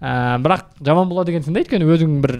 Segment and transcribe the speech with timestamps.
[0.00, 2.38] ә, бірақ жаман болады екенсің да өйткені өзің бір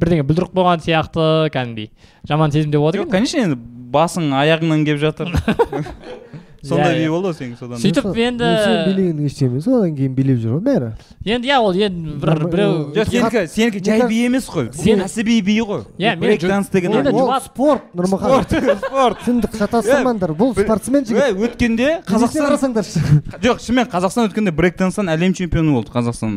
[0.00, 1.90] бірдеңе бүлдіріп қойған сияқты кәдімгідей.
[2.28, 3.12] Жаман сезімде болады жоқ екен.
[3.18, 3.58] конечно енді
[3.92, 5.34] басың аяғыңнан келіп жатыр.
[6.62, 7.10] сондай Иә, би иә.
[7.10, 8.44] болды ғой сенің содан сөйтіп сен енді
[8.86, 10.88] билегенің ештеңе емес одан кейін билеп жүр ғой бәрі.
[11.24, 15.36] Енді иә ол енді бір біреу жоқ сенікі сенікі жай би емес қой Сен- кәсіби
[15.46, 15.80] би ғой.
[15.98, 18.44] Иә, мен брейк данс деген ол спорт нұрмахан.
[18.84, 21.22] Спорт сен шатастырмаңдар бұл спортсмен жігіт.
[21.30, 22.98] Ей, өткенде қазақстан қазақстан қарасаңдаршы?
[23.44, 26.32] Жоқ шынымен қазақстан өткенде брейк данстан әлем чемпионы болды қазақстан.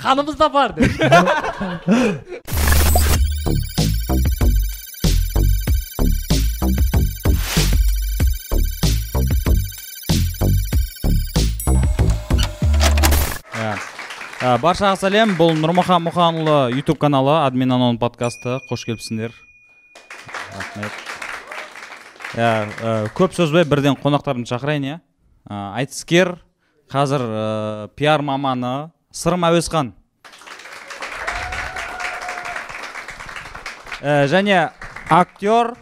[0.00, 0.70] Қанымызда бар
[14.46, 18.60] Ә, баршаға сәлем бұл нұрмахан мұханұлы ютуб каналы админ анон подкасты.
[18.68, 19.32] Қош келіпсіңдер.
[20.54, 21.00] Рахмет.
[22.38, 25.00] Ә, көп сөзбай бірден қонақтарымды шақырайын иә.
[25.50, 26.36] Айтыскер
[26.92, 29.90] қазір ә, пиар маманы сырым әуесхан
[33.98, 34.70] Ә, және
[35.10, 35.74] актер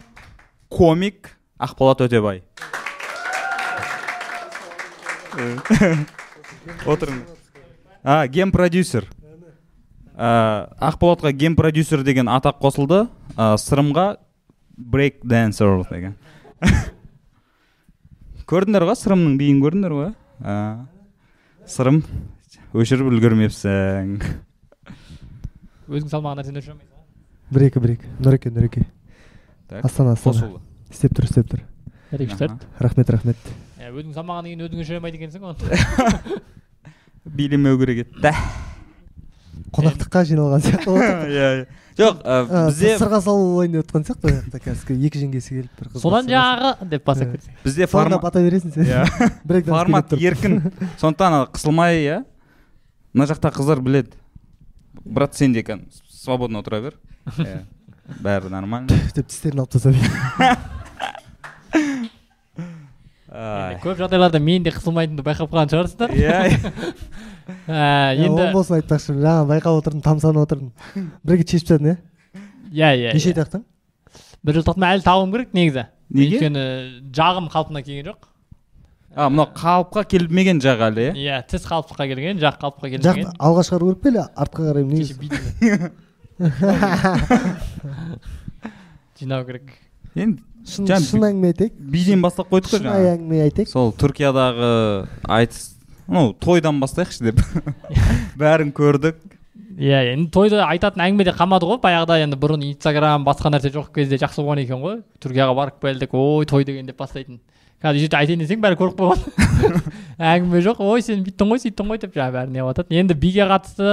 [0.73, 2.41] комик ақболат өтебай.
[6.89, 7.34] Отырыңыз.
[8.05, 9.09] А ген продюсер
[10.15, 13.05] ә, ақболатқа ген продюсер деген атақ қосылды.
[13.35, 14.17] Ә, сырымға
[14.77, 16.15] брейк дэнсер деген.
[18.49, 20.11] Көрдіңдер ғой сырымның биін көрдіңдер ғой?
[20.39, 20.85] Ә,
[21.67, 22.03] сырым
[22.75, 24.19] өшіріп үлгермепсің.
[25.89, 26.95] Өзің салмаған нәрсені өшіре алмайсың
[27.55, 28.11] бір екі бір екі.
[28.19, 28.85] Нұреке нұреке.
[29.69, 30.59] Так, астана астана.
[30.89, 31.61] істеп тұр істеп тұр.
[32.11, 33.11] Рахмет.
[33.13, 33.37] Рахмет
[33.85, 35.55] өзің салмағаннан кейін өзің өшіре алмайды екенсің ғой.
[37.25, 38.33] билемеу керек еді
[39.75, 41.03] қонақтыққа жиналған сияқты ғой
[41.35, 41.65] иә иә.
[41.95, 42.35] Жоқ ә,
[42.67, 44.97] бізде сырға салу ойыны өткен сияқты ол жақта қазір.
[45.07, 47.37] Екі жеңгесі келіп бір қыз содан жаңағы деп бастап Иә.
[47.37, 48.83] кетсең бізде формат бата бересің сен.
[48.83, 49.63] Иә.
[49.69, 50.57] Формат еркін.
[51.01, 52.17] Сондықтан ана қысылмай иә.
[53.15, 54.11] Мына жақта қыздар біледі.
[55.05, 56.99] Брат сен де кәдімгі свободно отыра бер.
[57.39, 57.61] Иә
[58.21, 58.91] бәрі нормально.
[59.15, 59.95] Деп тістерін алып тастап.
[63.83, 66.09] Көп жағдайларда мен де қысылмайтынымды байқап қалған шығарсыздар.
[66.15, 66.45] Иә.
[67.67, 69.13] Ә, енді енді болсын айтпақшы.
[69.21, 70.69] Жаңа байқап отырдым тамсанып отырдым.
[71.25, 71.97] Бірге шешіп тастадың
[72.71, 73.37] иә иә иә неше иә.
[73.37, 73.61] тақтың
[74.45, 75.83] бір жылтықтың әлі табуым керек негізі.
[76.09, 76.25] Неге?
[76.39, 76.63] өйткені
[77.13, 78.19] жағым қалпына келген жоқ.
[79.15, 83.31] А мынау қалыпқа келмеген жақ әлі иә иә тіс қалыпқа келген жақ қалыпқа жақ келмеген.
[83.39, 85.15] алға шығару керек пе или артқа қарай негізі?
[89.19, 89.63] Жинау керек.
[90.15, 91.77] Енді шын шын әңгіме айтайық.
[91.93, 93.69] биден бастап қойдық қой шынайы әңгіме айтайық.
[93.69, 94.69] Сол түркиядағы
[95.37, 95.75] айтыс
[96.07, 97.41] ну тойдан бастайықшы деп.
[98.41, 99.19] Бәрін көрдік.
[99.75, 102.17] Иә енді тойды айтатын әңгіме де қалмады ғой баяғыда.
[102.23, 105.01] Енді бұрын инстаграм басқа нәрсе жоқ кезде жақсы болған екен ғой.
[105.21, 106.15] Түркияға барып келдік.
[106.15, 107.41] Ой той деген деп бастайтын.
[107.83, 109.19] Қазір жерде айтайын десең бәрі көріп қойған.
[110.33, 110.79] Әңгіме жоқ.
[110.79, 113.91] Ой сен бүйттің ғой сөйттің ғой деп жаңағы бәрі неғыватады енді биге қатысты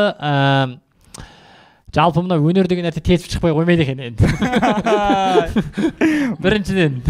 [1.95, 4.25] жалпы мына өнер деген нәрсе тесіп шықпай қоймайды екен енді.
[6.43, 7.03] Біріншіден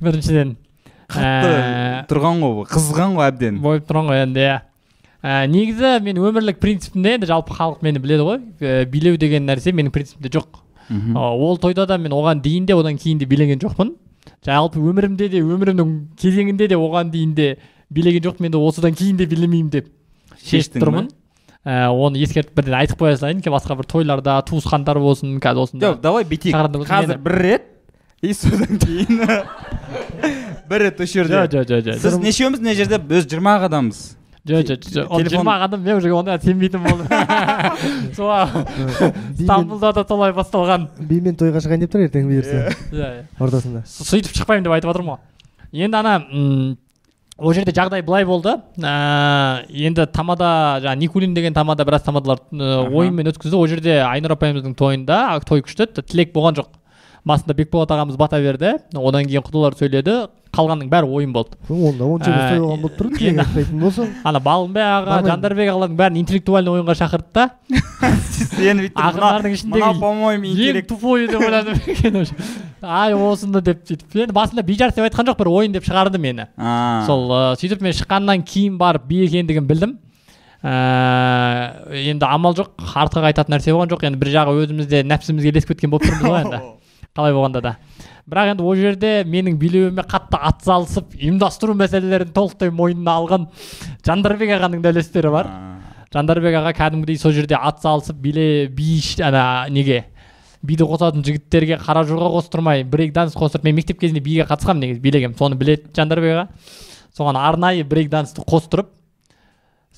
[0.00, 0.56] біріншіден
[1.08, 3.54] қатты Ә, тұрған ғой қызған ғой әбден.
[3.64, 4.56] болып тұрған ғой енді иә.
[5.24, 8.38] Ә, негізі мен өмірлік принципімде енді жалпы халық мені біледі ғой.
[8.60, 10.48] Ә, билеу деген нәрсе менің принципімде жоқ.
[10.92, 13.94] Ә, ол тойда да мен оған дейін де одан кейін де билеген жоқпын.
[14.44, 15.88] Жалпы өмірімде де өмірімнің
[16.20, 17.56] кезеңінде де оған дейін де
[17.90, 18.44] билеген жоқпын.
[18.52, 19.92] Енді осыдан кейін де билемеймін деп ба?
[20.80, 21.08] тұрмын.
[21.68, 26.00] Ә, оны ескертіп бірден айтып қоя салайын басқа бір тойларда туысқандар болсын қазір осында жоқ
[26.04, 27.66] давай бүйтейік қазір бір рет
[28.22, 29.20] и содан кейін
[30.70, 34.00] бір рет осы жерде жоқ жоқ жоқ сіз нешеуміз мына жерде біз жиырма ақ адамбыз
[34.48, 38.32] жоқ жоқ жоқ жиырма адам мен уже ондайға сенбейтін болдым сол
[39.42, 40.88] стамбулда да солай басталған.
[40.98, 42.72] Бимен тойға шығайын деп тұр ертең бұйырса.
[42.92, 43.84] Иә иә ортасында.
[43.84, 45.20] Сөйтіп шықпаймын деп айтып жатырмын ғой.
[45.84, 46.14] Енді ана
[47.38, 48.56] ол жерде жағдай былай болды.
[48.82, 48.94] Ә,
[49.70, 50.50] енді тамада
[50.82, 52.42] жаңағы никулин деген тамада біраз тамадалар
[52.90, 53.58] ойынмен өткізді.
[53.58, 56.72] Ол жерде айнұр апайымыздың тойында той күшті тілек болған жоқ.
[57.26, 58.74] Басында бекболат ағамыз бата берді.
[58.94, 60.16] Одан кейін құдалар сөйледі.
[60.48, 61.58] Қалғанның бәрі ойын болды.
[61.68, 63.10] Онда онша Ә, болған болып тұр
[63.42, 64.14] айтпайтын болсаң.
[64.24, 67.44] Ана балымбек аға жандарбек ағалардың бәрін интеллектуальный ойынға шақырды да.
[68.32, 71.76] Сен бүйтіп мына ішіндегі по моему ең тупой деп ойладым
[72.80, 74.16] ай осыны деп сөйтіп.
[74.24, 76.48] Енді басында бижарс деп айтқан жоқ бір ойын деп шығарды мені.
[77.04, 79.98] Сол ә, сөйтіп мен шыққаннан кейін барып би екендігін білдім.
[80.64, 80.72] Ә,
[82.08, 84.08] енді амал жоқ артқа қайтатын нәрсе болған жоқ.
[84.08, 86.62] Енді бір жағы өзімізде нәпсімізге ілесіп кеткен болып тұрмыз ғой енді.
[87.18, 87.76] Қалай болғанда да.
[88.28, 93.46] Бірақ енді ол жерде менің билеуіме қатты атсалысып ұйымдастыру мәселелерін толықтай мойнына алған
[94.06, 95.48] жандарбек ағаның да үлестері бар.
[96.12, 100.04] Жандарбек аға кәдімгідей сол жерде атсалысып биле би ана неге?
[100.62, 105.00] Биді қосатын жігіттерге қара жорға қостырмай брейк данс қостырып мен мектеп кезінде биге қатысқанмын негізі
[105.04, 105.36] билегенмін.
[105.38, 106.46] Соны біледі жандарбек аға.
[107.16, 108.90] Соған арнайы брейк дансты қостырып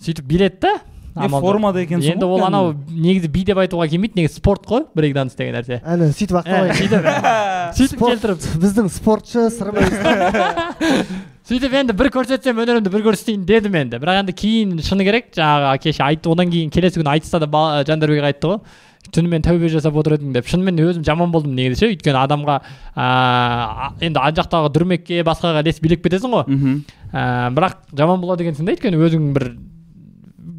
[0.04, 0.74] сөйтіп биледі да
[1.16, 5.14] не формада екенсің енді ол анау негізі би деп айтуға келмейді негізі спорт қой брейк
[5.16, 5.80] данс деген нәрсе.
[5.82, 7.08] Әне сөйтіп Ә, ақталайық сөйтіп
[7.80, 8.46] сөйтіп келтіріп.
[8.64, 9.88] біздің спортшы сырбай.
[11.50, 13.98] Сөйтіп енді бір көрсетсем өнерімді бір көрсетейін дедім енді.
[13.98, 17.82] Бірақ енді кейін шыны керек жаңағы кеше айтты одан кейін келесі күні айтыста да ба-
[17.88, 18.60] жандарбек айтты ғой.
[19.10, 20.46] Түнімен тәубе жасап отыр едің деп.
[20.46, 21.88] Шынымен өзім жаман болдым негізі ше.
[21.96, 22.58] Өйткені адамға
[22.94, 26.44] ыыы енді ана жақтағы дүрмекке басқаға ілесіп билеп кетесің ғой.
[26.46, 26.76] Мхм.
[27.10, 29.48] Ә, бірақ жаман болады екенсің да өйткені өзің бір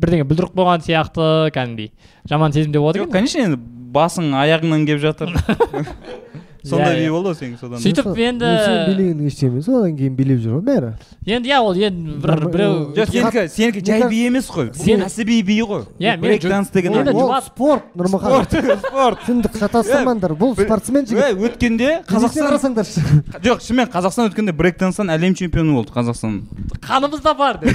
[0.01, 1.91] бірдеңе бүлдіріп қойған сияқты кәдімгідей.
[2.29, 3.59] Жаман сезімде болады жоқ екен конечно енді
[3.95, 5.35] басың аяғыңнан келіп жатыр.
[6.63, 7.11] сондай Иә, би иә.
[7.11, 10.63] болды ғой сенікі содан сөйтіп енді сен билегенің ештеңе емес одан кейін билеп жүр ғой
[10.67, 10.89] бәрі.
[11.25, 14.69] Енді иә ол енді бір біреу жоқ сенікі сенікі жай би емес қой.
[14.77, 15.83] Сен- кәсіби би ғой.
[15.99, 18.45] Иә, брейк данс деген Енді ол спорт нұрмахан.
[18.45, 19.19] Спорт спорт.
[19.61, 23.01] Шатастырмаңдар бұл спортсмен жігіт Ей, өткенде қазақстан қарасаңдаршы?
[23.45, 26.41] Жоқ шынымен қазақстан өткенде брейк данстан әлем чемпионы болды қазақстан.
[26.85, 27.59] Қанымызда бар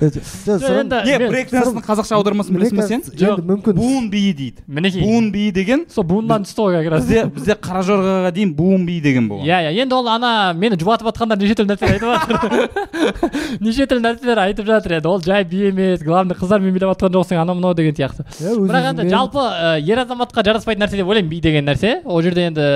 [0.00, 3.02] не брейк данстың қазақша аудармасын білесің ба сен?
[3.14, 3.76] енді мүмкін.
[3.78, 4.64] Буын биі дейді.
[4.66, 5.02] Мінекей.
[5.04, 7.04] Буын биі деген сол буыннан түсті ғой как раз.
[7.04, 9.46] Бізде бізде қара жорғаға дейін буын би деген болған.
[9.46, 12.50] Иә иә енді ол ана мені жұбатып жатқандар неше түрлі нәрселер айтып жатыр.
[13.64, 17.40] Неше түрлі нәрселер айтып жатыр енді ол жай би емес главный қыздармен билеп жатқан жоқсың
[17.42, 18.26] анау мынау деген сияқты.
[18.40, 19.46] Бірақ енді жалпы
[19.86, 22.00] ер азаматқа жараспайтын нәрсе деп ойлаймын би деген нәрсе.
[22.04, 22.68] Ол жерде енді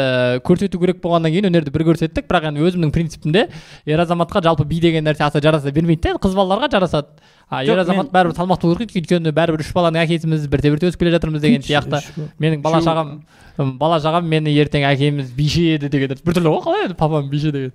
[0.47, 2.29] көрсету керек болғаннан кейін өнерді бір көрсеттік.
[2.31, 3.49] Бірақ енді өзімнің принципімде
[3.87, 7.09] ер азаматқа жалпы би деген нәрсе аса жараса бермейді да енді қыз балаларға жарасады.
[7.63, 11.13] Ер азамат бәрібір салмақты болу керек өйткені бәрібір үш баланың әкесіміз бірте бірте өсіп келе
[11.15, 12.01] жатырмыз деген сияқты.
[12.43, 13.21] менің бала шағам
[13.79, 17.73] бала шағам мені ертең әкеміз биші еді деген біртүрлі ғой қалай енді папам биші деген.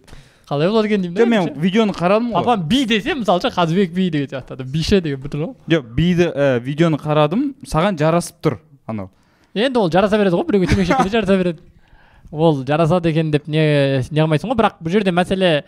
[0.49, 1.01] Қалай болады екен?
[1.13, 2.41] деймін мен видеоны қарадым ғой.
[2.41, 4.65] Папам би десе мысалы ше қазыбек би деген сияқты.
[4.65, 5.55] Биші деген біртүрлі ғой.
[5.69, 8.57] Жоқ биді ә, видеоны қарадым саған жарасып тұр
[8.89, 9.11] анау.
[9.53, 11.61] Енді ол жараса береді ғой біреуге темекі шеккенде жараса береді.
[12.31, 15.63] Ол жарасады екен деп не не қылмайсың ғой бірақ бұл жерде мәселе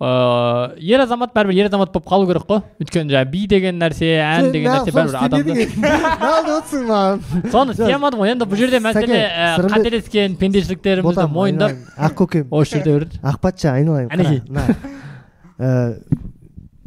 [0.00, 2.62] ыыы ер азамат бәрібір ер азамат болып қалу керек қой.
[2.80, 7.20] Өйткені жаңағы би деген нәрсе ән деген нәрсе бәрібір адамды неғып отырсың маған?
[7.52, 8.32] Соны істей алмадым ғой.
[8.32, 9.20] Енді бұл жерде мәселе
[9.58, 12.48] сырымбек- қателескен пендешіліктерімізді мойындап ақ көкем.
[12.56, 14.08] осы жерде бір ақ патша айналайын.
[14.16, 14.40] Әнекей.
[15.60, 15.70] Ә,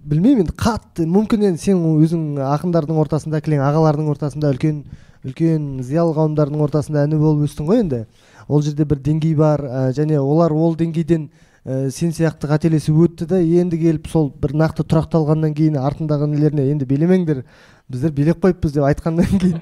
[0.10, 1.06] білмеймін енді қатты.
[1.06, 4.82] Мүмкін енді сен өзің ақындардың ортасында кілең ағалардың ортасында үлкен
[5.24, 8.02] үлкен зиялы қауымдардың ортасында іні болып өстің ғой енді.
[8.50, 9.62] Ол жерде бір деңгей бар
[9.96, 11.30] және олар ол деңгейден
[11.64, 16.66] ә, сен сияқты қателесіп өтті да енді келіп сол бір нақты тұрақталғаннан кейін артындағы інілеріне
[16.74, 17.44] енді билемеңдер
[17.92, 19.58] біздер билеп қойыппыз деп айтқаннан кейін.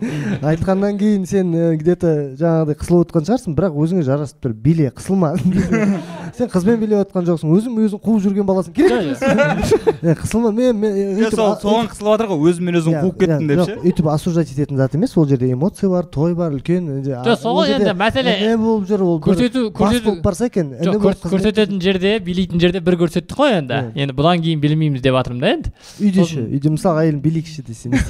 [0.45, 2.07] Айтқаннан кейін сен ә, где то
[2.39, 4.53] жаңағыдай қысылып отқан шығарсың бірақ өзіңе жарасып тұр.
[4.53, 5.33] Биле қысылма
[6.37, 7.51] сен қызбен билеп отқан жоқсың.
[7.57, 8.75] Өзің өзің қуып жүрген баласың.
[8.77, 9.17] Керек
[10.01, 12.39] Е, қысылма мен мен соған қысылып жатыр ғой.
[12.51, 13.75] Өзіммен өзім қуып кеттім деп ше?
[13.83, 15.17] өйтіп осуждать ететін зат емес.
[15.17, 16.87] Ол жерде эмоция бар той бар үлкен.
[17.11, 18.37] А- Жоқ, сол ол ғой енді мәселе.
[18.41, 20.71] іні болып жүр ол көрсету- көрсету- болып барса екен.
[20.81, 23.81] Көрсететін жерде билейтін жерде бір көрсеттік қой енді.
[23.95, 25.73] Енді бұдан кейін билемейміз деп жатырмын да енді.
[26.01, 28.01] Үйде ше үйде мысалға әйелім билейікші десе не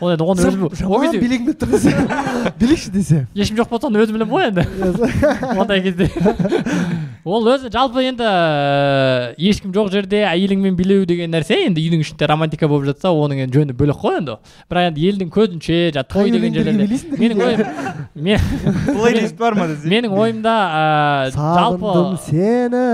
[0.00, 0.68] ол енді оны өзім
[1.22, 1.94] келіп тұр десе
[2.58, 4.62] билейікші десе ешкім жоқ болса оны өзім білемін ғой енді
[5.54, 6.10] ондай кезде
[7.24, 8.26] ол өзі жалпы енді
[9.48, 13.60] ешкім жоқ жерде әйеліңмен билеу деген нәрсе енді үйдің ішінде романтика болып жатса оның енді
[13.60, 14.36] жөні бөлек қой енді
[14.68, 16.84] бірақ енді елдің көзінше жаңағы той деген жерлерде
[17.22, 17.60] менің ойым
[18.14, 18.38] мен
[18.90, 20.56] плейлист бар ма десе менің ойымда
[21.38, 22.84] жалпы сені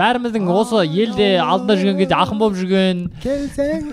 [0.00, 3.92] бәріміздің осы елде алдында жүрген кезде ақын болып жүрген келсең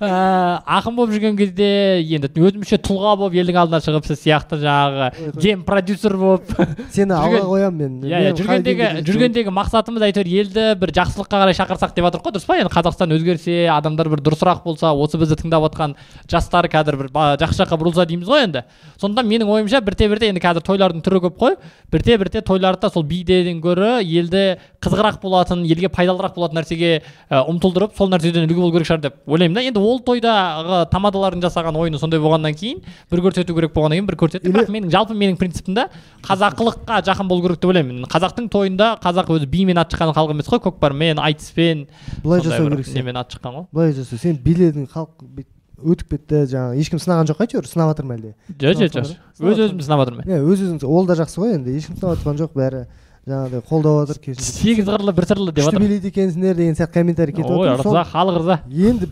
[0.00, 1.68] ә, ақын болып жүрген кезде
[2.00, 6.50] енді өзімізше тұлға болып елдің алдына шығып сіз сияқты жаңағы гейм продюсер болып.
[6.94, 7.98] Сені алға қоямын мен.
[8.08, 12.48] Иә иә жүргендегі жүргендегі мақсатымыз әйтеуір елді бір жақсылыққа қарай шақырсақ деп жатырмық қой дұрыс
[12.48, 12.58] па?
[12.60, 15.96] Енді қазақстан өзгерсе адамдар бір дұрысырақ болса осы бізді тыңдап жатқан
[16.30, 18.64] жастар қазір бір жақсы жаққа бұрылса дейміз ғой енді.
[19.00, 21.56] Сондықтан менің ойымша бірте бірте енді қазір тойлардың түрі көп қой
[21.92, 27.96] бірте бірте тойларды сол биден гөрі елді қызығырақ болатын елге пайдалырақ болатын нәрсеге ә, ұмтылдырып
[27.96, 29.64] сол нәрседен үлгі болу керек шығар деп ойлаймын да.
[29.68, 32.80] Енді ол тойдағы тамадалардың жасаған ойыны сондай болғаннан кейін
[33.10, 34.52] бір көрсету керек болғаннан кейін бір көрсетті.
[34.54, 35.86] Бірақ менің жалпы менің принципімде
[36.26, 38.04] қазақылыққа жақын болу керек деп ойлаймын.
[38.10, 41.88] Қазақтың тойында қазақ өзі бимен аты шыққан халық емес қой көкпармен айтыспен.
[42.24, 43.66] Былай жасау керек немен аты шыққан ғой.
[43.72, 44.20] Былай жасау.
[44.20, 45.46] Сен биледің халық
[45.80, 48.34] өтіп кетті жаңағы ешкім сынаған жоқ әйтеуір сынап жатыр ма әлде?
[48.60, 51.76] Жоқ жоқ жоқ өз өзімді сынап жатырмын иә өз өзің ол да жақсы ғой енді
[51.78, 52.82] ешкім сынап жатқан жоқ бәрі
[53.30, 55.84] жаңағыдай қолдап жатыр сегіз қырлы бір сырлы деп күшті жатыр.
[55.86, 58.60] билейді екенсіңдер деген сияқты комментарий кетіп ой жатыр ырза халық ырза.
[58.68, 59.08] енді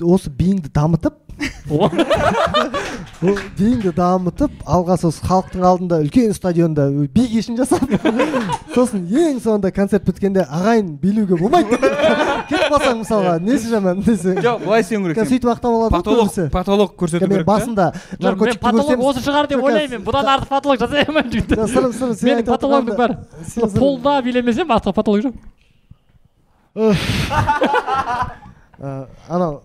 [0.00, 1.18] осы биіңді дамытып
[3.58, 7.82] биіңді дамытып алға сол халықтың алдында үлкен стадионда би кешін жасап
[8.74, 11.78] сосын ең соңында концерт біткенде ағайын билеуге болмайды.
[12.50, 16.46] Кетіп қалсаң мысалға несі жаман десең жоқ былай істеуің керек сөйтіп ақтап алады көбісі.
[16.52, 17.86] потолок көрсету керек басында
[18.20, 19.98] потолок көрсем- осы шығар деп ойлаймын.
[19.98, 23.10] Мен бұдан артық потолок жасай алмаймын жігіттер сырым сырым сен менің отырғанда- бар.
[23.78, 25.34] Полда билемесем артық потолок жоқ
[28.82, 29.62] Э, анау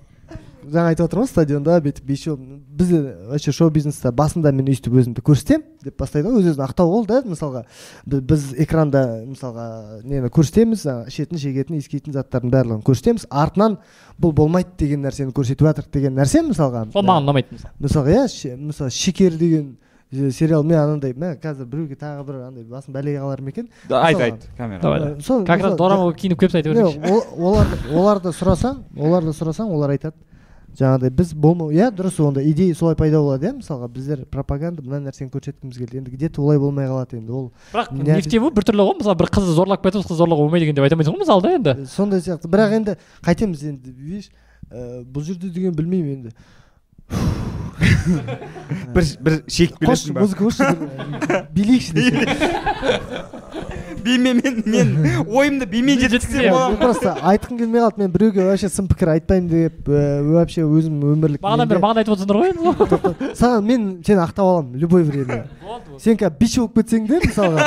[0.73, 5.23] жаңа айтып отырмын ғой стадионда бүйтіп бейшо бізде вообще шоу бизнеста басында мен өйстіп өзімді
[5.25, 7.63] көрсетемін деп бастайды ғой өз өзін ақтау ол да мысалға.
[8.05, 9.67] Бі- біз экранда мысалға
[10.03, 13.25] нені көрсетеміз ішетін шегетін иіскейтін заттардың барлығын көрсетеміз.
[13.29, 13.77] Артынан
[14.19, 16.87] бұл болмайды деген нәрсені көрсетіп жатырық деген нәрсе мысалға.
[16.93, 19.77] Сол маған ұнамайды мысалы мысалға иә мысалы шекер деген
[20.31, 23.67] сериал мен анандай мә қазір біреуге тағы бір андай басым бәлеге қалар ма екен?
[23.91, 24.79] Айт айт камера.
[24.81, 25.21] Давай.
[25.21, 29.67] Сол- как раз дорама болып киініп келіпсіз айта беріңізші ол- оларды оларды сұрасаң оларды сұрасаң
[29.75, 30.15] олар айтады.
[30.77, 34.99] Жаңағыдай біз болмау иә дұрыс онда идея солай пайда болады иә мысалға біздер пропаганда мына
[35.07, 38.85] нәрсені көрсеткіміз келді енді где то олай болмай қалады енді ол бірақ Не нефтеву біртүрлі
[38.85, 41.41] ғой мысалы бір қызды зорлап кетіп қыз зорлауға болмайды екен деп айта алмайсың ғой мысалы
[41.41, 41.87] да енді.
[41.89, 44.29] Сондай сияқты бірақ енді қайтеміз енді видишь
[44.69, 46.35] ә, бұл жерде деген білмеймін енді.
[48.95, 50.65] Бір бір шегіп келесің ба музыка қойшы
[51.55, 52.17] билейікші десең
[54.07, 54.89] бимен мен мен
[55.27, 59.89] ойымды бимен жеткізсем болады просто айтқым келмей қалды мен біреуге вообще сын пікір айтпаймын деп
[59.89, 63.33] вообще өзім өмірлік бағанадан бері маған айтып отырсыңдар ғой енді.
[63.35, 65.43] Саған мен сені ақтап аламын любой время.
[66.03, 67.61] Сен қазір биші болып кетсең де мысалға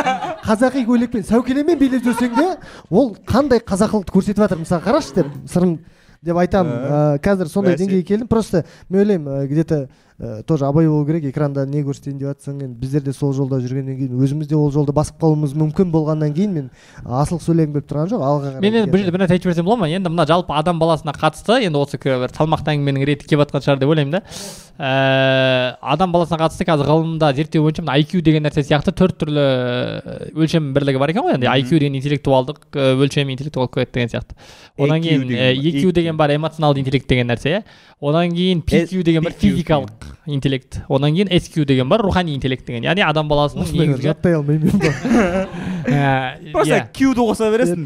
[0.46, 2.48] қазақи көйлекпен сәукелемен билеп жүрсең де
[2.90, 5.78] ол қандай қазақылықты көрсетіп жатыр мысалы қарашы деп сырым
[6.22, 6.72] деп айтамын.
[6.72, 8.28] Ә, Ә, қазір сондай деңгейге келдім.
[8.28, 9.88] Просто мен ойлаймын ә, где то
[10.20, 13.56] ә, тоже абай болу керек экранда не көрсетейін деп жатсың енді біздер де сол жолда
[13.64, 16.70] жүргеннен кейін өзіміз де ол жолды басып қалуымыз мүмкін болғаннан кейін мен
[17.04, 19.04] асылық сөйлегім келіп тұрған жоқ алға қарай мен енді бұл кетемін.
[19.04, 19.88] жерде бір нәрсе айтып жіберсем болады ма?
[19.88, 23.80] Енді мына жалпы адам баласына қатысты енді осы бір салмақты әңгіменің реті келіп жатқан шығар
[23.80, 24.22] деп ойлаймын да.
[24.80, 29.42] Ә, адам баласына қатысты қазір ғылымда зерттеу бойынша мына IQ деген нәрсе сияқты төрт түрлі
[29.44, 31.50] э, өлшем бірлігі бар екен ғой енді.
[31.52, 34.38] IQ деген интеллектуалдық өлшем интеллектуалдық деген сияқты.
[34.80, 37.62] Одан кейін EQ деген бар эмоционалды интеллект деген нәрсе иә.
[38.00, 42.84] Одан кейін PQ деген бар физикалық интеллект одан кейін SQ деген бар рухани интеллект деген.
[42.88, 47.84] Яғни адам баласының негізгі жаттай алмаймын мен просто кюді қоса бересің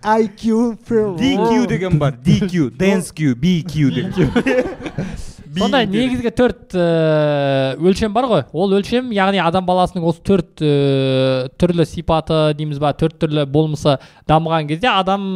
[0.00, 0.78] IQ
[1.20, 3.34] DQ деген бар DQ dance Q.
[3.36, 4.32] BQ деген
[5.58, 8.44] сондай негізгі төрт э, өлшем бар ғой.
[8.52, 13.96] Ол өлшем яғни адам баласының осы төрт э, түрлі сипаты дейміз ба төрт түрлі болмысы
[14.30, 15.26] дамыған кезде адам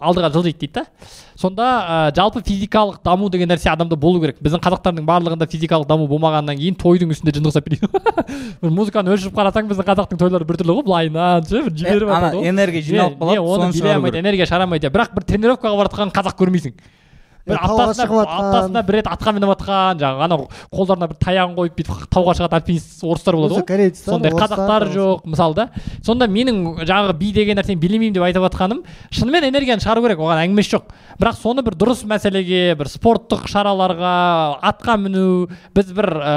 [0.00, 0.84] алдыға жылжиды дейді да.
[1.38, 1.66] Сонда
[2.10, 4.40] э, жалпы физикалық даму деген нәрсе адамда болу керек.
[4.42, 7.90] Біздің қазақтардың барлығында физикалық даму болмағаннан кейін тойдың үстінде жынды ұқсап билейді
[8.62, 10.86] бір музыканы өлшеп қарасаң біздің қазақтың тойлары біртүрлі ғой.
[10.88, 14.92] Былайынан ше бір жіберіп ана энергия жиналып қалады оны билей алмайды энергия шығара алмайды.
[14.92, 16.76] Бірақ бір тренировкаға бара жатқан қазақ көрмейсің.
[17.48, 22.04] Бір аптасына аптасына бір рет атқа миніп жатқан жаңағы анау қолдарына бір таяғын қойып бүйтіп
[22.12, 25.66] тауға шығатын альпинист орыстар болады ғой сондай қазақтар жоқ мысалы да
[26.06, 30.42] сонда менің жаңағы би деген нәрсені билемеймін деп айтып жатқаным шынымен энергияны шығару керек оған
[30.44, 34.14] әңгімесі жоқ бірақ соны бір дұрыс мәселеге бір спорттық шараларға
[34.70, 36.34] атқа міну біз бір ә,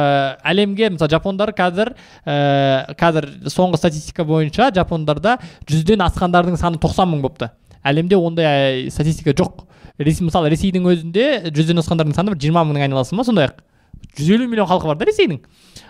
[0.53, 1.93] әлемге мысалы жапондар қазір
[2.25, 5.37] ә, қазір соңғы статистика бойынша жапондарда
[5.69, 7.51] жүзден асқандардың саны 90 мың болыпты
[7.83, 9.65] әлемде ондай статистика жоқ
[9.99, 13.59] ресей мысалы ресейдің өзінде жүзден асқандардың саны бір жиырма мыңның айналасында ма сондай ақ
[14.17, 15.41] жүз елу миллион халқы бар да ресейдің.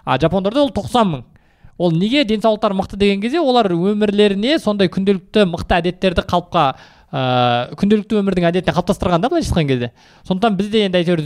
[0.05, 1.23] А жапондарда ол тоқсан мың.
[1.77, 6.65] Ол неге денсаулықтары мықты деген кезде олар өмірлеріне сондай күнделікті мықты әдеттерді қалыпқа
[7.13, 9.91] ыыы күнделікті өмірдің әдетіне қалыптастырған да былайша айтқан кезде.
[10.27, 11.23] Сондықтан бізде енді әйтеуір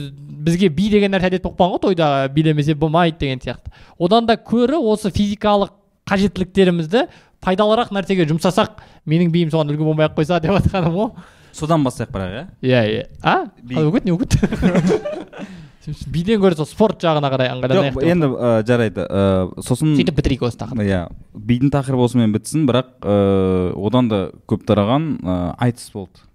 [0.48, 3.72] бізге би деген нәрсе әдет болып қалған ғой тойда билемесе болмайды деген сияқты.
[4.00, 5.72] Одан да көрі осы физикалық
[6.07, 7.07] қажеттіліктерімізді
[7.43, 11.12] пайдалырақ нәрсеге жұмсасақ менің биім соған үлгі болмай ақ қойса деп жатқаным ғой.
[11.56, 12.44] Содан бастайық бірақ иә?
[12.62, 13.06] Иә иә.
[13.22, 13.36] А?
[13.63, 14.38] Қалай өкет не өкет
[16.12, 19.06] биден гөрі сол спорт жағына қарай ыңғайланайық жоқ енді ә, жарайды.
[19.08, 20.88] Ә, сосын сөйтіп бітірейік осы тақырыпты.
[20.89, 21.04] Иә.
[21.48, 24.20] Бидің тақырыбы осымен бітсін бірақ ә, одан да
[24.51, 25.13] көп тараған
[25.56, 26.25] айтыс болды.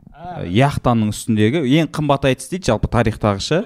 [0.49, 3.63] Яхтаның үстіндегі ең қымбат айтыс дейді жалпы тарихтағы ше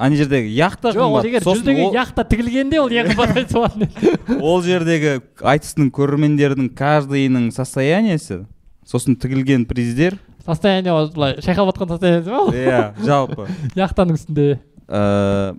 [0.00, 4.14] ана жердегі яхта жоқ ол егер жүздеген яхта тігілгенде ол ең қымбат айтыс болатын еді.
[4.50, 8.40] Ол жердегі айтыстың көрермендердің каждыйының состояниесі.
[8.88, 12.52] Сосын тігілген приздер состояние былай шайқалып жатқан состояниесі ма ол?
[12.54, 13.46] Иә жалпы.
[13.78, 14.60] Яхтаның үстінде.
[14.88, 15.54] Ә,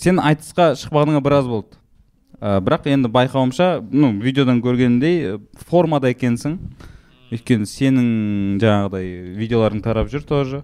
[0.00, 1.78] сен айтысқа шықпағаныңа біраз болды.
[2.40, 6.58] Ә, бірақ енді байқауымша ну видеодан көргенімдей формада екенсің.
[7.34, 8.10] Өйткені сенің
[8.62, 10.62] жаңағыдай видеоларың тарап жүр тоже.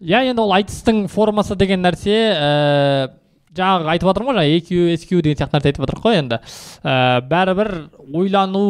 [0.00, 3.14] Иә енді ол айтыстың формасы деген нәрсе ііі
[3.56, 6.40] жаңағы айтып жатырмын ғой жаңағы EQ, SQ деген сияқты нәрсе айтып жатырмық қой енді.
[6.84, 7.70] Ііі бәрібір
[8.12, 8.66] ойлану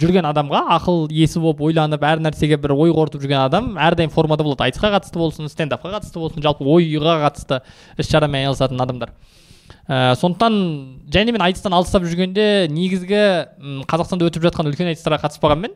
[0.00, 4.42] жүрген адамға ақыл иесі болып ойланып әр нәрсеге бір ой қорытып жүрген адам әрдайым формада
[4.42, 4.66] болады.
[4.66, 7.60] Айтысқа қатысты болсын стендапқа қатысты болсын жалпы ойға қатысты
[7.98, 9.14] іс шарамен айналысатын адамдар.
[9.88, 10.54] Ііі сондықтан
[11.14, 13.22] және мен айтыстан алыстап жүргенде негізгі
[13.88, 15.74] қазақстанда өтіп жатқан үлкен айтыстарға қатыспағанмен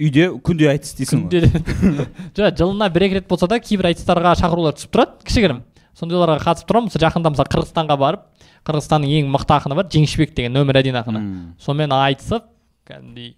[0.00, 1.46] үйде күнде айтыс дейсің ғой.
[2.36, 5.60] жоқ жылына бір екі рет болса да кейбір айтыстарға шақырулар түсіп тұрады кішігірім.
[6.00, 6.88] Сондайларға қатысып тұрамын.
[6.88, 8.24] Мысалы жақында мысалы қырғызстанға барып
[8.68, 11.22] қырғызстанның ең мықты ақыны бар жеңішбек деген нөмір один ақыны.
[11.60, 12.48] Сонымен айтысып
[12.90, 13.32] кәдімгідей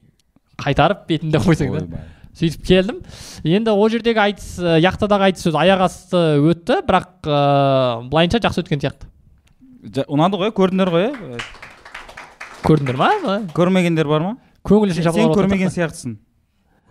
[0.63, 2.03] қайтарып бетінде қойсаң да
[2.39, 3.01] сөйтіп келдім
[3.45, 7.41] енді ол жердегі айтыс ә, яхтадағы айтыс өзі аяқ асты өтті бірақ ә,
[8.09, 11.41] былайынша жақсы өткен сияқты ұнады ғой көрдіңдер ғой иә
[12.65, 13.11] көрдіңдер ма
[13.53, 14.33] көрмегендер бар ма
[14.65, 16.17] көңіл үшін сен көрмеген сияқтысың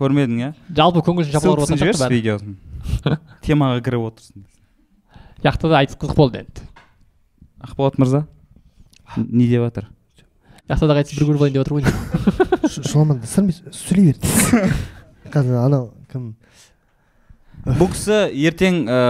[0.02, 4.46] көрмедің иә жалпы көңіл үшін жабылып ссылкасын жіберші видеосын темаға кіріп отырсың
[5.46, 6.68] яхтада айтыс қызық болды енді
[7.62, 8.26] ақболат мырза
[9.16, 9.88] не деп жатыр
[10.70, 11.84] яхтадағы айтыс бір көріп алайын деп отыр ғой
[12.86, 14.74] шұламан сырмай сөйлей бер.
[15.32, 16.34] Қазір анау кім?
[17.66, 19.00] Бұл кісі ертең ә,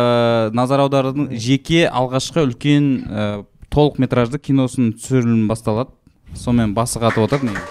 [0.57, 3.29] назар аудардың жеке алғашқы үлкен ә,
[3.73, 5.93] толық метражды киносын түсірілім басталады.
[6.37, 7.65] Сонымен басы қатып отыр негізі.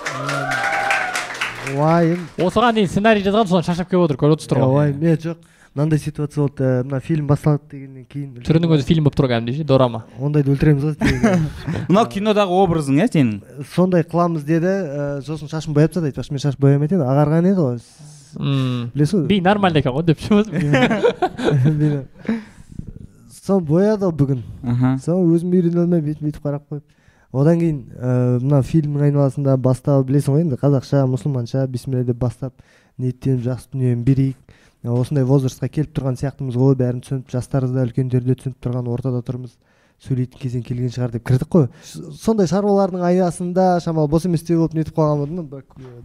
[1.77, 2.25] Уайым.
[2.41, 4.73] Осыған дейін сценарий жазған соны шаршап келіп отыр көріп отырсыздар ғой.
[4.75, 5.37] Уайым е жоқ.
[5.75, 9.67] Мынандай ситуация болды мына фильм басталады дегеннен кейін түрінің өзі фильм болып тұр кәдімгідей ше
[9.69, 10.95] дорама ондайды өлтіреміз ғой
[11.87, 16.43] мынау кинодағы образың иә сенің сондай қыламыз деді ә, сосын шашын бояп тастады айтпақшы мен
[16.43, 17.79] шаш боямайтын едім ағарған еді ғой.
[18.35, 19.25] Мм білесіз ғой.
[19.31, 20.43] Би нормальный екен ғой деп ше
[21.65, 22.03] Мені-
[23.41, 24.43] соны бояды ғой бүгін.
[25.03, 26.83] Соны өзім үйрене алмай бүйтіп бүйтіп қарап қойып.
[27.31, 32.53] Одан кейін ә, мына фильмнің айналасында бастап білесің ғой енді қазақша мұсылманша бисмилля деп бастап
[32.99, 34.37] ниеттеніп жақсы дүниені берейік.
[34.89, 39.21] Осындай возрастқа келіп тұрған сияқтымыз ғой бәрін түсініп жастарыз да үлкендер де түсініп тұрған ортада
[39.27, 39.53] тұрмыз
[40.01, 41.67] сөйлейтін кезең келген шығар деп кірдік қой.
[42.17, 45.43] Сондай шаруалардың аясында шамалы бос емес те болып нетіп қалған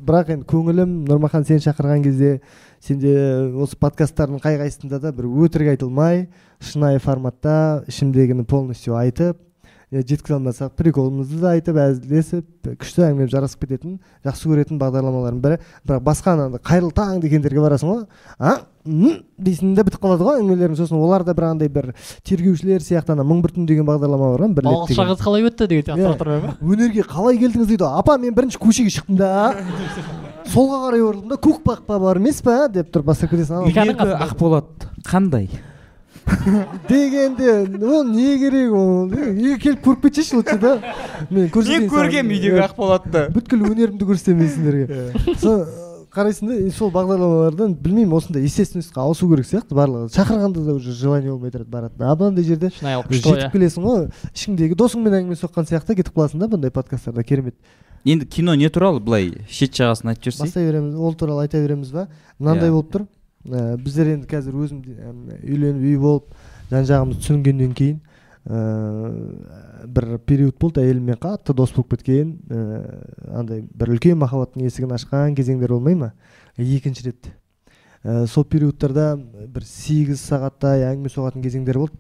[0.04, 2.40] бірақ- енді көңілім нұрмахан сені шақырған кезде
[2.84, 3.14] сенде
[3.56, 6.26] осы подкасттардың қай қайсысында да бір өтірік айтылмай
[6.60, 9.40] шынайы форматта ішімдегіні полностью айтып
[9.92, 16.00] жеткізе алмасақ приколымызды да айтып әзілдесіп күшті әңгіме жарасып кететін жақсы көретін бағдарламалардың бірі бірақ
[16.08, 18.00] басқа ана қайырлы таң дегендерге барасың ғой
[18.40, 21.92] а дейсің де бітіп қалады ғой әңгімелерің сосын олар да бір андай бір
[22.26, 25.46] тергеушілер сияқты ана мың бір түн деген бағдарлама бар ғой бірлік балықша деген қыз қалай
[25.46, 27.98] өтті деген сияқты сұрақтар бар ма өнерге қалай келдіңіз дейді ғой.
[28.02, 29.54] апа мен бірінші көшеге шықтым да
[30.50, 33.70] солға қарай бұрылдым да көк бақпа бар емес па деп тұрып бастап кетесің
[34.18, 35.50] ақболат қандай
[36.88, 37.52] дегенде
[37.86, 40.76] ол не керек ол үйге келіп көріп кетсейші лучше да
[41.30, 42.30] мен көрсетейін саған.
[42.56, 42.68] Иә.
[42.68, 45.66] ақболатты бүткіл өнерімді көрсетемін мен сендерге сол
[46.16, 51.30] қарайсың да сол бағдарламалардан білмеймін осындай естественностьқа ауысу керек сияқты барлығы шақырғанда да уже желание
[51.32, 55.98] болмай тұрады баратын а мынандай жерде шынайы жетіп келесің ғой ішіңдегі досыңмен әңгіме соққан сияқты
[55.98, 57.54] кетіп қаласың да бұндай подкасттарда керемет
[58.06, 61.92] енді кино не туралы былай шет жағасын айтып жіберсей бастай береміз ол туралы айта береміз
[61.92, 63.06] ба мынандай болып тұр
[63.46, 64.82] ә, біздер енді қазір өзім
[65.42, 66.34] үйленіп үй болып
[66.70, 68.00] жан жағымыз түсінгеннен кейін
[68.46, 68.60] ә,
[69.86, 72.60] бір период болды әйеліммен қатты дос болып кеткен ә,
[73.38, 76.12] андай бір үлкен махаббаттың есігін ашқан кезеңдер болмай ма?
[76.56, 77.30] Екінші рет.
[78.02, 81.98] Ә, сол периодтарда бір сегіз сағаттай әңгіме соғатын кезеңдер болды.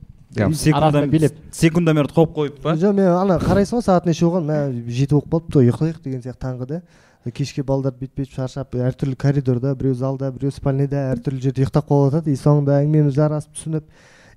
[1.54, 2.74] Секундомерді қойып қойып па?
[2.76, 4.46] Жоқ мен ана қарайсың ғой сағат неше болған?
[4.50, 4.58] Мә
[4.92, 6.80] жеті болып қалыпты ғой ұйықтайық деген сияқты таңғы да.
[7.34, 12.12] Кешке балдар бүйтіп бүйтіп шаршап әртүрлі коридорда біреу залда біреу спальныйда әртүрлі жерде ұйықтап қалып
[12.12, 13.88] жатады и соңында әңгімеміз жарасып түсініп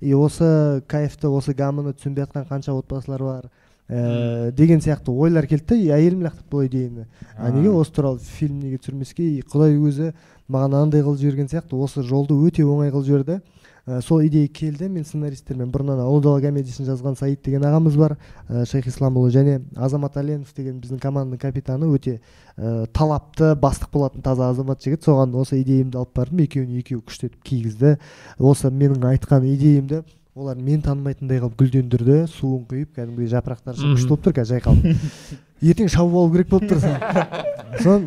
[0.02, 3.50] и осы кайфты осы гамманы түсінбей жатқан қанша отбасылар бар
[3.90, 8.20] ә, деген сияқты ойлар келді да и әйелім лақтырды бұл идеяны а неге осы туралы
[8.20, 10.14] фильм неге түсірмеске и құдай өзі
[10.48, 13.40] маған андай қылып жіберген сияқты осы жолды өте оңай қылып жіберді
[13.90, 18.14] Ә, сол идея келді мен сценаристтермен бұрыннан ұлы дала комедиясын жазған саид деген ағамыз бар
[18.46, 19.32] ә, шейх исламұлы.
[19.34, 22.20] Және азамат аленов деген біздің команданың капитаны өте
[22.54, 25.08] ә, талапты бастық болатын таза азамат жігіт.
[25.10, 27.96] Соған осы идеямды алып бардым екеуіне екеуі күштетіп кигізді.
[28.38, 30.04] Осы менің айтқан идеямды
[30.38, 34.86] олар мен танымайтындай қылып гүлдендірді суын құйып кәдімгідей жапырақтары шығып күшті болып тұр қазір жайқалып
[35.74, 36.80] ертең шабып алу керек болып тұр
[37.84, 38.06] сон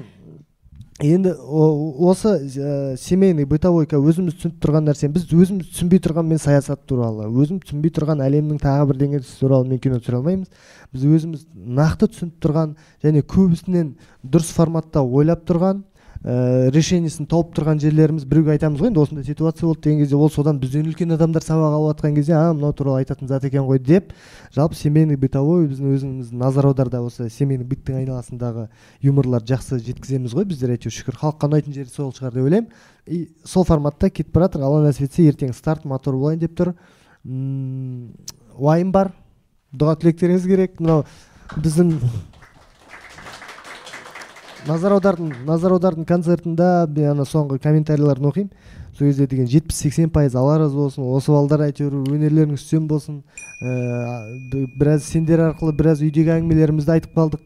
[1.02, 6.84] енді осы ә, семейный бытовойка өзіміз түсініп тұрған нәрсе біз өзіміз түсінбей тұрған мен саясат
[6.86, 10.50] туралы өзім түсінбей тұрған әлемнің тағы бірдеңесі туралы мен кино түсіре алмаймыз.
[10.94, 11.46] Біз өзіміз
[11.78, 15.82] нақты түсініп тұрған және көбісінен дұрыс форматта ойлап тұрған
[16.22, 20.30] ә, решениесін тауып тұрған жерлеріміз біреуге айтамыз ғой енді осындай ситуация болды деген кезде ол
[20.30, 23.80] содан бізден үлкен адамдар сабақ алып жатқан кезде а мынау туралы айтатын зат екен ғой
[23.82, 24.12] деп
[24.54, 28.68] жалпы семейный бытовой біздің өзіміз назар аударда осы семейный быттың айналасындағы
[29.02, 31.18] юморлар жақсы жеткіземіз ғой біздер әйтеуір шүкір.
[31.20, 32.68] Халыққа ұнайтын жері сол шығар деп ойлаймын.
[33.06, 36.74] И сол форматта кетіп бара жатыр алла нәсіп етсе ертең старт мотор болайын деп тұр.
[38.58, 39.12] Уайым бар.
[39.72, 40.78] Дұға тілектеріңіз керек.
[40.80, 41.06] Мынау
[41.56, 41.96] біздің
[44.68, 48.50] назар аудардың назар аудардың концертында мен ана соңғы комментарийлерін оқимын.
[48.92, 53.22] Сол кезде деген жетпіс сексен пайыз алла разы болсын осы балдар әйтеуір өнерлеріңіз үстем болсын.
[53.62, 57.42] Ә, біраз сендер арқылы біраз үйдегі әңгімелерімізді айтып қалдық.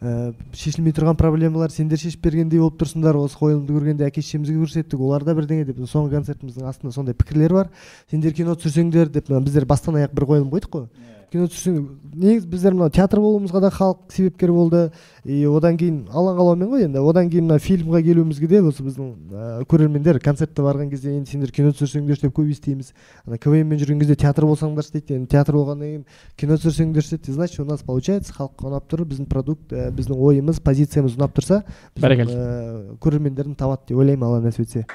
[0.00, 3.18] Ә, шешілмей тұрған проблемалар сендер шешіп бергендей болып тұрсыңдар.
[3.20, 5.84] Осы қойылымды көргенде әке шешемізге көрсеттік олар да бірдеңе деп.
[5.84, 7.70] Соңғы концертіміздің астында сондай пікірлер бар.
[8.10, 10.88] Сендер кино түсірсеңдер деп біздер бастан аяқ бір қойылым қойдық қой.
[11.32, 11.76] Кино түсірсең
[12.14, 14.82] негізі біздер мына театр болуымызға да халық себепкер болды.
[15.24, 17.00] И одан кейін алан қалаумен ғой енді.
[17.02, 21.50] Одан кейін мына фильмға келуімізге де осы біздің ә, көрермендер концертке барған кезде енді сендер
[21.50, 22.92] кино түсірсеңдерші деп көп естиміз.
[23.26, 27.32] Ана квн мен жүрген кезде театр болсаңдаршы дейді енді театр болғаннан кейін кино түсірсеңдерші дейді.
[27.32, 31.64] Значит у нас получается халыққа ұнап тұр біздің продукт ә, біздің ойымыз позициямыз ұнап тұрса
[31.98, 32.38] Бәрекелді.
[32.38, 34.86] ә, көрермендерін табады деп ойлаймын алла нәсіп етсе.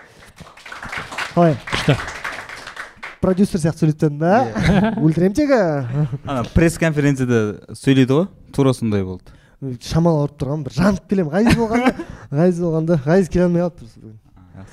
[1.36, 1.56] Қалай?
[1.68, 2.21] Күшті.
[3.22, 4.94] Продюсер сияқты тастадым да?
[4.98, 5.60] Ультремтегі
[6.26, 9.34] ана пресс конференцияда сөйлейді ғой тура сондай болды.
[9.86, 11.94] Шамалы ауырып тұрған бір жанып келемін ғазиз болғанда
[12.32, 14.18] ғазиз болғанда ғазиз келе алмай қалыпты бүгін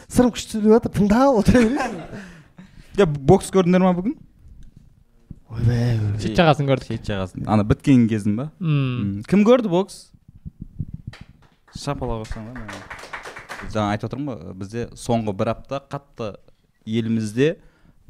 [0.09, 1.99] сырым күшті сөйлеп жатыр тыңдап отыра бересің.
[2.99, 4.17] Иә бокс көрдіңдер ма бүгін?
[5.49, 6.89] Ойбай шет жағасын көрдік.
[6.93, 7.45] Шет жағасын.
[7.49, 8.49] Ана біткен кезін ба?
[8.59, 10.07] Кім көрді бокс?
[11.79, 12.97] Шапалақ ұрсаң маған.
[13.73, 16.29] жаңа айтып отырмын ғой бізде соңғы бір апта қатты
[16.87, 17.57] елімізде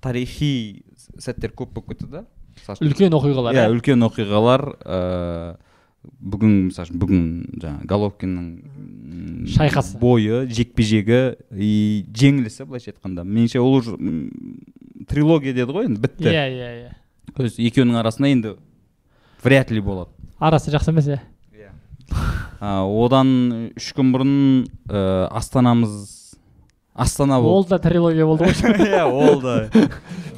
[0.04, 0.84] тарихи
[1.18, 2.24] сәттер көп болып кетті да
[2.80, 5.56] үлкен оқиғалар иә иә үлкен оқиғалар ыыы
[6.08, 7.24] бүгін мысалы үшін бүгін
[7.60, 9.98] жаңағы головкиннің Шайқасы.
[9.98, 11.20] бойы жекпе жегі
[11.52, 13.24] и жеңілісі былайша айтқанда.
[13.26, 13.96] Меніңше ол уже
[15.08, 16.28] трилогия деді ғой енді бітті.
[16.30, 16.92] Иә иә иә.
[17.34, 18.54] То есть екеуінің арасында енді
[19.42, 20.10] вряд ли болады.
[20.38, 21.20] Арасы жақсы емес иә.
[22.60, 24.32] А, одан үш күн бұрын
[24.88, 26.08] ә, астанамыз
[26.98, 28.54] астана ол болды да трилогия болды ғой.
[28.88, 29.70] Иә ол да.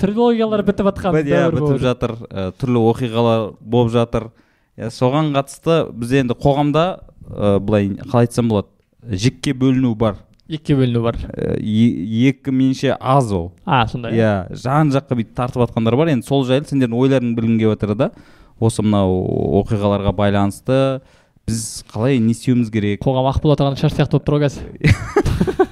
[0.00, 4.30] Трилогиялар бітіп жатқан иә бітіп жатыр ә, түрлі оқиғалар болып жатыр.
[4.78, 6.84] Иә соған қатысты бізде енді қоғамда
[7.28, 8.68] ә, былай қалай айтсам болады
[9.08, 10.20] жікке бөліну бар.
[10.50, 11.16] Екіге бөліну бар.
[11.60, 13.52] Екі меніңше аз ол.
[13.64, 16.10] А сондай иә жан жаққа бүйтіп тартып жатқандар бар.
[16.16, 18.10] Енді сол жайлы сендердің ойларың білгім келіп жатыр да.
[18.58, 21.00] Осы мынау оқиғаларға байланысты
[21.48, 23.00] біз қалай не істеуіміз керек?
[23.04, 25.66] Қоғам ақ болат ағаның шаш сияқты болып тұр ғой қазір.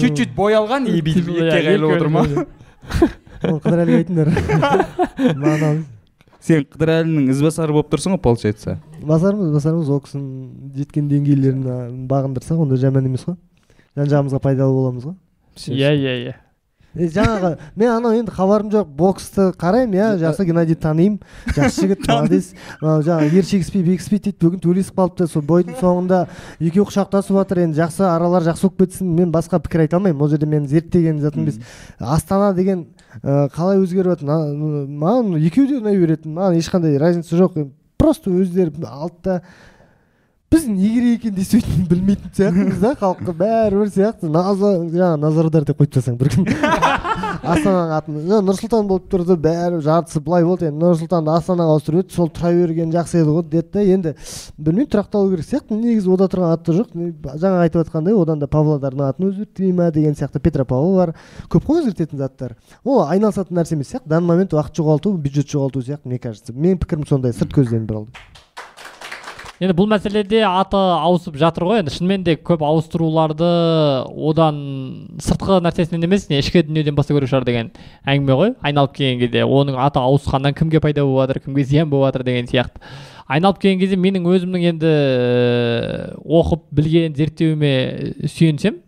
[0.00, 2.22] чуть чуть боялған и бүйтіп екіге қайырылып отыр ма?
[3.44, 4.28] оны қыдырәліге айтыңдар
[6.44, 8.78] сен қыдырәлінің ізбасары болып тұрсың ғой получается.
[9.00, 13.38] Басармыз басармыз ол кісінің жеткен деңгейлерін бағындырсақ онда жаман емес қой.
[13.96, 15.16] Жан жағымызға пайдалы боламыз ғой.
[15.72, 16.34] Иә иә иә.
[16.94, 21.18] Жаңағы мен анау енді хабарым жоқ боксты қараймын иә жақсы геннадий танимын.
[21.56, 22.52] Жақсы жігіт молодец.
[22.80, 25.26] Мынау жаңағы ер шегіспей бекіспейді дейді бүгін төлесіп қалыпты.
[25.30, 26.20] Сол бойдың соңында
[26.60, 27.80] екеуі құшақтасып жатыр енді.
[27.82, 29.10] Жақсы аралары жақсы болып кетсін.
[29.18, 30.22] Мен басқа пікір айта алмаймын.
[30.22, 31.58] Ол жерде мен зерттеген затым емес.
[31.98, 32.86] Астана деген
[33.22, 34.30] ә, қалай өзгеріп жатыр?
[34.86, 37.64] Маған екеуі де ұнай береді маған ешқандай разница жоқ.
[37.98, 39.42] Просто өздері алды да
[40.54, 45.64] біз не керек екенін де сөйтіп білмейтін сияқтымыз да халыққа бәрібір сияқты назар жаңағы назардар
[45.66, 46.46] деп қойып тастасаң бір күн
[47.42, 51.74] астананың атын «Жо, нұр сұлтан болып тұрды бәрі жартысы былай болды енді нұр сұлтанды астанаға
[51.74, 54.14] ауыстырып еді сол тұра берген жақсы еді ғой деді да енді
[54.56, 56.94] білмеймін тұрақталу керек сияқты негізі ода тұрған аты жоқ
[57.34, 61.14] жаңа айтып жатқандай одан да павлодардың атын өзгертпей ма деген сияқты петропавл бар
[61.50, 65.82] көп қой өзгертетін заттар ол айналысатын нәрсе емес сияқты данный момент уақыт жоғалту бюджет жоғалту
[65.82, 68.04] сияқты мне кажется менің пікірім сондай сырт көзден бір
[69.64, 71.80] енді бұл мәселеде аты ауысып жатыр ғой.
[71.82, 73.48] Енді шынымен де көп ауыстыруларды
[74.30, 74.60] одан
[75.24, 77.72] сыртқы нәрсесінен емес не ішкі дүниеден бастау керек шығар деген
[78.04, 78.54] әңгіме ғой.
[78.62, 82.50] Айналып келген кезде оның аты ауысқаннан кімге пайда болып жатыр кімге зиян болып жатыр деген
[82.52, 82.84] сияқты.
[83.26, 87.74] Айналып келген кезде менің өзімнің енді э, оқып білген зерттеуіме
[88.28, 88.83] сүйенсем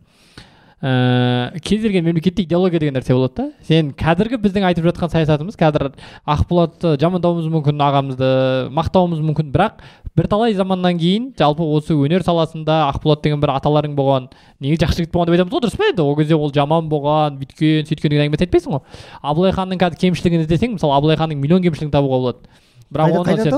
[0.86, 3.46] ә, кез келген мемлекетте идеология деген нәрсе болады да.
[3.66, 5.88] Сен қазіргі біздің айтып жатқан саясатымыз қазір
[6.22, 8.28] ақболатты жамандауымыз мүмкін ағамызды
[8.76, 9.50] мақтауымыз мүмкін.
[9.54, 9.82] Бірақ
[10.16, 15.12] бірталай заманнан кейін жалпы осы өнер саласында ақболат деген бір аталарың болған неге жақсы жігіт
[15.12, 18.28] болған деп айтамыз ғой дұрыс па енді ол кезде ол жаман болған бүйткен сөйткен деген
[18.28, 19.02] әңгімені айтпайсың ғой.
[19.20, 22.64] Абылай ханның қазір кемшілігін іздесең мысалы абылай ханның миллион кемшілігін табуға болады.
[22.92, 23.52] Бірақ оны сен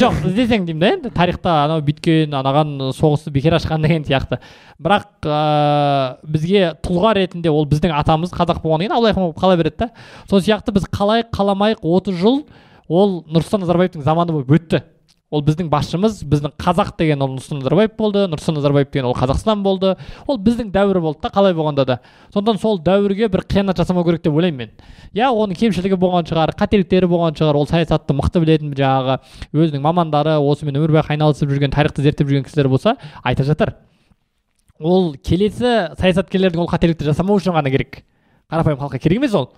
[0.00, 1.10] жоқ іздесең деймін да енді.
[1.14, 4.38] Тарихта анау бүйткен анаған соғысты бекер ашқан деген сияқты.
[4.80, 9.58] Бірақ ыыы бізге тұлға ретінде ол біздің атамыз қазақ болғаннан кейін абылай хан болып қала
[9.60, 9.90] береді да.
[10.30, 12.44] Сол сияқты біз қалайық қаламайық отыз жыл
[12.88, 14.82] ол нұрсұлтан назарбаевтың заманы болып өтті.
[15.28, 19.62] Ол біздің басшымыз біздің қазақ деген ол нұрсұлтан назарбаев болды нұрсұлтан назарбаев деген ол қазақстан
[19.62, 19.94] болды.
[20.26, 21.98] Ол біздің дәуір болды да қалай болғанда да.
[22.32, 24.72] Сондықтан сол дәуірге бір қиянат жасамау керек деп ойлаймын мен.
[25.12, 29.18] Иә оның кемшілігі болған шығар қателіктері болған шығар ол саясатты мықты білетін жаңағы
[29.52, 33.76] өзінің мамандары осымен өмір бақи айналысып жүрген тарихты зерттеп жүрген кісілер болса айта жатар
[34.80, 38.04] ол келесі саясаткерлердің ол қателікті жасамау үшін ғана керек.
[38.48, 39.50] Қарапайым халыққа керек емес ол.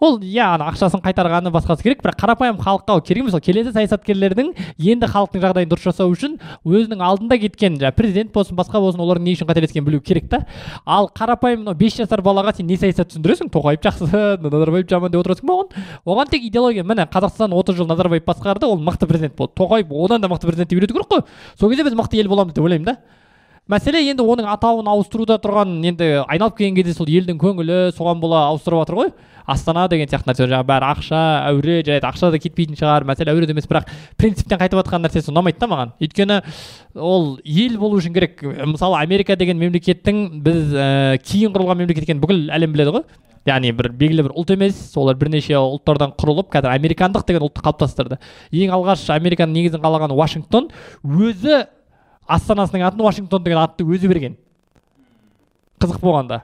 [0.00, 3.34] Ол иә ана ақшасын қайтарғаны басқасы керек бірақ қарапайым халыққа ол керек емес.
[3.34, 8.58] Ол келесі саясаткерлердің енді халықтың жағдайын дұрыс жасау үшін өзінің алдында кеткен жаңағы президент болсын
[8.58, 10.44] басқа болсын олардың не үшін қателескенін білу керек та.
[10.84, 13.50] Ал қарапайым мынау бес жасар балаға сен не саясат түсіндіресің?
[13.52, 15.84] Тоқаев жақсы назарбаев жаман деп отырасың ба оған?
[16.04, 16.84] Оған тек идеология.
[16.84, 19.54] Міне қазақстан отыз жыл назарбаев басқарды ол мықты президент болды.
[19.56, 21.24] Тоқаев одан да мықты президент деп үйрету керек қой.
[21.58, 22.98] Сол кезде біз мықты ел боламыз деп ойлаймын да.
[23.70, 28.44] Мәселе енді оның атауын ауыстыруда тұрған енді айналып келген кезде сол елдің көңілі соған бола
[28.52, 29.10] ауыстырып жатыр ғой.
[29.46, 31.18] Астана деген сияқты нәрсе жаңағы бәрі ақша
[31.50, 35.58] әуре жарайды ақша да кетпейтін шығар мәселе әуреде емес бірақ принциптен қайтып жатқан нәрсесі ұнамайды
[35.62, 35.92] да маған.
[36.02, 36.40] Өйткені
[36.94, 38.42] ол ел болу үшін керек.
[38.42, 43.06] Мысалы америка деген мемлекеттің біз ә, кейін құрылған мемлекет екенін бүкіл әлем біледі ғой.
[43.46, 48.18] Яғни бір белгілі бір ұлт емес олар бірнеше ұлттардан құрылып қазір американдық деген ұлтты қалыптастырды.
[48.50, 50.66] Ең алғаш американың негізін қалаған вашингтон
[51.06, 51.62] өзі
[52.26, 54.36] астанасының атын вашингтон деген атты өзі берген.
[55.80, 56.42] Қызық болғанда.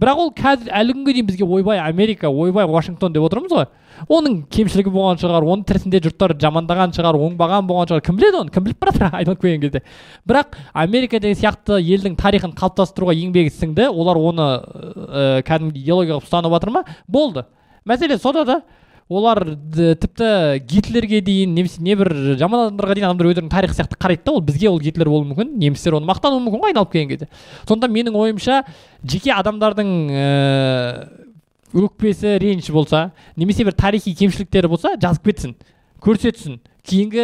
[0.00, 3.66] Бірақ ол қазір әлі күнге дейін бізге ойбай америка ойбай вашингтон деп отырмыз ғой.
[4.08, 8.04] Оның кемшілігі болған шығар оның тірісінде жұрттар жамандаған шығар оңбаған болған шығар.
[8.06, 8.54] Кім біледі оны?
[8.54, 9.82] Кім біліп баратыр айналып келген кезде.
[10.24, 16.30] Бірақ америка деген сияқты елдің тарихын қалыптастыруға еңбегі сіңді олар оны ә, кәдімгідей идеология қылып
[16.30, 16.84] ұстанып жатыр ма?
[17.06, 17.44] Болды.
[17.84, 18.62] Мәселе сода да
[19.10, 19.42] олар
[19.74, 20.28] тіпті
[20.70, 24.70] гитлерге дейін немесе небір жаман адамдарға дейін адамдар өздерінің тарихы сияқты қарайды да ол бізге
[24.70, 27.28] ол гитлер болуы мүмкін немістер оны мақтануы мүмкін ғой айналып келген кезде.
[27.66, 28.62] Сондықтан менің ойымша
[29.02, 35.56] жеке адамдардың ыыы өкпесі реніш болса немесе бір тарихи кемшіліктері болса жазып кетсін
[36.02, 36.60] көрсетсін.
[36.86, 37.22] Кейінгі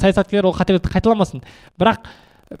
[0.00, 1.42] саясаткерлер ол қателікті қайталамасын.
[1.78, 2.06] Бірақ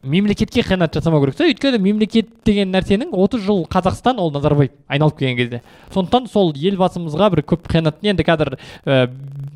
[0.02, 5.18] мемлекетке қиянат жасамау керек та өйткені мемлекет деген нәрсенің 30 жыл қазақстан ол назарбаев айналып
[5.18, 5.60] келген кезде.
[5.94, 8.54] Сондықтан сол елбасымызға бір көп қиянат енді қазір
[8.86, 9.06] ә,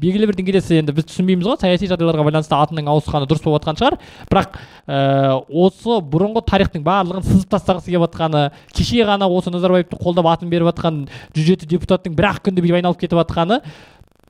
[0.00, 3.80] белгілі бір деңгейде енді біз түсінбейміз ғой саяси жағдайларға байланысты атының ауысқаны дұрыс болып жатқан
[3.80, 3.98] шығар.
[4.30, 8.46] Бірақ ә, осы бұрынғы тарихтың барлығын сызып тастағысы келіп жатқаны
[8.76, 11.04] кеше ғана осы назарбаевты қолдап атын беріп жатқан
[11.36, 13.60] жүз жеті депутаттың бір ақ күнде бүйтіп айналып кетіп жатқаны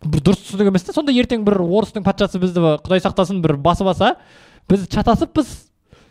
[0.04, 3.88] бір дұрыс түсінік емес та сонда ертең бір орыстың патшасы бізді құдай сақтасын бір басып
[3.90, 4.14] алса
[4.68, 5.65] біз шатасыппыз.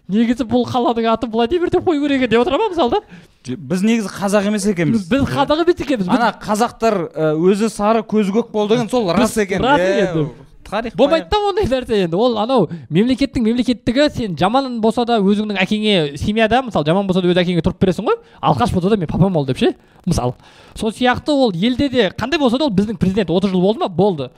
[0.07, 3.01] Негізі бұл қаланың аты былай дей бер деп қою керек деп отыра ма мысалы да?
[3.45, 5.05] Біз негізі қазақ емес екенбіз.
[5.09, 6.07] Біз қазақ емес екенбіз.
[6.07, 6.97] біз ана қазақтар
[7.35, 9.61] өзі сары көзі көк болды деген сол рас екен.
[9.61, 10.31] рас екен.
[10.65, 12.17] тарих болмайды да ондай нәрсе енді.
[12.17, 17.29] Ол анау мемлекеттің мемлекеттігі сен жаман болса да өзіңнің әкеңе семьяда мысалы жаман болса да
[17.29, 18.17] өз әкеңе тұрып бересің ғой.
[18.41, 20.33] Алқаш болса да мен папам ол деп ше мысалы
[20.73, 23.87] сол сияқты ол елде де қандай болса да ол біздің президент отыз жыл болды ма?
[23.87, 24.31] Болды.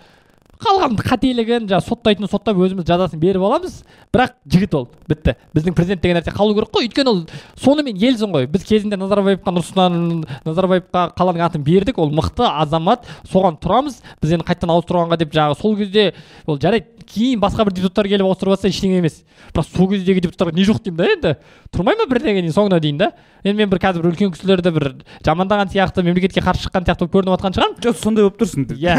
[0.61, 3.83] Қалған қателігін жаңағы соттайтын соттап өзіміз жазасын беріп аламыз.
[4.13, 5.35] Бірақ жігіт ол бітті.
[5.53, 6.87] Біздің президент деген нәрсе қалу керек қой.
[6.87, 7.21] Өйткені ол
[7.61, 8.49] сонымен елсің ғой.
[8.49, 12.01] Біз кезінде назарбаевқа нұрсұлтан назарбаевқа қаланың атын бердік.
[12.01, 13.05] Ол мықты азамат.
[13.29, 14.01] Соған тұрамыз.
[14.21, 16.13] Біз енді қайтадан ауыстырғанға деп жаңағы сол кезде
[16.47, 16.96] ол жарайды.
[17.07, 19.21] Кейін басқа бір депутаттар келіп ауыстырып жатса ештеңе емес.
[19.53, 21.33] Бірақ сол кездегі депутаттарға не жоқ деймін да енді.
[21.73, 23.11] Тұрмай ма бірдеңенің соңына дейін да?
[23.43, 24.87] Енді мен бір қазір бір үлкен кісілерді бір
[25.25, 27.81] жамандаған сияқты мемлекетке қарсы шыққан сияқты болып көрініп жатқан шығармын.
[27.87, 28.97] Жоқ сондай болып тұрсың иә.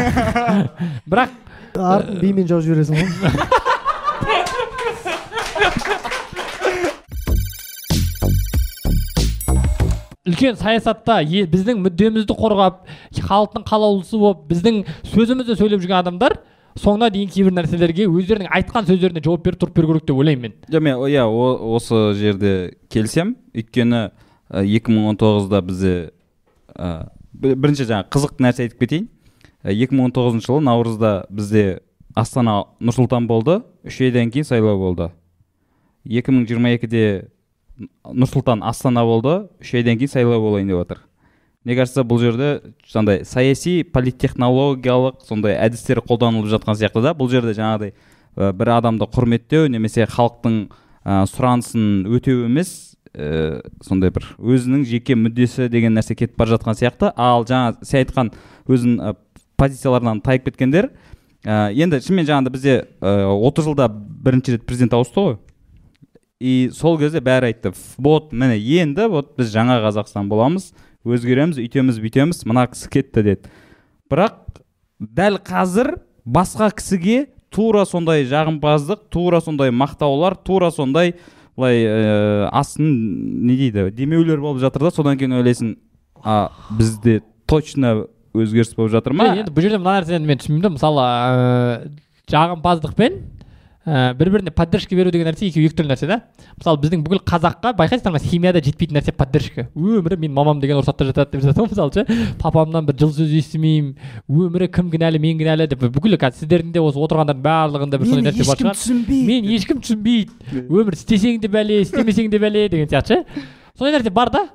[1.11, 1.37] Бірақ
[1.77, 3.67] артын бимен жауып жібересің ғой.
[10.29, 12.83] үлкен саясатта е- біздің мүддемізді қорғап
[13.17, 16.37] халықтың қалаулысы болып біздің сөзімізді сөйлеп жүрген адамдар
[16.79, 20.53] соңына дейін кейбір нәрселерге өздерінің айтқан сөздеріне жауап беріп тұрып беру керек деп ойлаймын мен.
[20.71, 21.25] Жоқ мен иә
[21.75, 22.53] осы жерде
[22.89, 24.01] келсем өйткені
[24.49, 25.93] ә, 2019-да бізде
[26.75, 29.09] ә, бір- бірінші жаңағы қызық нәрсе айтып кетейін.
[29.63, 31.81] Ә, 2019 жылы наурызда бізде
[32.15, 35.09] астана нұрсұлтан болды үш айдан кейін сайлау болды.
[36.07, 37.27] 2022-де
[38.07, 41.03] нұрсұлтан астана болды үш айдан кейін сайлау болайын деп жатыр
[41.69, 47.11] мне кажется бұл жерде сондай саяси политтехнологиялық сондай әдістер қолданылып жатқан сияқты да.
[47.13, 50.55] Бұл жерде жаңағыдай ә, бір адамды құрметтеу немесе халықтың
[51.05, 56.79] ә, сұранысын өтеу емес ә, сондай бір өзінің жеке мүддесі деген нәрсе кетіп бара жатқан
[56.81, 57.13] сияқты.
[57.13, 58.33] Ал жаңа сен айтқан
[58.65, 59.13] өзінің ә,
[59.61, 60.89] позицияларынан тайып кеткендер
[61.45, 65.39] ә, енді шынымен жаңағыда бізде 30 жылда бірінші рет президент ауысты ғой.
[66.39, 70.71] И сол кезде бәрі айтты «Ф, вот міне енді вот біз жаңа қазақстан боламыз
[71.07, 73.51] өзгереміз үйтеміз бүйтеміз мына кісі кетті деді.
[74.11, 74.39] Бірақ
[74.99, 75.93] дәл қазір
[76.25, 81.15] басқа кісіге тура сондай жағымпаздық тура сондай мақтаулар тура сондай
[81.57, 82.89] былай ә, астын
[83.47, 85.73] не дейді демеулер болып жатыр да содан кейін ойлайсың
[86.23, 89.31] а бізде точно өзгеріс болып жатыр ма?
[89.33, 91.91] Енді бұл жерде мына нәрсені мен түсінбеймін да мысалы ыыы
[92.29, 93.19] жағымпаздық пен
[93.85, 96.17] ә, бір біріне поддержка беру деген нәрсе екеуі екі түрлі нәрсе да.
[96.57, 99.67] Мысалы біздің бүкіл қазаққа байқайсыздар ма семьяда жетпейтін нәрсе поддержка.
[99.75, 102.33] Өмірі менің мамам деген ұрсақта жатады деп жатады ғой мысалы ше.
[102.41, 103.95] Папамнан бір жылы сөз естімеймін.
[104.29, 105.85] Өмірі кім кінәлі мен кінәлі деп.
[105.95, 108.79] Бүкіл қазір сіздердің де осы отырғандардың барлығында бір сондай нәрсе бар шығар.
[108.79, 109.27] түсінбейді.
[109.29, 110.65] Мен ешкім түсінбейді.
[110.67, 113.45] Өмір істесең де бәле істемесең де бәле деген сияқты ше.
[113.77, 114.45] Сондай нәрсе бар да.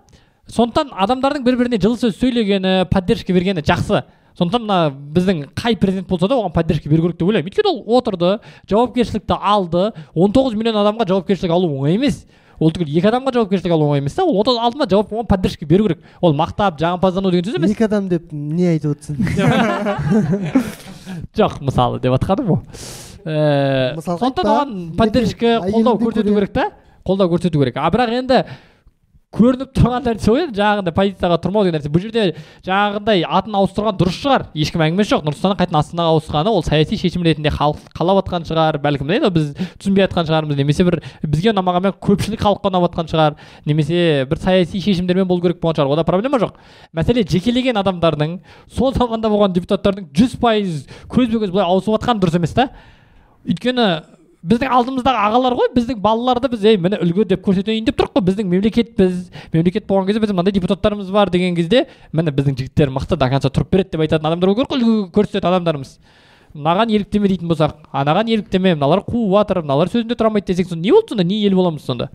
[0.44, 4.02] Сондықтан адамдардың бір біріне жылы сөз сөйлегені поддержка бергені жақсы.
[4.38, 4.78] Сондықтан мына
[5.14, 7.50] біздің қай президент болса да оған поддержка беру керек деп ойлаймын.
[7.50, 8.38] Өйткені ол отырды
[8.70, 9.92] жауапкершілікті алды.
[10.14, 12.24] 19 миллион адамға жауапкершілік алу оңай емес.
[12.58, 14.26] Ол түгіл екі адамға жауапкершілік алу оңай емес та.
[14.26, 16.02] Ол отыз алды ма жауап оған поддержка беру керек.
[16.20, 17.74] Ол мақтап жағымпаздану деген сөз емес.
[17.74, 19.16] Екі адам деп не айтып отырсың?
[21.38, 22.62] Жоқ мысалы деп жатқаным ғой
[23.24, 26.66] Э, Мысалға сондықтан оған поддержка қолдау көрсету керек та.
[27.08, 27.78] қолдау көрсету керек.
[27.80, 28.42] А бірақ енді
[29.34, 31.90] көрініп тұрған нәрсе ғой енді жаңағындай позицияға тұрмау деген нәрсе.
[31.90, 32.24] Бұл жерде
[32.66, 34.44] жаңағындай атын ауыстырған дұрыс шығар.
[34.54, 35.24] Ешкім әңгімесі жоқ.
[35.26, 38.78] Нұрсұлтанның қайтадан астанаға ауысқаны ол саяси шешім ретінде халық қалап жатқан шығар.
[38.84, 39.50] Бәлкім енді біз
[39.82, 40.58] түсінбей жатқан шығармыз.
[40.60, 43.38] Немесе бір бізге ұнамағанмен көпшілік халыққа ұнап жатқан шығар.
[43.66, 45.92] Немесе бір саяси шешімдермен болу керек болған шығар.
[45.98, 46.54] Ода проблема жоқ.
[46.94, 48.38] Мәселе жекелеген адамдардың
[48.70, 52.70] сол заманда болған депутаттардың жүз пайыз көзбе көз былай ауысып жатқаны дұрыс емес та.
[53.44, 53.88] Өйткені
[54.44, 58.24] біздің алдымыздағы ағалар ғой біздің балаларды біз ей міне үлгі деп көрсетейін деп тұрық қой
[58.26, 59.14] біздің мемлекетпіз
[59.54, 63.48] мемлекет болған кезде біздің мынандай депутаттарымыз бар деген кезде міне біздің жігіттер мықты до конца
[63.48, 65.96] тұрып береді деп айтатын адамдар болу керек қой үлгі көрсететін адамдарымыз.
[66.54, 70.84] Мынаған еліктеме дейтін болсақ анаған еліктеме мыналар қуып жатыр мыналар сөзінде тұра алмайды десек сонда
[70.84, 71.24] не болды сонда?
[71.24, 72.10] Не ел боламыз сонда?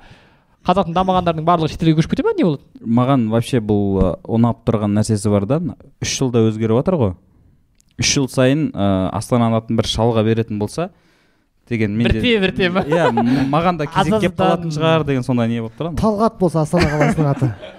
[0.70, 2.36] Қазақтың дамығандардың барлығы шетелге көшіп кете ма?
[2.38, 5.60] Не болады маған вообще бұл ұнап тұрған нәрсесі бар да
[6.00, 7.14] үш жылда өзгеріп жатыр ғой.
[8.00, 10.90] Үш жыл сайын ы, астананың атын бір шалға беретін болса
[11.70, 12.84] деген менде бірте бірте ма?
[12.86, 13.10] Иә
[13.50, 17.30] маған да кезек келіп қалатын шығар деген сондай не болып тұрады талғат болса астана қаласының
[17.34, 17.52] аты.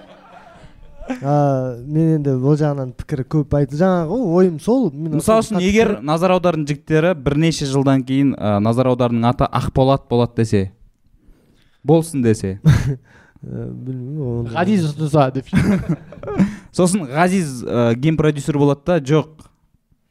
[1.11, 3.75] А, мен енді ол жағынан пікір көп айтты.
[3.75, 4.85] Жаңағы ғой ойым сол.
[4.93, 8.31] Мен мысалы үшін егер назар аудардың жігіттері бірнеше жылдан кейін
[8.63, 10.61] назар аударының аты ақболат болады десе
[11.83, 12.59] болсын десе.
[12.63, 15.49] Ә, білмеймін ғазиз ұсынса деп.
[16.77, 19.47] Сосын ғазиз ы, геймпродюсер болады да жоқ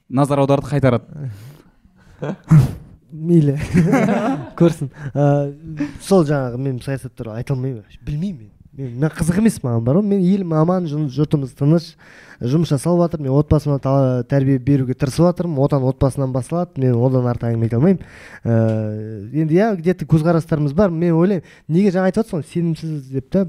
[0.08, 1.30] назар аударды қайтарады.
[3.12, 3.56] Мейлі.
[4.60, 4.90] Көрсін.
[5.14, 5.26] Ә,
[6.04, 7.98] сол жаңағы мен саясат туралы айта алмаймын вообще.
[8.06, 8.96] білмеймін мен.
[9.00, 10.06] Мен қызық емес маған бар ғой.
[10.06, 11.88] Мен елім аман жұрт- жұртымыз тыныш
[12.40, 13.20] жұмыс жасалып жатыр.
[13.26, 13.80] Мен отбасыма
[14.30, 15.58] тәрбие беруге тырысып жатырмын.
[15.60, 16.80] Отан отбасынан басталады.
[16.80, 18.06] Мен одан артық әңгіме айта алмаймын.
[18.44, 20.90] Ыыы енді иә где то көзқарастарымыз бар.
[20.90, 23.44] Мен ойлаймын неге жаңа айтып жатсың ғой сенімсіз деп та.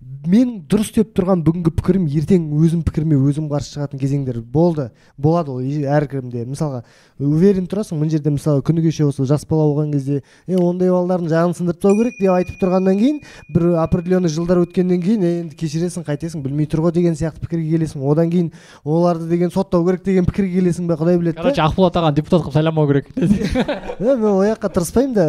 [0.00, 4.86] Мен дұрыс деп тұрған бүгінгі пікірім ертең өзім пікіріме өзім қарсы шығатын кезеңдер болды
[5.20, 6.46] болады ол әркімде.
[6.48, 6.82] Мысалға
[7.20, 11.28] уверен тұрасың мына жерде мысалы күні кеше осы жас бала болған кезде е ондай балалардың
[11.32, 13.20] жағын сындырып тастау керек деп айтып тұрғаннан кейін
[13.52, 17.76] бір определенный жылдар өткеннен кейін «Е, енді кешіресің қайтесің білмей тұр ғой деген сияқты пікірге
[17.76, 18.00] келесің.
[18.00, 18.52] Одан кейін
[18.84, 22.56] оларды деген соттау керек деген пікірге келесің ба құдай біледі короче ақболат ағаны депутат қылып
[22.56, 23.12] сайламау керек.
[24.00, 25.28] Мен ол жаққа тырыспаймын да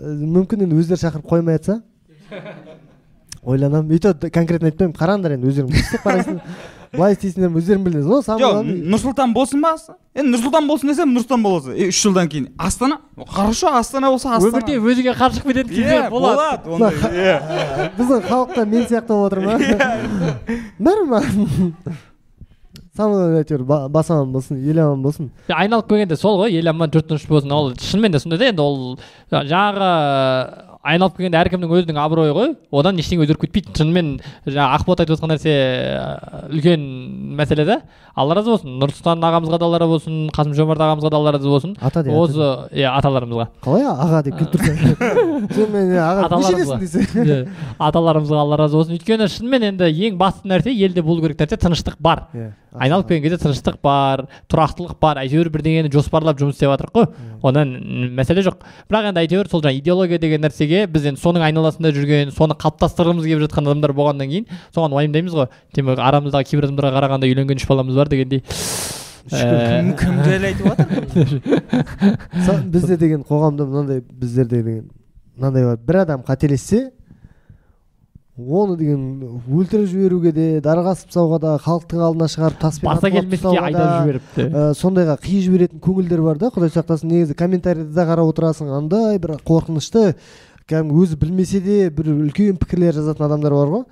[0.00, 1.82] мүмкін енді өздері шақырып қоймай жатса.
[3.46, 6.44] Ойланамын өйтіп конкретно айтпаймын қараңдар енді өздерің істеп қарайсыңдар
[6.96, 9.70] былай істейсіңдер өздерің білесіңдер но жоқ самое нұр сұлтан болсын ба?
[10.12, 12.48] Енді нұр сұлтан болсын десем нұр сұлтан болады е, үш жылдан кейін.
[12.58, 12.98] Астана?
[13.30, 14.58] Хорошо астана болса астана.
[14.58, 16.66] Өмірде өзіңе қарсы шығып кететін Иә, кездер болады.
[16.66, 19.54] болады ондай иә біздің халықта мен сияқты болып отыр ма?
[20.80, 21.72] Маған
[22.96, 23.62] самое әйтеуір.
[23.64, 25.30] Ба- бас аман болсын ел аман болсын.
[25.48, 27.52] Айналып келгенде сол ғой ел аман жұрт тыныш болсын.
[27.54, 28.98] Ол шынымен де сондай да енді ол
[29.30, 29.92] жаңағы
[30.80, 32.52] айналып келгенде әркімнің өзінің абыройы ғой.
[32.72, 34.06] Одан ештеңе өзгеріп кетпейді шынымен
[34.46, 35.52] жаңағы ақболат айтып отқан нәрсе
[36.56, 36.86] үлкен
[37.36, 37.76] мәселе да
[38.16, 38.78] алла разы болсын.
[38.80, 41.74] Нұрсұлтан ағамызға да алла разы болсын қасым жомарт ағамызға да алла разы болсын.
[41.80, 43.46] Ата де осы иә аталарымызға.
[43.64, 44.56] Қалай аға деп келіп
[46.80, 47.04] десе?
[47.20, 47.42] Иә,
[47.78, 48.96] аталарымызға алла разы болсын.
[48.96, 52.26] Өйткені шынымен енді ең басты нәрсе елде болу керек нәрсе тыныштық бар.
[52.32, 52.50] Иә.
[52.74, 57.08] Айналып келген кезде тыныштық бар тұрақтылық бар әйтеуір бірдеңені жоспарлап жұмыс істеп жатырық қой.
[57.42, 57.72] Одан
[58.16, 58.62] мәселе жоқ.
[58.90, 63.26] Бірақ енді әйтеуір сол жаңағы идеология деген нәрсеге біз енді соның айналасында жүрген соны қалыптастырғымыз
[63.26, 65.50] келіп жатқан адамдар болғаннан кейін соған уайымдаймыз ғой.
[65.74, 68.44] Демек арамыздағы кейбір адамдарға қарағанда үйленген үш баламыз бар дегендей.
[69.30, 74.88] Кім кім жайлы айтып жатыр бізде деген қоғамда мынандай біздерде деген
[75.36, 75.76] мынандай бар.
[75.76, 76.90] бір адам қателессе
[78.48, 79.02] оны деген
[79.50, 83.88] өлтіріп жіберуге де дарға асып тастауға да халықтың алдына шығарып таспен баса келмеске айдап да,
[84.00, 84.46] жіберіпті.
[84.48, 86.50] ә, сондайға қиып жіберетін көңілдер бар да.
[86.54, 90.14] Құдай сақтасын негізі комментарийді да қарап отырасың андай бір қорқынышты.
[90.70, 93.84] Кәдімгі өзі білмесе де бір үлкен пікірлер жазатын адамдар бар ғой.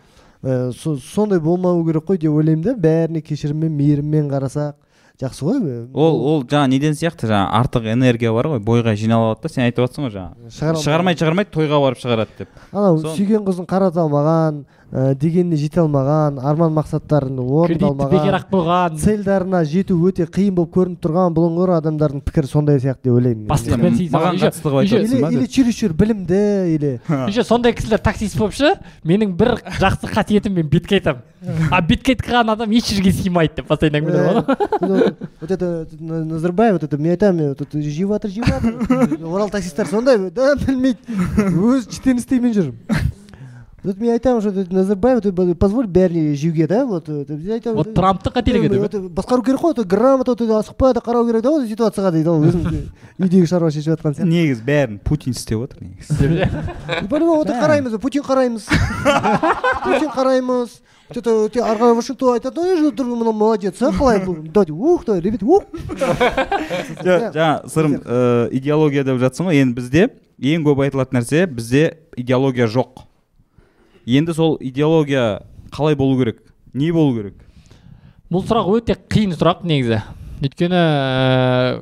[0.43, 2.75] Ә, со- сондай болмау керек қой деп ойлаймын да.
[2.79, 4.75] Бәріне кешіріммен мейіріммен қарасақ.
[5.19, 5.59] Жақсы ғой
[5.95, 9.65] ол ол жаңа неден сияқты жаңа артық энергия бар ғой бойға жиналып алады да сен
[9.65, 12.53] айтып жатрсың ғой жаңа шығара шығармай шығармай тойға барып шығарады деп.
[12.71, 18.47] Анау сүйген қызын қарата алмаған ә, дегеніне жете алмаған арман мақсаттарын кредитті бекер орындалмаған ақ
[18.53, 23.47] қойған цельдарына жету өте қиын болып көрініп тұрған бұлыңғыр адамдардың пікірі сондай сияқты деп ойлаймын
[23.51, 23.85] Бастық мен.
[23.85, 26.41] пен сый маған қатысты қылып айтып или, чересчур білімді
[26.75, 26.93] или
[27.29, 28.75] еще сондай кісілер таксист болып ше
[29.05, 31.23] менің бір жақсы қасиетім мен бетке айтамын.
[31.71, 35.87] А бетке айтқан адам еш жерге сыймайды деп постоянно әңгімелеп Э, ғой вот вот это
[36.01, 40.19] На- назарбаев вот это мен айтамын вот это жеп жатыр жеп жатыр орал таксисттер сондай
[40.31, 40.99] да білмейді
[41.55, 42.73] өзі істеймен жүр
[43.89, 48.83] вот мен айтамын что назарбаев позволь бәріне жеуге да вот айтамын вот трамптың қателігі деп
[48.83, 52.83] Вот басқару керек қой вот грамота да қарау керек да осы ситуацияға дейді ол өзің
[53.19, 56.51] үйдегі шаруа шешіп жатқан сияқты негізі бәрін путин істеп отыр негізі
[57.09, 58.69] по любому вот қараймыз путин қараймыз
[59.85, 60.77] путин қараймыз
[61.15, 65.05] че то ары қарай что айтады ой друг мына молодец а қалай бұл давайте ух
[65.07, 65.65] давай ребят ух.
[67.05, 72.69] Жаңа сырым э, идеология деп жатсың ғой енді бізде ең көп айтылатын нәрсе бізде идеология
[72.69, 73.08] жоқ
[74.09, 76.41] енді сол идеология қалай болу керек?
[76.73, 77.43] Не болу керек?
[78.33, 80.01] Бұл сұрақ өте қиын сұрақ негізі.
[80.39, 81.81] Өйткені ә,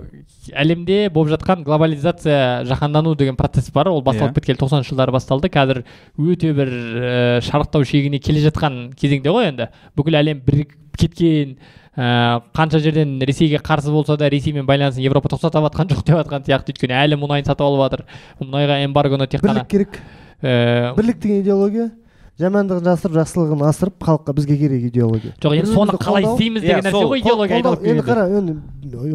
[0.57, 3.91] әлемде болып жатқан глобализация жаһандану деген процесс бар.
[3.93, 4.41] Ол басталып Иә.
[4.41, 5.51] кеткелі тоқсаныншы жылдары басталды.
[5.53, 5.83] Қазір
[6.19, 9.69] өте бір ә, шарықтау шегіне келе жатқан кезеңде ғой енді.
[9.99, 11.59] Бүкіл әлем бірігіп кеткен
[11.99, 16.47] ә, қанша жерден ресейге қарсы болса да ресеймен байланысын европа тоқтата жатқан жоқ деп жатқан
[16.49, 16.73] сияқты.
[16.73, 18.07] Өйткені әлі мұнайын сатып алып жатыр.
[18.41, 20.01] Мұнайға эмбаргоны тек қана бірлік керек?
[20.43, 21.91] ә, бірлік деген идеология?
[22.37, 25.33] Жамандығын жасырып жақсылығын асырып халыққа бізге керек идеология.
[25.41, 28.57] Жоқ енді соны қалай істейміз Иә, деген нәрсе сол ғой идеология айналып енді қара енді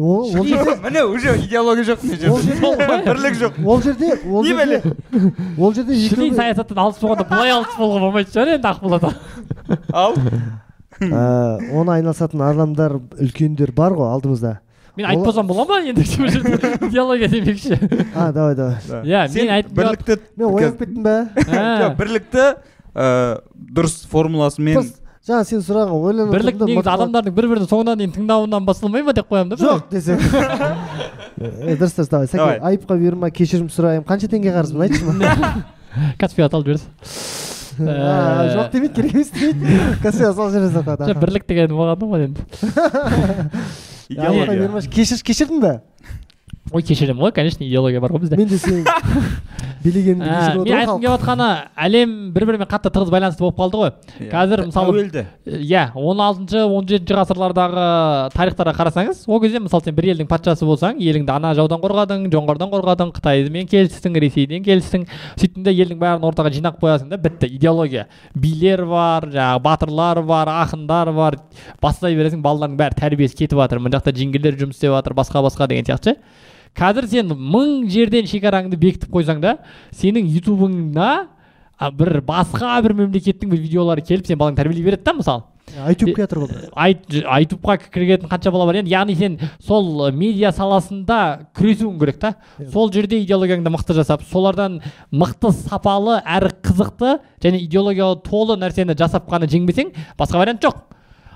[0.02, 3.60] ол жерде міне уже идеология жоқ мына жерде бірлік жоқ.
[3.64, 4.82] Ол жерде ол Не жерде
[5.56, 9.06] ол жерде екі саясаттан алыс болғанда былай алыс болуға болмайтын шығар енді ақболат
[9.92, 10.18] ал?
[11.02, 14.58] Ә, оны айналысатын адамдар үлкендер бар ғой алдымызда.
[14.96, 16.02] Мен айтпасам бола ма енді?
[16.02, 17.78] Идеология демекші.
[18.14, 18.76] А давай давай.
[19.06, 21.14] Иә мен айтып бірлікті мен оянып кеттім ба
[21.48, 22.44] жоқ бірлікті
[22.94, 23.40] ә,
[23.76, 24.82] дұрыс формуласымен
[25.22, 29.28] жаңа сен сұрағың ойланып бірлік негізі адамдардың бір бірін соңынан дейін тыңдауынан басталмай ма деп
[29.30, 30.18] қоямын да жоқ десең.
[31.38, 35.62] Е, дұрыс дұрыс давай сәке айыпқа бұйырма кешірім сұраймын қанша теңге қарызбын айтшы маған
[36.18, 37.40] каспиға салып жібересіз
[37.80, 39.76] А, жоқ демейді керек емес демейді.
[40.02, 42.40] Каспиға салып жібересің жоқ бірлік деген болған ғой енді.
[45.24, 45.72] Кешірдің ба
[46.72, 48.36] ой кешіремін ғой конечно идеология бар ғой бізде.
[48.36, 48.84] Мен де сен
[49.82, 51.46] билегеніңді Ә, кешіріп мен айтқым келіп отқаны
[51.86, 53.90] әлем бір бірімен қатты тығыз байланысты болып қалды ғой.
[54.30, 55.24] Қазір мысалы тәуелді.
[55.46, 57.86] Иә он алтыншы он жетінші ғасырлардағы
[58.36, 62.70] тарихтарға қарасаңыз ол кезде мысалы сен бір елдің патшасы болсаң еліңді ана жаудан қорғадың жоңғардан
[62.72, 65.08] қорғадың қытаймен келістің ресейден келістің.
[65.40, 67.50] Сөйттің де елдің бәрін ортаға жинап қоясың да бітті.
[67.56, 68.06] Идеология.
[68.34, 71.40] Билер бар жаңағы батырлар бар ақындар бар.
[71.82, 75.68] Бастай бересің балалардың бәрі тәрбиесі кетіп жатыр мына жақта жеңгелер жұмыс істеп жатыр басқа басқа
[75.68, 76.16] деген сияқты ше.
[76.78, 79.56] Қазір сен мың жерден шекараңды бекітіп қойсаң да
[79.96, 81.12] сенің ютубыңа
[81.98, 85.48] бір басқа бір мемлекеттің бір видеолары келіп сен балаңды тәрбиелей береді да мысалы
[85.86, 91.18] айтюб келе жатыр ғой айтубқа кіретін қанша бала бар енді яғни сен сол медиа саласында
[91.56, 92.34] күресуің керек та.
[92.72, 99.30] Сол жерде идеологияңды мықты жасап солардан мықты сапалы әрі қызықты және идеологияға толы нәрсені жасап
[99.30, 100.82] қана жеңбесең басқа вариант жоқ.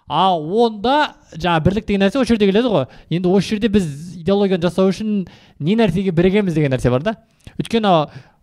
[0.09, 2.87] А онда жаңа бірлік деген нәрсе осы жерде келеді ғой.
[3.11, 3.87] Енді осы жерде біз
[4.21, 5.25] идеологияны жасау үшін
[5.59, 7.17] не нәрсеге бірігеміз деген нәрсе бар да.
[7.59, 7.95] Өйткені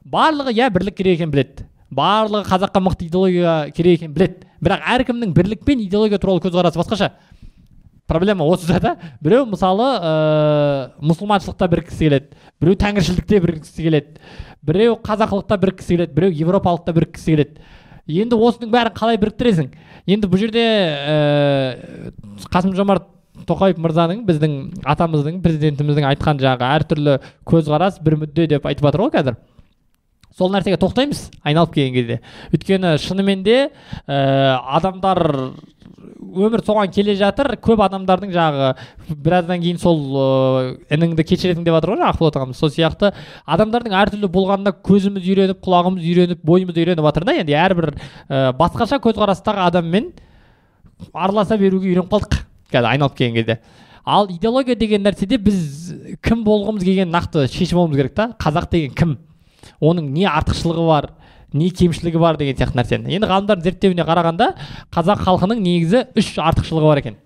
[0.04, 1.68] барлығы иә бірлік керек екенін біледі.
[1.94, 4.50] Барлығы қазаққа мықты идеология керек екенін біледі.
[4.64, 7.14] Бірақ әркімнің бірлік пен идеология туралы көзқарасы басқаша.
[8.08, 8.98] Проблема осыда да.
[9.22, 12.42] Біреу мысалы ыыы мұсылманшылықта біріккісі келеді.
[12.60, 14.20] Біреу тәңіршілдікте біріккісі келеді.
[14.62, 16.14] Біреу қазақылықта біріккісі келеді.
[16.18, 17.64] Біреу европалықта біріккісі келеді.
[18.08, 19.72] Енді осының бәрін қалай біріктіресің?
[20.10, 23.08] Енді бұл жерде ііі қасым жомарт
[23.48, 24.58] тоқаев мырзаның біздің
[24.94, 27.16] атамыздың президентіміздің айтқан жаңағы әртүрлі
[27.50, 29.40] көзқарас бір мүдде деп айтып жатыр ғой қазір.
[30.38, 32.20] Сол нәрсеге тоқтаймыз айналып келген кезде.
[32.54, 33.58] Өйткені шынымен де
[34.08, 35.54] ә, адамдар
[36.34, 38.70] өмір соған келе жатыр көп адамдардың жаңағы
[39.24, 40.24] біраздан кейін сол ә,
[40.94, 42.60] ініңді кешіресің деп жатыр ғой жаңағы ақболат ағамыз.
[42.60, 43.14] Сол сияқты
[43.46, 47.56] адамдардың әртүрлі болғанына көзіміз үйреніп құлағымыз үйреніп бойымыз үйреніп жатыр да енді.
[47.64, 50.12] Әрбір ә, басқаша көзқарастағы адаммен
[51.14, 52.40] араласа беруге үйреніп қалдық
[52.74, 53.60] қазір айналып келген кезде.
[54.06, 55.94] Ал идеология деген нәрседе біз
[56.26, 58.34] кім болғымыз келгенін нақты шешіп алуымыз керек та?
[58.36, 59.14] Қазақ деген кім?
[59.80, 61.08] Оның не артықшылығы бар?
[61.54, 63.14] Не кемшілігі бар деген сияқты нәрсені.
[63.14, 64.50] Енді ғалымдардың зерттеуіне қарағанда
[64.94, 67.20] қазақ халқының негізі үш артықшылығы бар екен.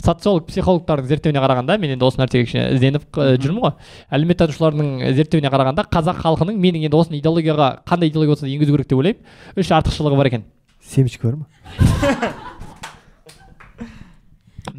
[0.00, 3.74] Социолог психологтардың зерттеуіне қарағанда мен енді осы нәрсеге кішкене ізденіп жүрмін ғой.
[4.10, 8.88] Әлеуметтанушылардың зерттеуіне қарағанда қазақ халқының менің енді осы идеологияға қандай идеология болса да енгізу керек
[8.88, 10.46] деп ойлаймын үш артықшылығы бар екен.
[10.80, 11.46] Семечка бар ма?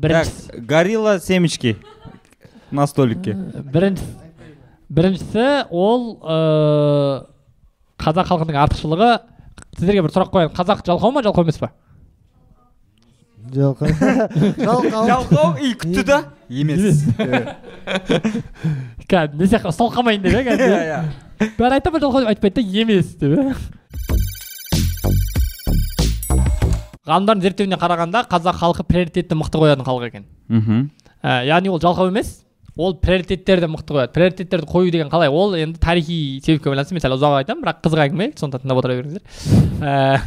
[0.02, 1.76] Біріншісі горилла семечки
[2.72, 3.36] на столике.
[3.74, 4.04] Бірінші
[4.90, 7.32] біріншісі ол ыыы
[8.02, 9.10] қазақ халқының артықшылығы
[9.78, 10.54] сіздерге бір сұрақ қояйын.
[10.58, 11.72] Қазақ жалқау ма жалқау емес па?
[13.52, 13.90] Жалқау.
[14.68, 15.04] Жалқау.
[15.10, 16.20] Жалқау и күтті да?
[16.50, 17.04] Емес.
[19.10, 21.00] Кәдімгі не сияқты ұсталқамайын деп иә Иә, кәдімгі иә.
[21.58, 22.32] бәрі айтады ма жалқау деп.
[22.36, 23.56] Айтпайды да емес деп иә
[27.02, 30.26] ғалымдардың зерттеуіне қарағанда қазақ халқы приоритетті мықты қоятын халық екен.
[30.48, 30.84] Мхм.
[31.26, 32.44] Ә, яғни ол жалқау емес
[32.78, 34.14] ол приоритеттерді мықты қояды.
[34.16, 35.30] Приоритеттерді қою деген қалай?
[35.30, 36.94] Ол енді тарихи себепке байланысты.
[36.96, 38.30] Мен сәл ұзақ айтамын бірақ қызық әңгіме.
[38.40, 39.24] Сондықтан тыңдап отыра беріңіздер.
[39.82, 40.22] Ә,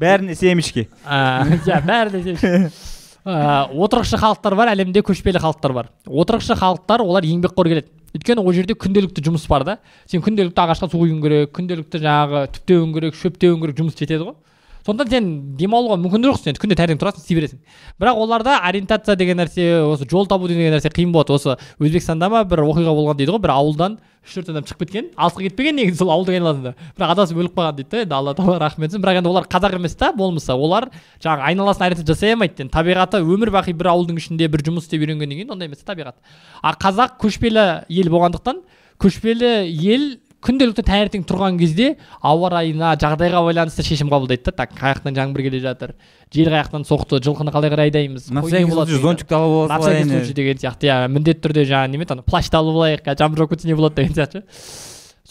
[0.00, 0.88] бәріне семечки.
[1.04, 2.70] ә, иә бәрі де сен-
[3.24, 5.90] ә, отырықшы халықтар бар әлемде көшпелі халықтар бар.
[6.06, 7.88] Отырықшы халықтар олар еңбекқор келеді.
[8.14, 9.78] Өйткені ол жерде күнделікті жұмыс бар да.
[10.06, 14.36] Сен күнделікті ағашқа су құюың керек күнделікті жаңағы түптеуің керек шөптеуің керек жұмыс жетеді ғой.
[14.84, 15.28] Сондықтан сен
[15.58, 16.58] демалуға мүмкіндік жоқ сен.
[16.60, 17.60] Күнде таңертең тұрасың істей бересің
[18.00, 21.32] бірақ оларда ориентация деген нәрсе осы жол табу деген нәрсе қиын болады.
[21.32, 25.08] Осы өзбекстанда ма бір оқиға болған дейді ғой бір ауылдан үш төрт адам шығып кеткен.
[25.16, 26.74] Алысқа кетпеген негізі сол ауылдың айналасында.
[26.96, 29.76] Бірақ адасып өліп қалған дейді да енді алла тағала рахмет етсін бірақ енді олар қазақ
[29.76, 30.88] емес та болмаса олар
[31.20, 35.04] жаңағы айналасын ориентация жасай алмайды енді табиғаты өмір бақи бір ауылдың ішінде бір жұмыс істеп
[35.04, 36.16] үйренгеннен кейін ондай емес та табиғат.
[36.62, 38.64] А қазақ көшпелі ел болғандықтан
[39.04, 40.08] көшпелі ел
[40.44, 45.46] күнделікті таңертең тұрған кезде ауа райына жағдайға байланысты шешім қабылдайды да так қай жақтан жаңбыр
[45.46, 45.94] келе жатыр
[46.34, 49.94] жел қай жақтан соқты жылқыны қалай қарай айдаймыз на всякий случай зонтикті алып на аласыз
[49.94, 53.06] всякий ғой случай деген сияқты иә міндетті түрде жаңағы неме еді ана плащты алып алайық
[53.06, 54.44] қазір жаңбыр жауып кетсе не болады деген сияқты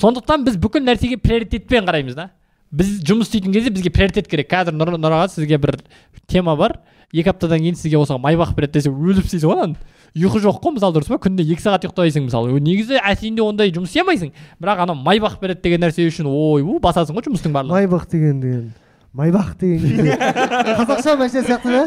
[0.01, 2.31] сондықтан біз бүкіл нәрсеге приоритетпен қараймыз да
[2.73, 5.77] біз жұмыс істейтін кезде бізге приоритет керек қазір нұр аға сізге бір
[6.25, 6.79] тема бар
[7.13, 9.75] екі аптадан кейін сізге осыған майбақ береді десе өліп істейсің ғой ананы
[10.13, 11.17] ұйқы жоқ қой мысалы дұрыс па?
[11.17, 12.59] Күнде екі сағат ұйықтайсың мысалы.
[12.61, 14.29] Негізі әшейінде ондай жұмыс істей алмайсың
[14.61, 17.73] бірақ анау майбақ береді деген нәрсе үшін ойбу басасың ғой жұмыстың барлығын.
[17.73, 18.69] Майбақ деген деген.
[19.17, 20.13] Майбақ деген
[20.77, 21.83] қазақша машина сияқты да?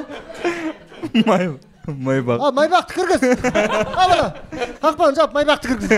[1.86, 2.40] Майбақ.
[2.42, 3.22] А майбақты кіргіз.
[3.94, 4.34] Ал ана
[4.82, 5.90] қақпағын жауып майбақты кіргіз.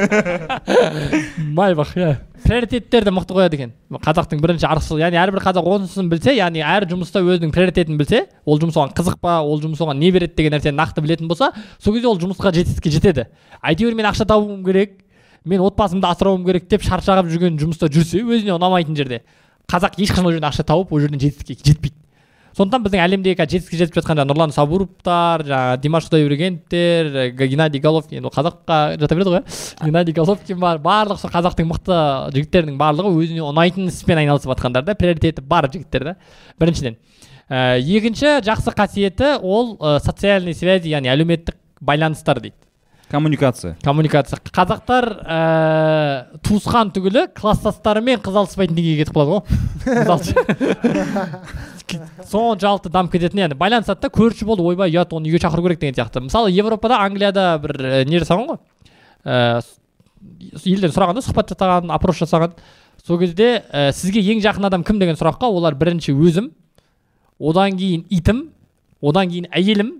[1.56, 2.10] Майбақ иә.
[2.44, 3.72] Приоритеттерді мықты қояды екен.
[3.90, 8.60] Қазақтың бірінші арқысы яғни әрбір қазақ осыны білсе яғни әр жұмыста өзінің приоритетін білсе ол
[8.62, 11.50] жұмыс оған қызық па ол жұмыс оған не береді деген нәрсені нақты білетін болса
[11.82, 13.26] сол кезде ол жұмысқа жетістікке жетеді.
[13.62, 14.98] Әйтеуір мен ақша табуым керек
[15.44, 19.22] мен отбасымды асырауым керек деп шаршағып жүрген жұмыста жүрсе өзіне ұнамайтын жерде.
[19.68, 21.97] Қазақ ешқашан ол жерден ақша тауып ол жерден жетістікке жетпейді.
[22.58, 27.82] Сондықтан біздің әлемдегі қазір жетістікке жетіп жатқан жаңағы нұрлан сабуровтар жаңағы димаш құдайбергеновтер э, геннадий
[27.82, 31.98] головкин ол қазаққа жата береді ғой иә геннадий головкин бар барлық сол қазақтың мықты
[32.34, 36.16] жігіттердің барлығы өзіне ұнайтын іспен айналысып жатқандар да приоритеті бар жігіттер да
[36.58, 36.98] біріншіден
[37.48, 42.58] ә, екінші жақсы қасиеті ол ә, социальный связи яғни әлеуметтік байланыстар дейді
[43.10, 43.76] коммуникация.
[43.82, 44.38] Коммуникация.
[44.52, 49.42] Қазақтар ә, туысқан түгілі класстастарымен қыз алыспайтын деңгейге кетіп қалады ғой.
[49.98, 50.22] Мысалы
[52.28, 55.96] соншалықты дамып кететін енді байланысады да көрші болды ойбай ұят оны үйге шақыру керек деген
[55.96, 56.20] сияқты.
[56.26, 58.60] Мысалы европада англияда бір ә, не жасаған ғой?
[59.24, 59.62] Ә,
[60.64, 62.56] елден сұрағанда сұхбат жасаған опрос жасаған.
[63.06, 66.50] Сол кезде ә, сізге ең жақын адам кім деген сұраққа олар бірінші өзім
[67.38, 68.48] одан кейін итім
[69.00, 69.94] одан кейін әйелім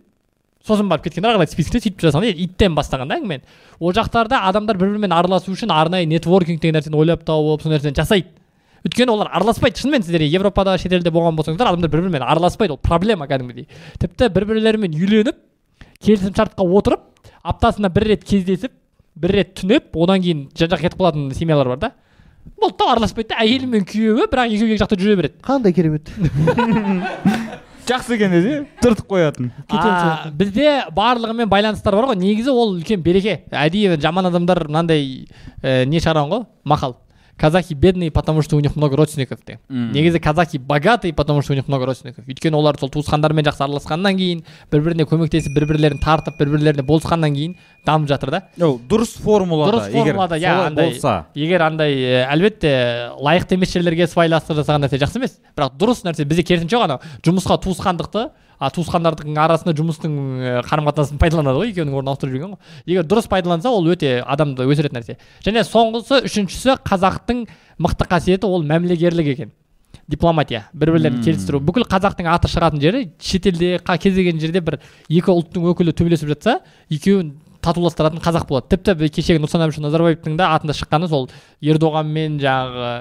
[0.68, 3.42] сосын барып кеткен ары қарай спискте сөйтіп жасаған да иттен бастаған да әңгімені.
[3.80, 7.96] Ол жақтарда адамдар бір бірімен араласу үшін арнайы нетворкинг деген нәрсені ойлап тауып сол нәрсені
[7.96, 8.28] жасайды.
[8.86, 9.80] Өйткені олар араласпайды.
[9.82, 12.76] Шынымен сіздер европада шетелде болған болсаңыздар адамдар бір бірімен араласпайды.
[12.76, 13.66] Ол проблема кәдімгідей.
[13.98, 15.40] Тіпті бір бірлерімен үйленіп
[16.04, 17.06] келісімшартқа отырып
[17.42, 18.72] аптасына бір рет кездесіп
[19.18, 21.92] бір рет түнеп одан кейін жан жаққа кетіп қалатын семьялар бар да.
[22.60, 23.42] Болды да араласпайды да.
[23.42, 25.40] Әйелі мен күйеуі бірақ екеуі екі жақта жүре береді.
[25.42, 26.12] Қандай керемет.
[27.88, 29.50] жақсы екен десе түртіп қоятын.
[29.72, 32.20] А, бізде барлығымен байланыстар бар ғой.
[32.20, 33.40] Негізі ол үлкен береке.
[33.50, 35.28] Әдейі жаман адамдар мынандай
[35.62, 36.44] ә, не шығарған ғой?
[36.68, 36.98] Мақал.
[37.38, 39.92] Казахи бедные потому что у них много родственников Мм.
[39.92, 42.26] негізі казахи богатые потому что у них много родственников.
[42.28, 46.82] Өйткені олар сол туысқандарымен жақсы араласқаннан кейін бір біріне көмектесіп бір бірлерін тартып бір бірлеріне
[46.82, 47.54] болысқаннан кейін
[47.86, 48.42] дамып жатыр да.
[48.60, 51.26] О, дұрыс формулада дұрыс формулада иә андай болса.
[51.34, 55.38] егер андай әлбетте лайықты емес жерлерге сыбайластық жасаған нәрсе жақсы емес.
[55.56, 60.88] Бірақ дұрыс нәрсе бізде керісінше ғой анау жұмысқа туысқандықты а туысқандардың арасында жұмыстың ә, қарым
[60.90, 62.74] қатынасын пайдаланады ғой екеуінің орнын ауыстырып жүрген ғой.
[62.86, 65.18] Егер дұрыс пайдаланса ол өте адамды өсіретін нәрсе.
[65.46, 67.44] Және соңғысы үшіншісі қазақтың
[67.78, 69.52] мықты қасиеті ол мәмілегерлік екен.
[70.08, 71.60] Дипломатия бір бірлерін келістіру.
[71.60, 74.78] Бүкіл қазақтың аты шығатын жері шетелде кез келген жерде бір
[75.08, 78.70] екі ұлттың өкілі төбелесіп жатса екеуін татуластыратын қазақ болады.
[78.72, 81.28] Тіпті кешегі нұрсұлтан әбішұлы назарбаевтың да атында шыққаны сол
[81.60, 82.92] ердоған мен жаңағы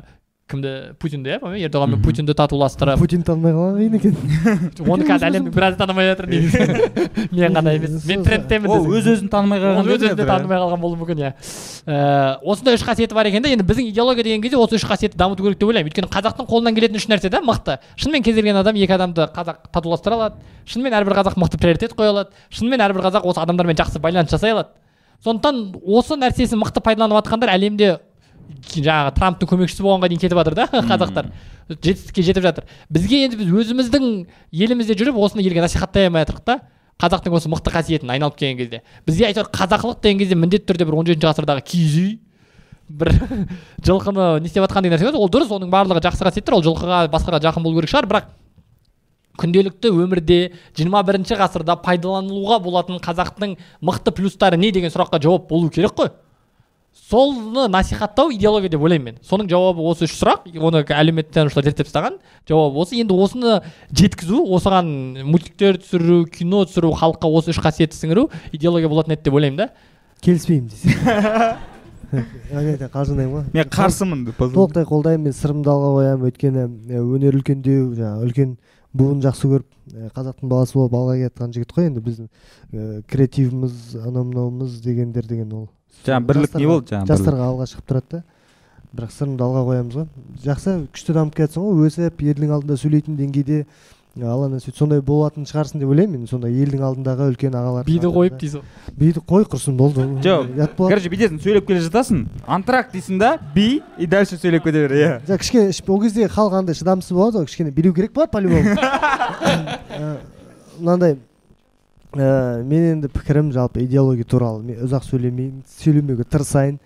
[0.48, 2.04] кімді путинді иә по-моему ердоған мен Мгм.
[2.06, 4.14] путинді татуластырып путин танымай қалған қиын екен
[4.88, 6.60] оны қазір әлемнің біразы танымай жатыр негізі
[7.36, 8.06] мен ғана емес.
[8.08, 11.34] Мен трендтемін ол өз өзін танымай қалған өз өзін де танымай қалған болуы мүмкін иә.
[11.84, 15.20] Ііі, осындай үш қасиеті бар екен да енді біздің идеология деген кезде осы үш қасиетті
[15.20, 15.92] дамыту керек деп ойлаймын.
[15.92, 17.78] Өйткені қазақтың қолынан келетін үш нәрсе да мықты.
[18.00, 20.36] Шынымен кез келген адам екі адамды қазақ татуластыра алады.
[20.68, 22.36] Шынымен әрбір қазақ мықты приоритет қоя алады.
[22.52, 24.70] Шынымен әрбір қазақ осы адамдармен жақсы байланыс жасай алады.
[25.24, 27.98] Сондықтан осы нәрсесін мықты пайдаланып жатқандар әлемде
[28.72, 31.30] жаңағы трамптың көмекшісі болғанға дейін кетіп жатыр да қазақтар.
[31.70, 32.68] Жетістікке жетіп жатыр.
[32.90, 34.08] Бізге енді біз өзіміздің
[34.52, 36.60] елімізде жүріп осыны елге насихаттай алмай жатырмық та.
[36.98, 38.82] Қазақтың осы мықты қасиетін айналып келген кезде.
[39.06, 42.10] Бізге әйтеуір қазақылық деген кезде міндетті түрде бір он жетінші ғасырдағы киіз үй
[42.88, 43.12] бір
[43.86, 47.44] жылқыны не істеп жатқан деген нәрсе ол дұрыс оның барлығы жақсы қасиеттер ол жылқыға басқаға
[47.44, 48.08] жақын болу керек шығар.
[48.10, 48.32] Бірақ
[49.38, 50.40] күнделікті өмірде
[50.80, 56.10] 21 бірінші ғасырда пайдаланылуға болатын қазақтың мықты плюстары не деген сұраққа жауап болу керек қой?
[57.10, 59.20] Соны насихаттау идеология деп ойлаймын мен.
[59.24, 60.48] Соның жауабы осы үш сұрақ.
[60.60, 62.18] Оны әлеуметтанушылар зерттеп тастаған.
[62.50, 62.98] Жауабы осы.
[63.00, 69.16] Енді осыны жеткізу осыған мультиктер түсіру кино түсіру халыққа осы үш қасиетті сіңіру идеология болатын
[69.16, 69.70] еді деп ойлаймын да.
[70.26, 71.58] Келіспеймін десе.
[72.08, 73.46] Қалжыңдаймын ғой.
[73.54, 75.36] мен қарсымын деп толықтай қолдаймын мен.
[75.36, 76.32] Сырымды алға қоямын.
[76.32, 78.58] Өйткені өнер үлкендеу жаңағы үлкен
[78.98, 84.24] буын жақсы көріп қазақтың баласы болып алға келе жатқан жігіт қой енді біздің креативіміз анау
[84.28, 85.68] мынауымыз дегендер деген ол.
[86.06, 86.94] Жаңағы бірлік не болды?
[86.96, 88.24] Жаңағы жастарға алға шығып тұрады да.
[88.98, 90.08] Бірақ сырымды алға қоямыз ғой.
[90.46, 91.88] Жақсы күшті дамып келе жатсың ғой.
[91.90, 93.66] Өсіп елдің алдында сөйлейтін деңгейде
[94.18, 96.28] алла нәсіп сондай болатын шығарсың деп ойлаймын мен.
[96.32, 100.08] Сондай елдің алдындағы үлкен ағалар биді қойып дейсіз ғой биді қой құрсын болды.
[100.26, 102.24] Жоқ, ұят болады короче бүйтесің сөйлеп келе жатасың.
[102.48, 105.12] Антракт дейсің да би и дальше сөйлеп кете бер иә.
[105.28, 107.70] Жоқ кішкене іш- ол кезде халық андай шыдамсыз болады ғой кішкене.
[107.70, 108.74] Билеу керек болады по любому
[110.80, 111.18] мынандай
[112.22, 114.64] ә, мен енді пікірім жалпы идеология туралы.
[114.64, 116.80] Мен ұзақ сөйлемеймін сөйлемеуге тырысайын.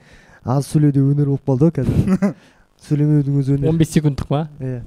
[0.44, 2.34] Аз сөйлеу де өнер болып қалды ғой қазір.
[2.88, 3.72] Сөйлемеудің өзі өнер.
[3.72, 4.48] 15 секундтық па?
[4.60, 4.82] Иә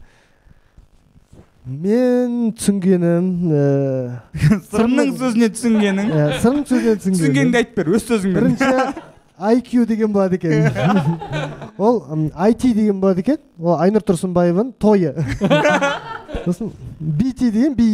[1.64, 3.60] мен түсінгенім ә,
[4.68, 6.10] сырымның сөзіне түсінгенің.
[6.12, 7.20] Ә, сырым сөзінен түсінгенім.
[7.22, 8.36] Түсінгеніңді айтып бер өз сөзіңмен.
[8.36, 10.68] Бірінші IQ деген болады екен.
[11.78, 12.04] Ол
[12.46, 13.40] IT деген болады екен.
[13.58, 15.14] Ол айнұр тұрсынбаеваның тойы.
[16.44, 16.70] Сосын
[17.00, 17.88] BT деген би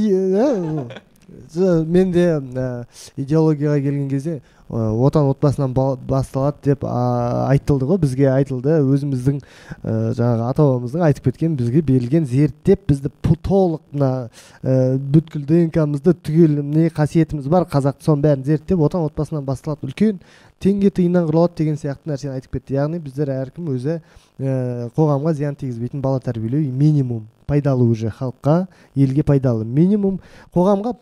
[1.57, 2.85] мен де ә,
[3.17, 4.41] идеологияға келген кезде
[4.71, 8.77] отан отбасынан ба- басталады деп айтылды ғой бізге айтылды.
[8.87, 9.41] Өзіміздің
[9.83, 13.11] ә, жаңағы ата бабамыздың айтып кеткен бізге берілген зерттеп бізді
[13.43, 14.31] толық мына
[14.63, 19.91] ә, бүткіл днкмызды түгел не қасиетіміз бар қазақты соның бәрін зерттеп отан отбасынан басталады.
[19.91, 20.23] Үлкен
[20.63, 22.79] теңге тиыннан құралады деген сияқты нәрсені айтып кетті.
[22.79, 23.99] Яғни біздер әркім өзі
[24.39, 27.27] ә, қоғамға зиян тигізбейтін бала тәрбиелеу минимум.
[27.51, 29.65] Пайдалы уже халыққа елге пайдалы.
[29.65, 30.21] Минимум
[30.55, 30.95] қоғамға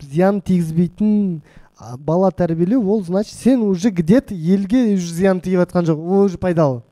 [0.00, 1.42] зиян тигізбейтін
[1.98, 6.38] бала тәрбиелеу ол значит сен уже где то елге зиян тиіп жатқан жоқ ол уже
[6.38, 6.82] пайдалы.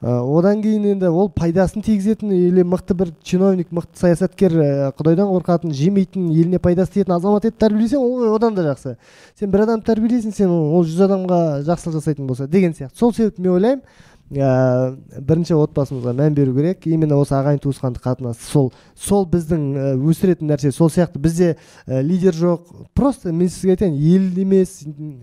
[0.00, 5.28] Ә, одан кейін енді ол пайдасын тигізетін или мықты бір чиновник мықты саясаткер ә, құдайдан
[5.28, 8.94] қорқатын жемейтін еліне пайдасы тиетін азамат етіп тәрбиелесең ол одан да жақсы.
[9.36, 12.96] Сен бір адамды тәрбиелейсің сен ол жүз адамға жақсылық жасайтын болса деген сияқты.
[12.96, 13.82] Сол себепті мен ойлаймын
[14.30, 16.86] ә, бірінші отбасымызға мән беру керек.
[16.86, 21.18] Именно осы ағайын туысқандық қатынас сол сол біздің ә, өсіретін нәрсе сол сияқты.
[21.18, 21.56] Бізде
[21.86, 22.68] ә, лидер жоқ.
[22.94, 24.82] Просто мен сізге айтайын ел емес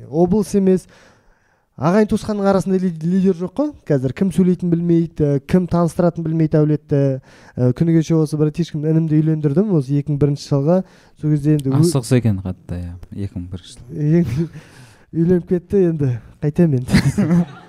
[0.10, 0.88] облыс емес.
[1.78, 3.68] Ағайын туысқанның арасында ли- лидер жоқ қой.
[3.86, 7.02] Қазір кім сөйлейтінін білмейді кім таныстыратынын білмейді әулетті.
[7.56, 10.80] Ә, күні кеше осы братишкам інімді үйлендірдім осы екі мың бірінші жылғы.
[11.22, 12.98] Сол кезде енді асығыс екен қатты иә
[13.28, 14.50] екі мың бірінші жыл ең-
[15.22, 17.46] үйленіп кетті енді қайтемін енді.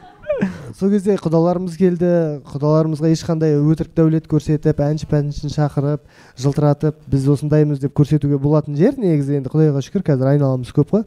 [0.78, 2.08] сол кезде құдаларымыз келді
[2.46, 6.04] құдаларымызға ешқандай өтірік дәулет көрсетіп әнші пәншіні шақырып
[6.38, 11.02] жылтыратып біз осындаймыз деп көрсетуге болатын жер негізі енді құдайға шүкір қазір айналамыз көп қой.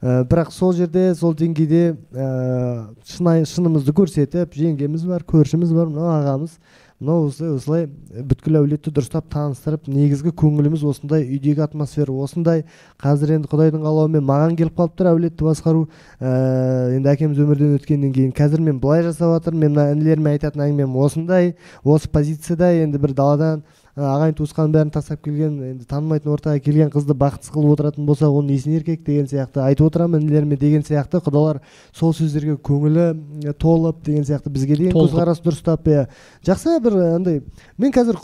[0.00, 6.56] Ә, бірақ сол жерде сол деңгейде ә, шынымызды көрсетіп жеңгеміз бар көршіміз бар мынау ағамыз.
[7.00, 7.86] Мынау осылай осылай
[8.28, 12.66] бүткіл әулетті дұрыстап таныстырып негізгі көңіліміз осындай үйдегі атмосфера осындай.
[13.00, 15.86] Қазір енді құдайдың қалауымен маған келіп қалып тұр әулетті басқару.
[16.20, 20.66] Ә, енді әкеміз өмірден өткеннен кейін қазір мен былай жасап жатырмын мен мына інілеріме айтатын
[20.66, 23.64] әңгімем осындай осы позицияда енді бір даладан
[23.98, 28.44] ағайын туысқанның бәрін тастап келген енді танымайтын ортаға келген қызды бақытсыз қылып отыратын болса ол
[28.46, 31.58] несіне еркек деген сияқты айтып отырамын інілеріме деген сияқты құдалар
[31.92, 33.06] сол сөздерге көңілі
[33.50, 36.06] ә, толып деген сияқты бізге деген көзқарас дұрыстап иә.
[36.46, 37.42] Жақсы бір ә, андай
[37.78, 38.20] мен қазір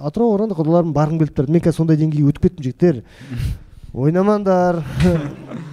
[0.00, 3.02] атырау оралда құдаларым барғым келіп тұрады мен қазір сондай деңгейге өтіп кеттім жігіттер.
[3.92, 4.80] Ойнамаңдар.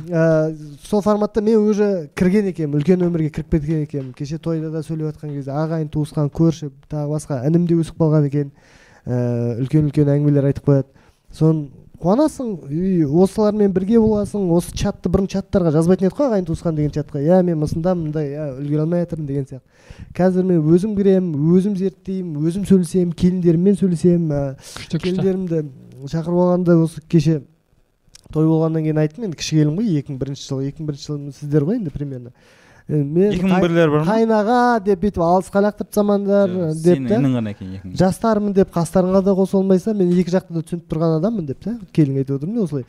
[0.10, 0.52] Ә,
[0.84, 4.14] сол форматта мен уже кірген екенмін үлкен өмірге кіріп кеткен екенмін.
[4.18, 8.26] Кеше тойда да сөйлеп жатқан кезде ағайын туысқан көрші тағы басқа інім де өсіп қалған
[8.26, 8.50] екен.
[8.50, 8.78] ә,
[9.10, 10.89] үлкен үлкен әңгімелер айтып қояды.
[11.34, 16.78] Соны қуанасың и осылармен бірге боласың осы чатты бұрын чаттарға жазбайтын едік қой ағайын туысқан
[16.78, 17.20] деген чатқа.
[17.20, 19.66] Иә мен осындамын мындай иә үлгере алмай жатырмын деген сияқты.
[20.16, 24.43] Қазір мен өзім кіремін өзім зерттеймін өзім сөйлесемін келіндеріммен сөйлесемін ә,
[24.78, 25.64] күшті келіндерімді
[26.07, 27.41] шақырып алғанда осы кеше
[28.32, 29.28] той болғаннан кейін айттым.
[29.28, 31.91] Енді кіші келін ғой екі мың бірінші жылы екі мың бірінші жылы сіздер ғой енді
[31.91, 32.32] примерно.
[32.90, 34.08] Мен екі мың бірлер бар ма?
[34.10, 37.96] қайнаға деп бүйтіп алысқа лақтырып тастамаңдар деп сенің та інің ғана екен екі мың.
[38.02, 41.76] Жастармын деп қастарыңа да қоса алмайсың мен екі жақты да түсініп тұрған адаммын деп та
[41.94, 42.86] келінге айтып отырмын да осылай.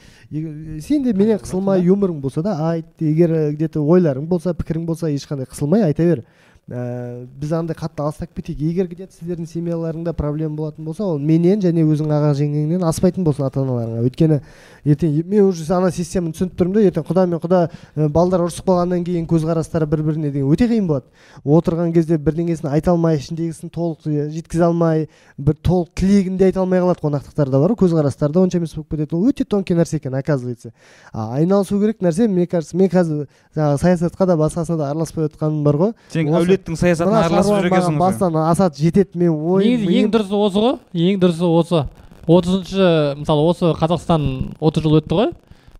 [0.81, 4.87] Сен де менен қысылмай юморың болса да айт егер э, где то ойларың болса пікірің
[4.89, 6.25] болса ешқандай қысылмай айта бер.
[6.69, 8.61] Ә, біз андай қатты алыстап кетейік.
[8.61, 13.25] Егер где то сіздердің семьяларыңда проблема болатын болса ол менен және өзің аға жеңгеңнен аспайтын
[13.25, 14.41] болсын ата аналарыңа өйткені
[14.85, 17.63] ертең мен уже ана системаны түсініп тұрмын да ертең құда мен құда
[17.97, 21.07] ә, балдар ұрысып қалғаннан кейін көзқарастары бір біріне деген өте қиын болады.
[21.45, 25.09] Отырған кезде бірдеңесін айта алмай ішіндегісін толық жеткізе алмай
[25.39, 27.01] бір толық тілегін де айта алмай қалады.
[27.01, 29.17] Қонақтықтарда бар ғой көзқарастары да онша емес болып кетеді.
[29.17, 30.73] Ол өте тонкий нәрсе екен оказывается.
[31.13, 35.63] А айналысу керек нәрсе мне кажется мен қазір жаңағы саясатқа да басқасына да араласпай отқаным
[35.65, 35.95] бар ғой.
[36.13, 38.01] Сен Әулеттің саясатына араласып шаруа жүр маған екенсің ғой сен.
[38.03, 40.75] бастан асат жетеді мен ой негізі ең дұрысы осы ғой
[41.07, 41.85] ең дұрысы осы.
[42.27, 42.91] отызыншы
[43.23, 44.27] мысалы осы қазақстан
[44.61, 45.31] отыз жыл өтті ғой.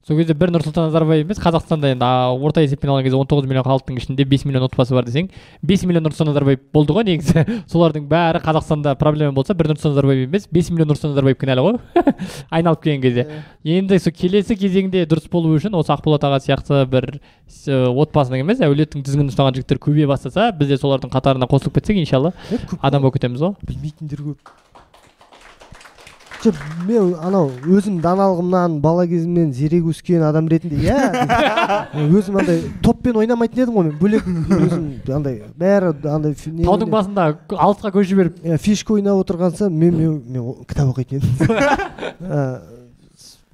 [0.09, 2.07] Сол кезде бір нұрсұлтан назарбаев емес қазақстанда енді
[2.41, 5.27] орта есеппен алған кезде он тоғыз миллион халықтың ішінде бес миллион отбасы бар десең
[5.63, 7.45] бес миллион нұрсұлтан назарбаев болды ғой негізі.
[7.73, 11.79] Солардың бәрі қазақстанда проблема болса бір нұрсұлтан назарбаев емес бес миллион нұрсұлтан назарбаев кінәлі ғой.
[12.57, 13.27] Айналып келген кезде.
[13.77, 17.11] Енді сол келесі кезеңде дұрыс болу үшін осы ақболат аға сияқты бір
[17.47, 22.01] с- отбасының емес әулеттің тізгінін ұстаған жігіттер көбейе бастаса біз де солардың қатарына қосылып кетсек
[22.01, 22.33] иншалла
[22.81, 23.55] адам болып кетеміз ғой.
[23.69, 24.57] Білмейтіндер көп.
[26.41, 26.57] Жоқ
[26.89, 30.97] мен анау өзім даналығымнан бала кезімнен зерек өскен адам ретінде иә
[32.17, 34.87] өзім андай топпен ойнамайтын едім ғой мен бөлек өзім
[35.19, 36.35] андай бәрі андай
[36.65, 38.41] таудың басында алысқа көз жіберіп.
[38.45, 41.35] Иә, фишка ойнап отырғанса мен мен, кітап оқитын едім.
[42.31, 42.41] Ә,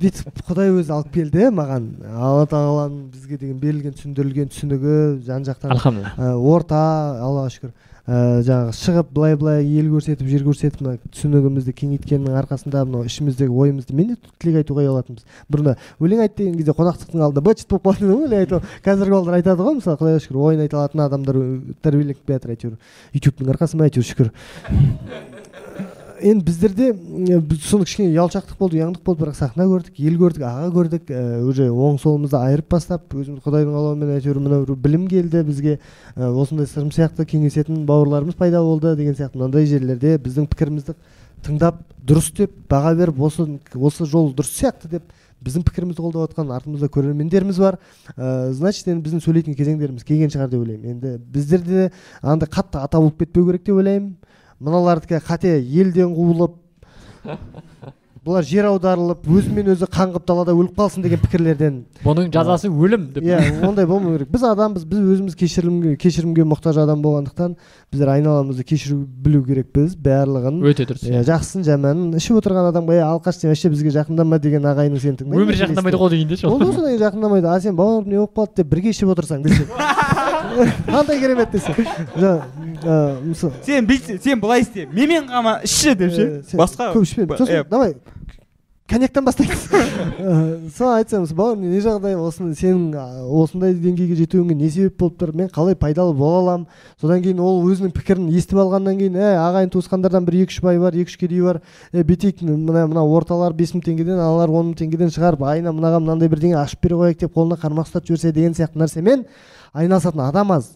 [0.00, 1.88] бүйтіп құдай өзі алып келді маған.
[2.12, 6.80] Алла тағаланың бізге деген берілген түсіндірілген түсінігі жан жақтан ә, орта
[7.24, 7.74] аллаға шүкір.
[8.06, 13.50] Ә, жаңағы шығып былай былай ел көрсетіп жер көрсетіп мына түсінігімізді кеңейткеннің арқасында мынау ішіміздегі
[13.50, 15.26] ойымызды мен де тілек айтуға ұялатынбыз.
[15.50, 18.62] Бұрында өлең айт деген кезде қонақтықтың алдында быт болып қалатын еді ғой өлең айту.
[18.86, 21.40] Қазіргі балдар айтады ғой мысалы құдайға шүкір ойын айта алатын адамдар
[21.82, 22.76] тәрбиеленіп келе жатыр әйтеуір
[23.18, 24.30] ютубтың арқасы ма әйтеуір шүкір.
[26.20, 30.70] Енді біздерде біз соны кішкене ұялшақтық болды ұяңдық болды бірақ сахна көрдік ел көрдік аға
[30.74, 31.12] көрдік
[31.48, 35.76] уже оң солымызды айырып бастап өзіміз құдайдың қалауымен әйтеуір мына бір білім келді бізге
[36.16, 40.96] осындай сырым сияқты кеңесетін бауырларымыз пайда болды деген сияқты мынандай жерлерде біздің пікірімізді
[41.46, 45.14] тыңдап дұрыс деп баға беріп осы осы жол дұрыс сияқты деп
[45.44, 47.76] біздің пікірімізді қолдап жатқан артымызда көрермендеріміз бар.
[48.16, 50.96] Ә, значит енді біздің сөйлейтін кезеңдеріміз келген шығар деп ойлаймын.
[50.96, 51.90] Енді біздерде
[52.22, 54.16] андай қатты ата болып кетпеу керек деп ойлаймын.
[54.60, 56.56] Мыналардікі қате елден қуылып
[58.26, 61.76] бұлар жер аударылып өзімен өзі қаңғып далада өліп қалсын деген пікірлерден.
[62.02, 63.22] Бұның жазасы өлім деп.
[63.22, 63.38] Иә
[63.68, 64.32] ондай болмау керек.
[64.32, 67.54] Біз адамбыз біз өзіміз кешірімге кешірімге мұқтаж адам болғандықтан
[67.92, 70.58] біздер айналамызды кешіру білу керекпіз барлығын.
[70.66, 71.06] Өте дұрыс.
[71.06, 72.18] Иә жақсысын жаманын.
[72.18, 76.02] Ішіп отырған адамға е алқаш сен вообще бізге жақындама деген ағайының сені тыңдайды өмірі жақындамайды
[76.02, 76.58] ғой дегенде ше ол.
[76.58, 77.46] Да содан кейін жақындамайды.
[77.46, 79.68] А сен бауырым не болып қалды деп бірге ішіп отырсаң десе.
[80.86, 84.86] қандай керемет десе ә, сен бүйтсе сен былай істе.
[84.92, 86.28] Менімен қама ішші деп ше?
[86.50, 87.26] Сен басқа көп ішпе.
[87.36, 87.96] Сосын давай
[88.88, 89.68] коньяктан бастаймыз.
[90.18, 92.94] Э, соны айтсаңыз бауырым не жағдай осыны сенің
[93.36, 95.32] осындай деңгейге жетуіңе не себеп болып тұр?
[95.36, 96.66] Мен қалай пайдалы бола аламын?
[97.00, 100.80] Содан кейін ол өзінің пікірін естіп алғаннан кейін ә ағайын туысқандардан бір екі үш бай
[100.82, 101.60] бар екі үш кедей бар.
[101.92, 106.00] Е бүйтейік мына мына орталар бес мың теңгеден аналар он мың теңгеден шығарып айына мынаға
[106.02, 109.26] мынандай бірдеңе ашып бере қояйық деп қолына қармақ ұстатып жіберсе деген сияқты нәрсемен
[109.76, 110.72] айналысатын адам аз.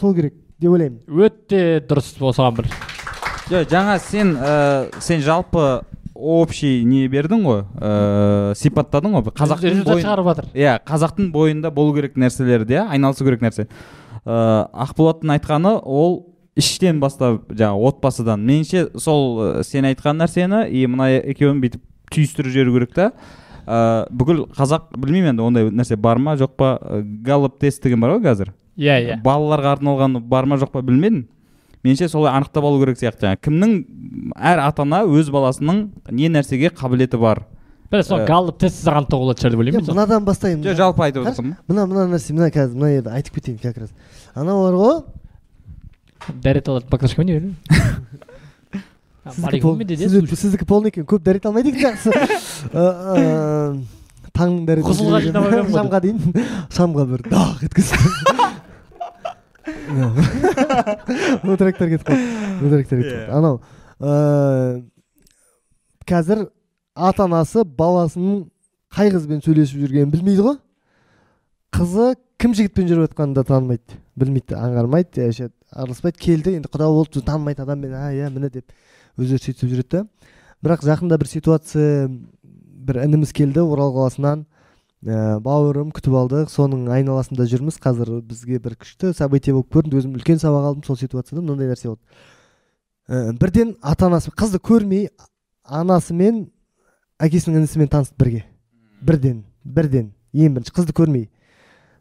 [0.00, 1.00] Сол керек деп ойлаймын.
[1.06, 2.68] Өте дұрыс осыған бір.
[3.50, 5.82] Жоқ жаңа сен ә, сен жалпы
[6.14, 7.62] общий не бердің ғой?
[7.80, 9.32] Ә, сипаттадың ғой?
[9.34, 10.50] Қазақтың шығарып жатыр.
[10.54, 13.66] Иә қазақтың бойында болу керек нәрселерді иә айналысу керек нәрсе.
[14.24, 16.20] Ә, ақболаттың айтқаны ол
[16.60, 18.42] іштен бастап жаңағы отбасыдан.
[18.44, 21.82] Меніңше сол ә, сен айтқан нәрсені и мына екеуін бүйтіп
[22.12, 23.12] түйістіріп жіберу керек та.
[23.66, 26.72] Ә, бүкіл қазақ білмеймін енді ондай нәрсе бар ма жоқ па?
[26.80, 28.52] Ә, галлоп тест деген бар ғой қазір.
[28.80, 29.20] Иә иә.
[29.24, 31.26] Балаларға арналған бар ма жоқ па білмедім.
[31.84, 33.24] Меніңше солай анықтап алу керек сияқты.
[33.24, 37.46] Жаңағы кімнің әр ата ана өз баласының не нәрсеге қабілеті бар?
[37.90, 41.02] Бір сол Э, галлоп тестсіз анықтауға болады шығар деп ойлаймын мен мынадан бастайын жоқ жалпы
[41.08, 43.90] айтып отырмын мына мына нәрсе мына қазір мына жерде айтып кетейін как раз.
[44.34, 45.00] Анау бар ғой.
[46.44, 47.40] Дәрет алады покрышка не
[49.28, 52.10] сіздікі пол- сізді- сіздікі полный екен көп дәрет алмайды екен жақсы
[54.32, 54.96] таңның дәреті ғой
[55.76, 56.18] шамға дейін
[56.72, 58.00] шамға бір дақ еткізіп
[61.50, 62.24] өтіріктер кетіп қалды
[62.64, 63.60] өтіріктер кетіп қалды анау
[66.10, 66.46] қазір
[66.96, 68.46] ата анасы баласының
[68.96, 70.56] қай қызбен сөйлесіп жүргенін білмейді ғой
[71.76, 77.22] қызы кім жігітпен жүріп жатқанын да танымайды білмейді аңғармайды вообще араласпайды келді енді құда болды
[77.22, 78.66] танымайтын адаммен а иә міне деп
[79.24, 80.04] өздері сөйтіп жүреді да
[80.64, 82.08] бірақ жақында бір ситуация
[82.90, 84.46] бір ініміз келді орал қаласынан.
[85.00, 86.50] Ә, бауырым күтіп алдық.
[86.52, 87.78] Соның айналасында жүрміз.
[87.80, 89.96] Қазір бізге бір күшті событие болып көрінді.
[89.96, 92.02] Өзім үлкен сабақ алдым сол ситуацияда мынандай нәрсе болды.
[93.08, 95.08] Ә, бірден ата анасы қызды көрмей
[95.64, 96.50] анасы мен
[97.20, 98.44] әкесінің інісімен танысты бірге.
[99.00, 100.12] Бірден бірден.
[100.32, 101.28] Ең бірінші қызды көрмей.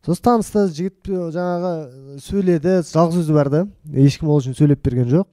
[0.06, 2.76] Сосын танысты жігіт э, жаңағы сөйледі.
[2.88, 3.66] Жалғыз өзі барды.
[3.90, 5.28] Ешкім ол үшін сөйлеп берген жоқ.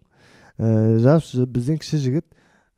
[0.59, 2.27] Ә, жас бізден кіші жігіт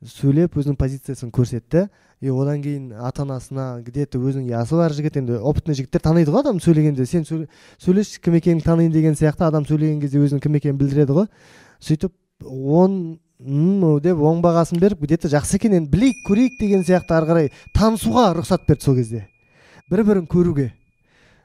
[0.05, 1.89] сөйлеп өзінің позициясын көрсетті.
[2.19, 6.33] И одан кейін ата анасына где то өзінің ясы бар жігіт енді опытный жігіттер таниды
[6.33, 7.05] ғой адам сөйлегенде.
[7.07, 7.47] Сен сөйле,
[7.79, 11.29] сөйлеші кім екеніңді таниын деген сияқты адам сөйлеген кезде өзінің кім екенін білдіреді ғой.
[11.79, 12.11] Сөйтіп
[12.43, 13.19] он
[14.03, 17.51] деп оң бағасын беріп где то жақсы екен енді білейік көрейік деген сияқты ары қарай
[17.71, 19.27] танысуға рұқсат берді сол кезде.
[19.89, 20.73] Бір бірін көруге.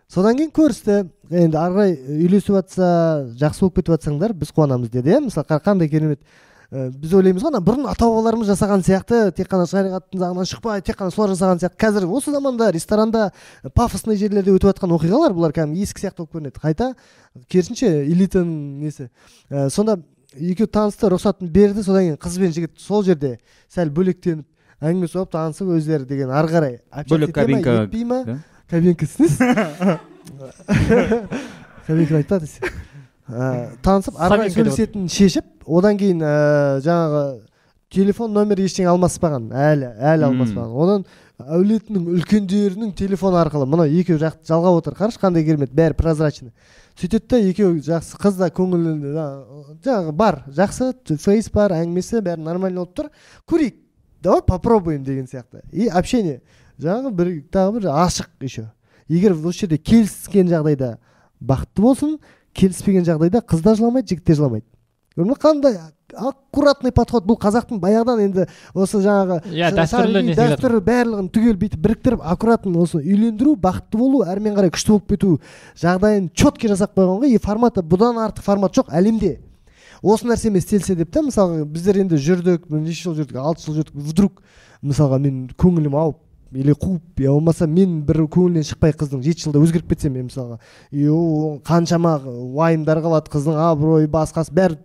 [0.09, 1.05] Содан кейін көрісті.
[1.31, 1.95] Енді ары қарай
[2.25, 2.89] үйлесіп жатса
[3.41, 5.23] жақсы болып кетіп жатсаңдар біз қуанамыз деді иә?
[5.25, 6.21] Мысалы қандай керемет
[6.75, 10.99] біз ойлаймыз ғой ана бұрын ата бабаларымыз жасаған сияқты тек қана шариғаттың заңынан шықпай тек
[10.99, 11.79] қана солар жасаған сияқты.
[11.79, 13.29] Қазір осы заманда ресторанда
[13.75, 16.63] пафосный жерлерде өтіп жатқан оқиғалар бұлар кәдімгі есік сияқты болып көрінеді.
[16.65, 16.95] Қайта.
[17.49, 19.09] Керісінше элитаның несі?
[19.51, 20.01] Э, сонда
[20.35, 23.37] екеуі танысты рұқсатын берді содан кейін қыз бен жігіт сол жерде
[23.71, 24.49] сәл бөлектеніп
[24.83, 26.81] әңгіме соғып танысып өздері деген ары қарай.
[27.09, 28.41] Бөлек кабинка, етпей ма?
[28.75, 28.79] Да?
[28.79, 29.39] кабинка түсінесіз
[31.87, 32.49] кабинканы айтпады
[33.85, 37.23] танысып ары қарай сөйлесетінін шешіп одан кейін ә, жаңағы
[37.95, 41.07] телефон номер ештеңе алмаспаған әлі әлі алмаспаған одан
[41.45, 46.53] әулетінің үлкендерінің телефоны арқылы мына екеуі жақ жалғап отыр қарашы қандай керемет бәрі прозрачный
[46.99, 49.15] сөйтеді да екеуі жақсы қыз да көңілі
[49.87, 53.11] жаңағы бар жақсы фейс бар әңгімесі бәрі нормально болып тұр
[53.51, 53.81] көрейік
[54.25, 55.63] давай попробуем деген сияқты.
[55.71, 56.43] И общение.
[56.81, 58.71] Жаңағы бір тағы бір ашық еще.
[59.09, 60.97] Егер осы жерде келіскен жағдайда
[61.41, 62.17] бақытты болсын
[62.57, 64.67] келіспеген жағдайда қыз да жыламайды жігіт те жыламайды.
[65.15, 65.77] Көрдің ба қандай
[66.15, 67.25] аккуратный подход.
[67.27, 72.99] Бұл қазақтың баяғыдан енді осы жаңағы иә дәстүрлі дәстүр барлығын түгел бүйтіп біріктіріп аккуратно осы
[72.99, 75.39] үйлендіру бақытты болу әрмен қарай күшті болып кету
[75.81, 79.39] жағдайын четкий жасап қойған ғой и форматы бұдан артық формат жоқ әлемде.
[80.03, 83.95] Осы нәрсемен істелсе деп та мысалға біздер енді жүрдік неше жыл жүрдік алты жыл жүрдік
[84.11, 84.43] вдруг
[84.83, 86.19] мысалға мен көңілім ауып
[86.55, 90.59] или қуып я болмаса мен бір көңілінен шықпай қыздың жеті жылда өзгеріп кетсем мен мысалға.
[90.91, 94.79] И ол қаншама уайымдар қалады қыздың абыройы басқасы бәрі.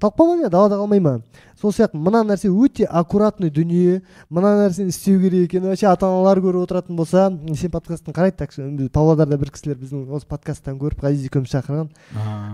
[0.00, 1.20] Талып қалмай ма далада қалмай ма?
[1.60, 4.00] Сол сияқты мына нәрсе өте аккуратный дүние.
[4.30, 8.54] Мына нәрсені істеу керек екенін вообще ата аналар көріп отыратын болса сен подкастын қарайды так
[8.94, 11.90] павлодарда бір кісілер біздің осы подкасттан көріп ғазиз екеуміз шақырған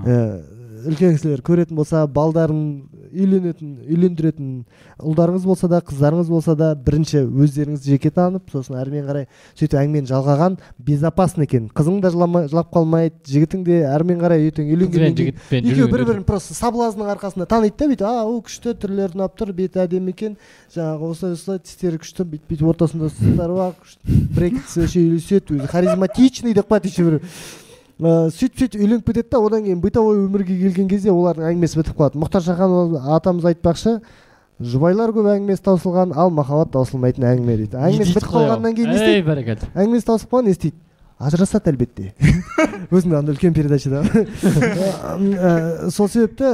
[0.06, 0.42] Э,
[0.86, 4.50] үлкен кісілер көретін болса балдарын үйленетін үйлендіретін
[5.00, 9.26] ұлдарыңыз болса да қыздарыңыз болса да бірінші өздеріңізді жеке танып сосын әрмен қарай
[9.58, 11.68] сөйтіп әңгімені жалғаған безопасно екен.
[11.74, 15.34] Қызың да жылама- жылап қалмайды жігітің де әрмен қарай ертең үйленгеннен кейін
[15.72, 19.52] екеуі бір бірін просто соблазнның арқасында таниды да бүйтіп а ол күшті түрлері ұнап тұр
[19.56, 20.36] беті әдемі екен
[20.74, 25.70] жаңағы осылай осылай тістері күшті бүйтіп бүйтіп ортасында сыздары бар күшті брекетс вообще үйлеседі өзі
[25.72, 27.65] харизматичный деп қояды еще бір Ә,
[27.96, 32.20] сөйтіп сөйтіп үйленіп кетеді да одан кейін бытовой өмірге келген кезде олардың әңгімесі бітіп қалады.
[32.20, 33.94] Мұхтар шаханов атамыз айтпақшы
[34.60, 37.78] жұбайлар көп әңгімесі таусылған ал махаббат таусылмайтын әңгіме дейді.
[37.80, 39.70] Әңгімесі бітіп қалғаннан кейін не ей істейді бәрекелді.
[39.72, 40.76] Әңгімесі таусылып қалған не істейді?
[41.16, 42.10] Ажырасады әлбетте.
[42.92, 44.04] Өзінің анда үлкен передачада.
[45.96, 46.52] Сол себепті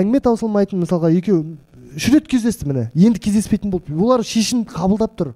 [0.00, 1.58] әңгіме таусылмайтын мысалға екеуі
[1.92, 2.86] үш рет кездесті міне.
[2.96, 5.34] Енді кездеспейтін болды олар шешім қабылдап тұр.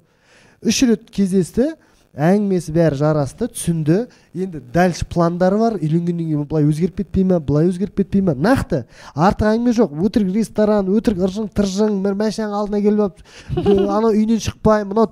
[0.64, 1.74] Үш рет кездесті.
[2.16, 3.98] Әңгімесі бәрі жарасты түсінді.
[4.34, 8.34] Енді дальше пландары бар үйленгеннен кейін былай өзгеріп кетпей ма былай өзгеріп кетпей ма?
[8.34, 8.84] Нақты.
[9.14, 9.92] Артық әңгіме жоқ.
[10.06, 13.22] Өтірік ресторан өтірік ыржың тыржың бір мәшәң алдына келіп алып
[13.58, 15.06] «Е, анау үйінен шықпай мынау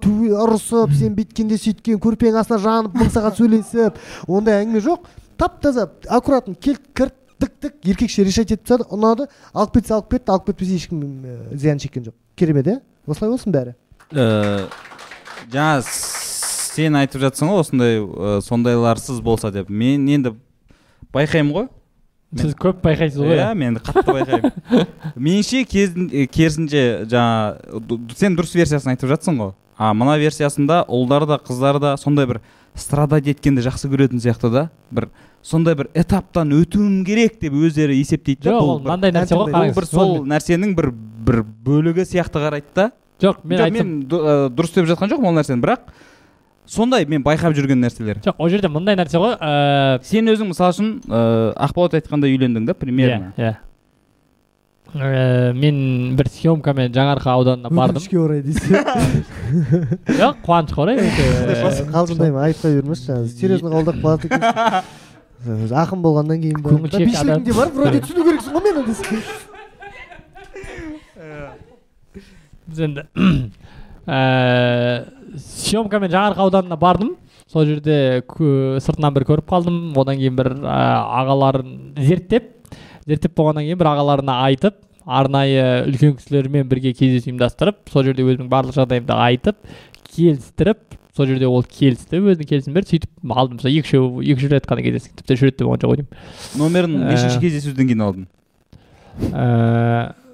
[0.47, 5.07] ұрысып сен бүйткенде сөйткен көрпенің астына жанып мың сағат сөйлесіп ондай әңгіме жоқ.
[5.36, 8.88] Тап таза аккуратно келді кірді тік тік еркекше решать етіп тастады.
[8.90, 9.28] Ұнады.
[9.53, 11.03] Алып кетсе алып кетті алып кетпесе ешкім
[11.53, 12.16] зиян шеккен жоқ.
[12.36, 12.80] Керемет иә?
[13.07, 13.76] Осылай болсын бәрі.
[14.12, 14.66] Э,
[15.53, 15.82] жаңа
[16.77, 19.70] сен айтып жатсың ғой осындай э, сондайларсыз болса деп.
[19.72, 20.35] Мен енді
[21.16, 21.68] байқаймын ғой.
[22.37, 24.87] Сіз көп байқайсыз ғой иә мен қатты байқаймын.
[25.29, 25.62] Меніңше
[26.33, 29.55] керісінше жаңа ду- сен дұрыс версиясын айтып жатсың ғой.
[29.79, 32.41] А мына версиясында ұлдар да қыздар да сондай бір
[32.77, 34.64] страдать еткенді жақсы көретін сияқты да.
[34.91, 35.09] Бір
[35.45, 38.57] сондай бір этаптан өтуім керек деп өздері есептейді да.
[38.57, 40.91] Жоқ ол мынандай нәрсе ғой бұл қараңыз бір сол нәрсенің бір
[41.29, 42.91] бір бөлігі сияқты қарайды да.
[43.22, 45.62] Жоқ мен мен ә, дұрыс деп жатқан жоқпын ол нәрсені.
[45.62, 45.87] Бірақ
[46.67, 48.21] сондай мен байқап жүрген нәрселер.
[48.25, 52.67] Жоқ ол жерде мындай нәрсе ғой ыыы сен өзің мысалы үшін ә, ақболат айтқандай үйлендің
[52.67, 53.55] да примерно иә иә.
[54.95, 57.99] Э, мен бір съемкамен жаңарқа ауданына бардым.
[58.01, 58.71] Өкінішке орай дейсіз
[60.21, 61.25] жоқ қуанышқа орай өте
[61.91, 67.69] қалжыңдаймын айтпай бермеші жаңағы серьезно қабылдап қалады екенсіз ақын болғаннан кейін ба бишілігің де бар
[67.75, 68.81] вроде түсіну керексің ғой мені
[72.67, 73.03] біз енді
[75.41, 77.14] съемкамен жаңарқа ауданына бардым.
[77.53, 79.78] Сол жерде сыртынан бір көріп қалдым.
[79.99, 80.80] Одан кейін бір ә,
[81.22, 82.53] ағаларын зерттеп
[83.07, 88.49] зерттеп болғаннан кейін бір ағаларына айтып арнайы үлкен кісілермен бірге кездесу ұйымдастырып сол жерде өзімнің
[88.51, 89.61] барлық жағдайымды айтып
[90.16, 93.61] келістіріп сол жерде ол келісті өзінің келісімін берді сөйтіп алдым.
[93.62, 95.14] Сол екі үшеу екі үш рет қана кездестік.
[95.20, 96.11] Тіпті үш рет те болған жоқ деймін
[96.59, 97.12] номерін Ә.
[97.14, 98.26] нешінші кездесуден кейін алдың?
[99.30, 100.26] ііі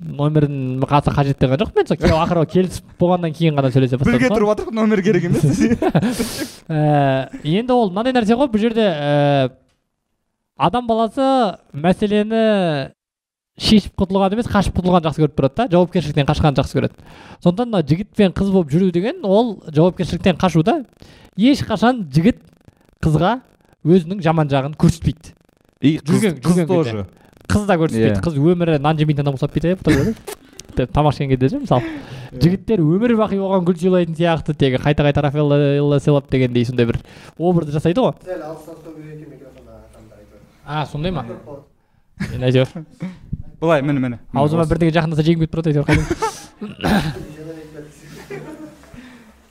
[0.00, 4.20] номерін қазір қажет деген жоқпын мен сол күйеу ақыры келісіп болғаннан кейін ғана сөйлесе бастадым
[4.20, 4.46] ғой.
[4.52, 5.42] жатырмық номер керек емес
[6.68, 9.50] Ііі, енді ол мынандай нәрсе ғой бұл жерде ііі
[10.58, 11.26] адам баласы
[11.72, 12.44] мәселені
[13.58, 16.94] шешіп құтылғанды емес қашып құтылғанды жақсы көріп тұрады да жауапкершіліктен қашқанды жақсы көреді.
[17.42, 20.76] Сондықтан мына жігіт пен қыз болып жүру деген ол жауапкершіліктен қашу да
[21.38, 22.38] ешқашан жігіт
[23.02, 23.40] қызға
[23.82, 25.34] өзінің жаман жағын көрсетпейді.
[25.82, 27.06] И қыз, Жүрген- қыз жүрген тоже.
[27.48, 28.22] Қыз да көрсетпейді Иә.
[28.24, 30.14] қыз өмірі нан жемейтін адам ұқсап кетеді
[30.78, 31.82] тамақ ішкен кезде ше мысалы.
[32.38, 37.00] Жігіттер өмір бақи оған гүл сыйлайтын сияқты тегі қайта қайта рафаэлла сыйлап дегендей сондай бір
[37.38, 38.12] образды жасайды ғой.
[38.22, 39.72] Сәл алыстан ұстау керек екен микрофонды
[40.66, 41.24] а сондай ма?
[42.28, 42.68] Енді әйтеуір.
[43.58, 44.18] Былай міне міне.
[44.34, 45.86] Аузыма бірдеңе жақындаса жегім келіп тұрады әйтеуір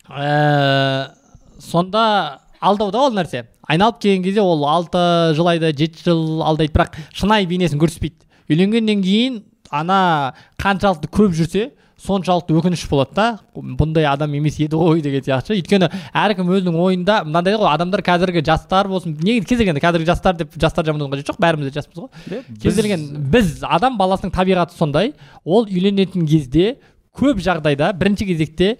[0.07, 1.11] Ә,
[1.59, 3.45] сонда алдау да ол нәрсе.
[3.67, 6.73] Айналып келген кезде ол алты жыл айды жеті жыл алдайды.
[6.73, 8.27] Бірақ шынайы бейнесін көрсетпейді.
[8.49, 13.27] Үйленгеннен кейін ана қаншалықты көп жүрсе соншалықты өкініш болады да.
[13.55, 15.55] Бұндай адам емес еді ғой деген сияқты.
[15.55, 15.57] Ше.
[15.57, 19.17] өйткені әркім өзінің ойында мынандай ғой адамдар қазіргі жастар болсын.
[19.21, 22.43] Не кез келген кәзіргі жастар деп жастар жамандауға қажет жоқ бәріміз де жаспыз ғой.
[22.61, 25.15] Кез келген біз адам баласының табиғаты сондай.
[25.43, 26.77] Ол үйленетін кезде
[27.17, 28.77] көп жағдайда бірінші кезекте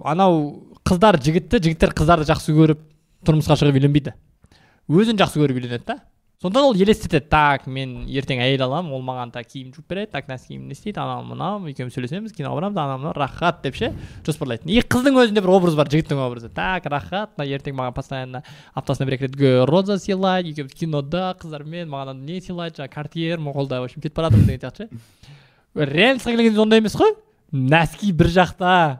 [0.00, 2.80] анау қыздар жігітті жігіттер қыздарды жақсы көріп
[3.26, 4.16] тұрмысқа шығып үйленбейді.
[4.90, 6.02] Өзін жақсы көріп үйленеді да.
[6.42, 7.28] Сондықтан ол елестетеді.
[7.30, 10.74] Так мен ертең әйел аламын ол маған так киім жуып береді так нәски киімін не
[10.74, 13.92] істейді анау мынау екеуміз сөйлесеміз киноға барамыз анау мынау рахат деп ше
[14.26, 16.50] жоспарлайды и қыздың өзінде бір образ бар жігіттің образы.
[16.50, 18.42] Так рахат мына ертең маған постоянно
[18.74, 23.54] аптасына бір екі рет роза сыйлайды екеуміз кинода қыздармен маған не сыйлайды жаңағы картьер мына
[23.54, 24.98] қолда в общем кетіп бара жатырмыз деген сияқты ше.
[25.78, 27.14] Реальностьқа келгенде сондай емес қой.
[27.52, 28.98] Нәски бір жақта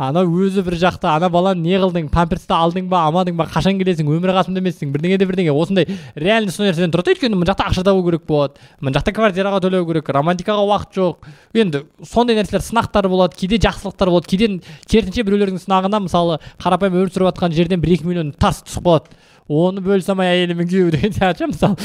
[0.00, 2.08] анау өзі бір жақта ана баланы не қылдың?
[2.12, 3.44] Памперсті алдың ба алмадың ба?
[3.50, 4.08] Қашан келесің?
[4.08, 4.90] Өмірі қасымда емессің?
[4.94, 5.52] бірдеңе де бірдеңе.
[5.52, 5.86] Осындай
[6.16, 7.12] реальность сол нәрседен тұрады.
[7.12, 8.56] Өйткені мына жақта ақша табу керек болады.
[8.80, 10.08] Мына жақта квартираға төлеу керек.
[10.08, 11.28] Романтикаға уақыт жоқ.
[11.54, 13.36] Енді сондай нәрселер сынақтар болады.
[13.36, 14.32] Кейде жақсылықтар болады.
[14.32, 14.48] Кейде
[14.88, 19.18] керісінше біреулердің сынағына мысалы қарапайым өмір сүріп жатқан жерден бір екі миллион тарс түсіп қалады.
[19.48, 21.76] Оны бөле салмай әйелімен күйеу деген сияқты мысалы.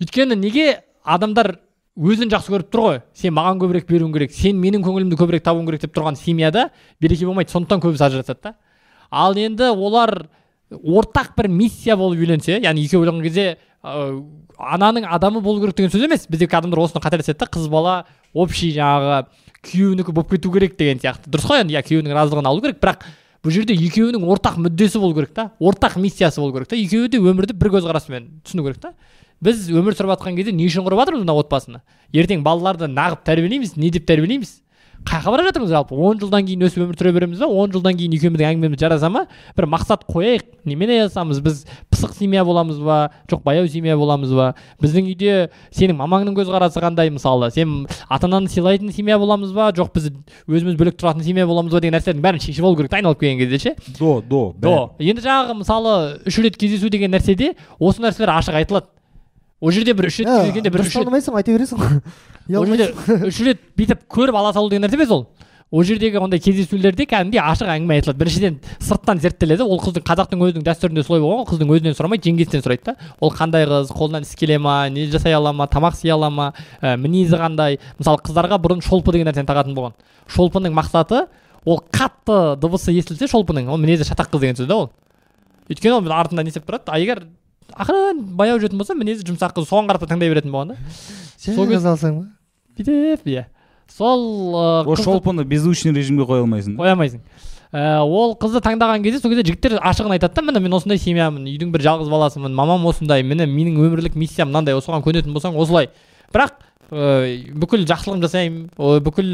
[0.00, 1.58] Өйткені неге адамдар
[2.00, 2.98] өзін жақсы көріп тұр ғой.
[3.12, 6.70] Сен маған көбірек беруің керек сен менің көңілімді көбірек табуың керек деп тұрған семьяда
[7.00, 8.54] береке болмайды сондықтан көбісі ажырасады да.
[9.10, 10.28] Ал енді олар
[10.70, 13.46] ортақ бір миссия болып үйленсе яғни екеуі ойлаған кезде
[13.82, 14.24] ә,
[14.56, 16.26] ананың адамы болу керек деген сөз емес.
[16.30, 19.26] Біздегі адамдар осыны қателеседі да қыз бала общий жаңағы
[19.66, 21.28] күйеуінікі болып кету керек деген сияқты.
[21.28, 23.04] Дұрыс қой енді иә күйеуінің разылығын алу керек бірақ
[23.44, 26.76] бұл жерде екеуінің ортақ мүддесі болу керек та ортақ миссиясы болу керек та.
[26.76, 28.94] Екеуі де өмірді бір көзқарасымен түсіну керек та.
[29.44, 31.84] Біз өмір сүріп жатқан кезде не үшін құрып жатырмыз мына отбасыны?
[32.12, 34.58] Ертең балаларды нағып тәрбиелейміз не деп тәрбиелейміз?
[35.00, 35.96] Қаяққа бара жатырмыз жалпы?
[35.96, 37.46] Он жылдан кейін өсіп өмір сүре береміз ба?
[37.48, 39.22] Он жылдан кейін екеуміздің әңгімеміз жараса ма?
[39.56, 41.40] бір мақсат қояйық немен айналысамыз?
[41.40, 42.98] Біз пысық семья боламыз ба?
[43.30, 44.50] Жоқ баяу семья боламыз ба?
[44.82, 47.48] Біздің үйде сенің мамаңның көзқарасы қандай мысалы?
[47.50, 49.72] Сен ата ананы сыйлайтын семья боламыз ба?
[49.72, 50.12] Жоқ біз
[50.44, 53.40] өзіміз бөлек тұратын семья боламыз ба деген нәрселердің бәрін шешіп алу керек та айналып келген
[53.40, 53.76] кезде ше?
[53.98, 54.76] До до до.
[55.00, 58.92] Енді жаңағы мысалы үш рет кездесу деген нәрседе осы нәрселер ашық айтылады.
[59.60, 62.00] Ол жерде бір үш рет кездескенде бір үш рет алмайсың айта бересің ғой.
[62.60, 65.26] Ол жерде үш рет бүйтіп көріп ала салу деген нәрсе емес ол.
[65.70, 68.18] Ол жердегі ондай кездесулерде кәдімгідей ашық әңгіме айтылады.
[68.18, 69.62] Біріншіден сырттан зерттеледі.
[69.62, 71.46] Ол қыздың қазақтың өзінің дәстүрінде солай болған ғой.
[71.52, 72.94] Қыздың өзінен сұрамайды жеңгесінен сұрайды да.
[73.22, 76.48] Ол қандай қыз қолынан іс келе ма не жасай ала ма тамақ істей ала ма
[76.82, 77.78] ә, мінезі қандай?
[78.00, 79.94] Мысалы қыздарға бұрын шолпы деген нәрсені тағатын болған.
[80.26, 81.28] Шолпының мақсаты
[81.62, 84.90] ол қатты дыбысы естілсе шолпының ол мінезі шатақ қыз деген сөз да ол.
[85.70, 86.90] Өйткені ол артында не істеп тұрады?
[86.90, 87.28] А егер
[87.74, 90.78] ақырын баяу жүретін болса мінезі жұмсақ қыз соған қарап та тыңдай беретін болған да.
[91.40, 92.26] Сол қыз алсаң ба
[92.78, 93.46] бүйтіп иә
[93.90, 97.22] сол ыыы, ол шолпыны беззвучный режимге қоя алмайсың қоя алмайсың
[97.70, 101.44] Ә, ол қызды таңдаған кезде сол кезде жігіттер ашығын айтады да міне мен осындай семьямын
[101.46, 105.86] үйдің бір жалғыз баласымын мамам осындай міне менің өмірлік миссиям мынандай соған көнетін болсаң осылай
[106.34, 106.56] бірақ
[106.90, 107.30] ә,
[107.62, 109.30] бүкіл жақсылығымды жасаймын бүкіл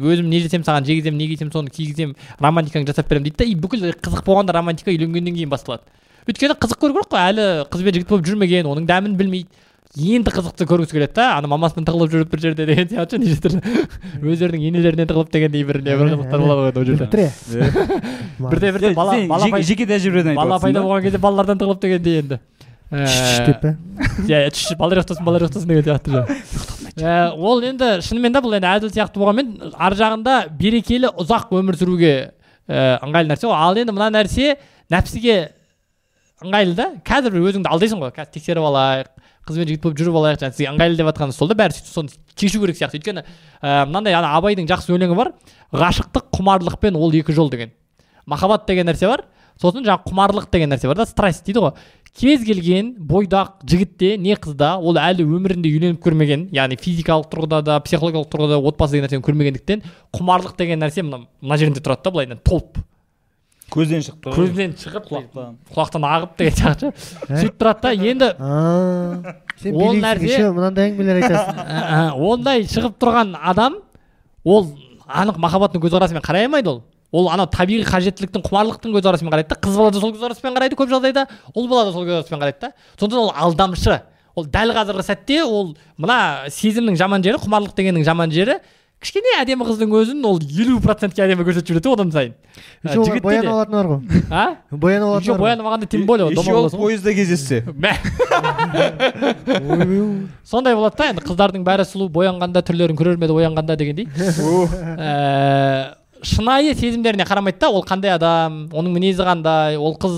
[0.00, 3.54] өзім не жасаймын саған жегіземін не кисем соны кигіземін романтикаңды жасап беремін дейді да и
[3.60, 5.84] бүкіл қызық болғанда романтика үйленгеннен кейін басталады
[6.28, 9.62] өйткені қызық көру керек қой әлі қыз бен жігіт болып жүрмеген оның дәмін білмейді
[9.94, 13.36] енді қызықты көргісі келеді да ана мамасымен тығылып жүріп бір жерде деген сияқты ше неше
[13.44, 13.60] түрлі
[14.32, 17.06] өздерінің енелерінен тығылып дегендей бір не бір қызықтар болады ғой ол жерде.
[17.12, 17.28] Тіре.
[18.40, 22.40] бірде бірде бала бала жеке- тәжірибеден бала пайда болған кезде балалардан тығылып дегендей енді.
[22.90, 23.76] Шш деп па
[24.26, 26.26] иә иә түш балалар ұйықтасын балалар ұйықтасын деген сияқты.
[26.98, 31.78] Ә, ол енді шынымен де бұл енді әділ сияқты болғанмен ар жағында берекелі ұзақ өмір
[31.78, 32.12] сүруге
[32.66, 34.56] ә, ыңғайлы нәрсе ғой ал енді мына нәрсе
[34.92, 35.38] нәпсіге
[36.42, 36.86] ыңғайлы да.
[37.06, 38.10] Қазір өзіңді алдайсың ғой.
[38.16, 39.10] Қазір тексеріп алайық
[39.46, 41.92] қыз бен жігіт болып жүріп алайық жаңағы сізге ыңғайлы деп жатқаны сол да бәрі сөйтіп
[41.92, 42.98] соны шешу керек сияқты.
[42.98, 43.24] Өйткені
[43.62, 45.34] ә, мынандай ана абайдың жақсы өлеңі бар.
[45.72, 47.74] Ғашықтық құмарлық пен ол екі жол деген.
[48.26, 49.26] Махаббат деген нәрсе бар.
[49.60, 51.76] Сосын жаңағы құмарлық деген нәрсе бар да страсть дейді ғой.
[52.14, 57.78] Кез келген бойдақ жігітте не қызда ол әлі өмірінде үйленіп көрмеген яғни физикалық тұрғыда да
[57.82, 59.82] психологиялық тұрғыда да отбасы деген нәрсені көрмегендіктен
[60.14, 62.78] құмарлық деген нәрсе мына мына жерінде тұрады да былайынан толып
[63.72, 64.32] көзден шықты.
[64.34, 65.54] Көзден шығып құлақтан.
[65.74, 66.90] құлақтан ағып деген сияқты.
[66.94, 67.38] Ше.
[67.40, 68.28] сөйтіп тұрады да енді
[69.62, 71.60] сен Ол нәрсе- мынандай әңгімелер айтасың.
[71.94, 73.78] Ә, ондай шығып тұрған адам
[74.44, 74.66] ол
[75.08, 76.82] анық махаббаттың көзқарасымен қарай алмайды ол.
[77.14, 80.90] Ол анау табиғи қажеттіліктің құмарлықтың көзқарасымен қарайды да қыз бала да сол көзқараспен қарайды көп
[80.90, 82.72] жағдайда ұл бала да сол көзқараспен қарайды да.
[82.98, 84.00] Сондықтан ол алдамшы.
[84.34, 88.58] Ол дәл қазіргі сәтте ол мына сезімнің жаман жері құмарлық дегеннің жаман жері
[89.04, 92.32] кішкене әдемі қыздың өзін ол елу процентке әдемі көрсетіп жүреді одан сайын
[92.88, 93.98] еще боянып алатыны бар ғой.
[94.30, 94.32] А?
[94.70, 97.64] Боянып алатыны еще боянып алғанда тем более еще ол пойызда кездессе.
[100.44, 104.06] Сондай болады да енді қыздардың бәрі сұлу боянғанда түрлерін көрер ме еді оянғанда дегендей.
[106.24, 110.14] Шынайы сезімдеріне қарамайды да ол қандай адам оның мінезі қандай ол қыз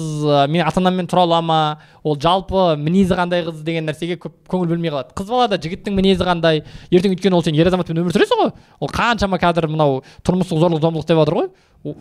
[0.49, 1.59] менің ата анаммен тұра ала ма
[2.07, 5.15] ол жалпы мінезі қандай қыз деген нәрсеге көп көңіл бөлмей қалады.
[5.19, 8.53] Қыз бала да жігіттің мінезі қандай ертең өйткені ол сен ер азаматпен өмір сүресің ғой
[8.81, 11.51] ол қаншама қазір мынау тұрмыстық зорлық зомбылық деп жатыр ғой.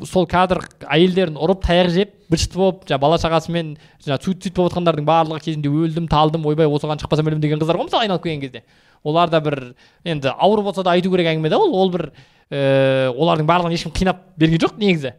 [0.05, 3.75] Сол қазір әйелдерін ұрып таяқ жеп быт болып жаңағы бала шағасымен
[4.05, 7.85] жаңағы суицид болып жатқандардың барлығы кезінде өлдім талдым ойбай осыған шықпасам өлемін деген қыздар ғой
[7.85, 8.63] мысалы айналып келген кезде.
[9.05, 9.59] Олар да бір
[10.03, 12.09] енді ауыр болса да айту керек әңгіме да ол ол бір
[12.49, 15.13] ііі олардың барлығын ешкім қинап берген жоқ негізі.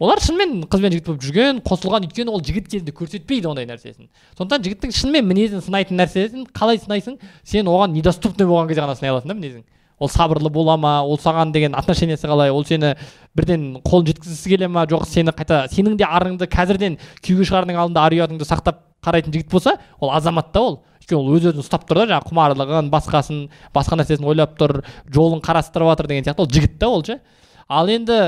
[0.00, 4.08] Олар шынымен қыз бен жігіт болып жүрген қосылған өйткені ол жігіт кезінде көрсетпейді ондай нәрсесін.
[4.38, 7.18] Сондықтан жігіттің шынымен мінезін сынайтын нәрсесін қалай сынайсың?
[7.44, 9.66] Сен оған недоступный болған кезде ғана сынай аласың да мінезің.
[10.00, 11.02] Ол сабырлы бола ма?
[11.04, 12.48] Ол саған деген отношениесі қалай?
[12.48, 12.94] Ол сені
[13.36, 14.86] бірден қолын жеткізгісі келе ма?
[14.88, 19.52] Жоқ сені қайта сенің де арыңды қазірден күйеуге шығардың алдында ар ұятыңды сақтап қарайтын жігіт
[19.52, 20.80] болса ол азамат та ол.
[21.00, 23.40] Өйткені ол өз өзін ұстап тұр да жаңағы құмарлығын басқасын
[23.74, 24.82] басқа нәрсесін ойлап тұр
[25.12, 26.44] жолын қарастырып жатыр деген сияқты.
[26.44, 27.20] Ол жігіт та ол ше.
[27.68, 28.20] Ал енді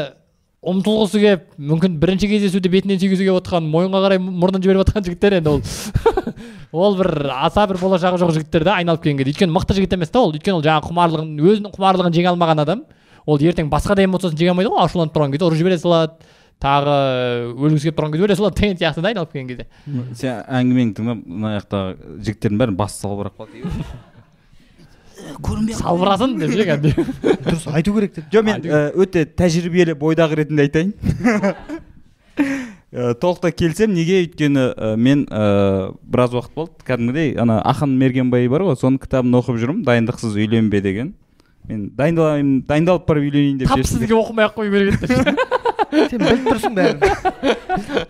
[0.62, 5.38] ұмтылғысы келіп мүмкін бірінші кездесуде бетінен сүйгісі келіп отқан мойынға қарай мұрнын жіберіп жатқан жігіттер
[5.40, 5.62] енді ол.
[6.72, 9.32] Ол бір аса бір болашағы жоқ жігіттер да айналып келген кезде.
[9.34, 10.30] Өйткені мықты жігіт емес та ол.
[10.32, 12.84] Өйткені ол жаңағы құмарлығын өзінің құмарлығын жеңе алмаған адам.
[13.26, 14.86] Ол ертең басқа да эмоциясын жеңе алмайды ғой.
[14.86, 16.30] Ашуланып тұрған кезде ұрып жібере салады.
[16.62, 16.96] Тағы
[17.56, 19.66] өлгісі келіп тұрған кезде өле салады деген сияқты да айналып келген кезде
[20.20, 23.66] сен әңгімеңді тыңдап мына жақтағы жігіттердің бәрін басы салбырап қалды
[25.76, 28.26] салбырасын деп ше кәдімгідей дұрыс айту керек деп.
[28.32, 30.92] Жоқ мен ә, өте тәжірибелі бойдағы ретінде айтайын.
[32.92, 33.96] Ә, толықтай келісемін.
[33.96, 34.20] Неге?
[34.26, 34.66] Өйткені
[34.98, 35.24] мен
[36.02, 36.86] біраз уақыт болды.
[36.88, 39.82] Кәдімгідей ана ақын мергенбай бар ғой соның кітабын оқып жүрмін.
[39.86, 41.14] Дайындықсыз үйленбе деген.
[41.70, 45.36] Мен дайындалайын дайындалып барып үйленейін деп тап сізге оқымай ақ қою керек еді.
[45.92, 46.98] сен біліп тұрсың бәрін.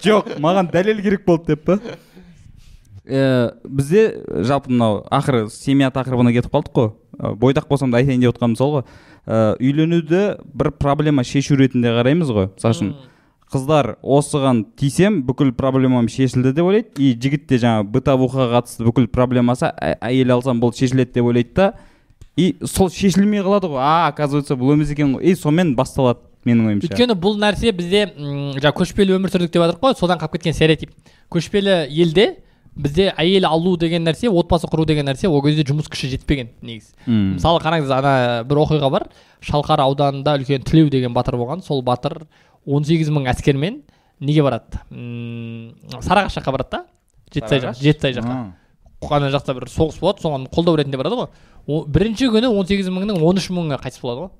[0.02, 1.78] Жоқ маған дәлел керек болды деп па?
[3.02, 6.92] Бізде жалпы мынау ақыры семья тақырыбына кетіп қалдық қой.
[7.36, 8.84] Бойдақ болсам да айтайын деп отқаным сол ғой.
[9.58, 12.94] Үйленуді бір проблема шешу ретінде қараймыз ғой мысалы үшін
[13.52, 16.88] қыздар осыған тисем бүкіл проблемам шешілді деп ойлайды.
[16.96, 19.68] И жігіт те жаңағы бытовухаға қатысты бүкіл проблемасы
[20.00, 21.74] әйел алсам бұл шешіледі деп ойлайды да.
[22.34, 23.82] И сол шешілмей қалады ғой.
[23.84, 25.22] А оказывается бұл емес екен ғой.
[25.22, 26.24] И сонымен басталады.
[26.46, 30.36] Менің ойымша өйткені бұл нәрсе бізде жаңағы көшпелі өмір сүрдік деп жатырмық қой содан қалып
[30.38, 30.90] кеткен стереотип
[31.32, 32.26] көшпелі елде
[32.74, 36.94] бізде әйел алу деген нәрсе отбасы құру деген нәрсе ол кезде жұмыс күші жетпеген негізі
[37.06, 37.34] М.
[37.36, 38.14] мысалы қараңыз ана
[38.48, 39.04] бір оқиға бар.
[39.44, 41.60] Шалқар ауданында үлкен тілеу деген батыр болған.
[41.66, 42.22] Сол батыр
[42.66, 43.82] 18 мың әскермен
[44.20, 44.80] неге барады?
[44.90, 46.84] М, сарыағаш жаққа барады да.
[47.34, 48.38] Жетісай жақ жетісай жаққа.
[49.10, 51.84] Ана жақта бір соғыс болады соған қолдау ретінде барады ғой.
[51.92, 54.30] Бірінші күні 18 мыңның 13 мыңы қайтыс болады ғой.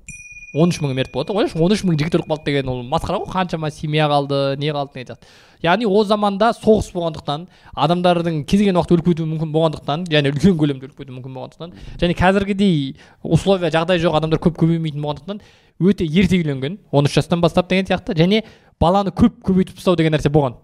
[0.53, 3.31] 13 мыңы мерт болады ойлашы 13 мың жігіт өліп қалды деген ол масқара ғой.
[3.33, 5.27] Қаншама семья қалды не қалды деген сияқты
[5.63, 10.57] яғни ол заманда соғыс болғандықтан адамдардың кез келген уақытта өліп кетуі мүмкін болғандықтан және үлкен
[10.59, 12.75] көлемде өліп кетуі мүмкін болғандықтан және қазіргідей
[13.23, 15.41] условия жағдай жоқ адамдар көп көбеймейтін болғандықтан
[15.79, 18.43] өте ерте үйленген 13 жастан бастап деген сияқты және
[18.79, 20.59] баланы көп көбейтіп тастау деген нәрсе болған.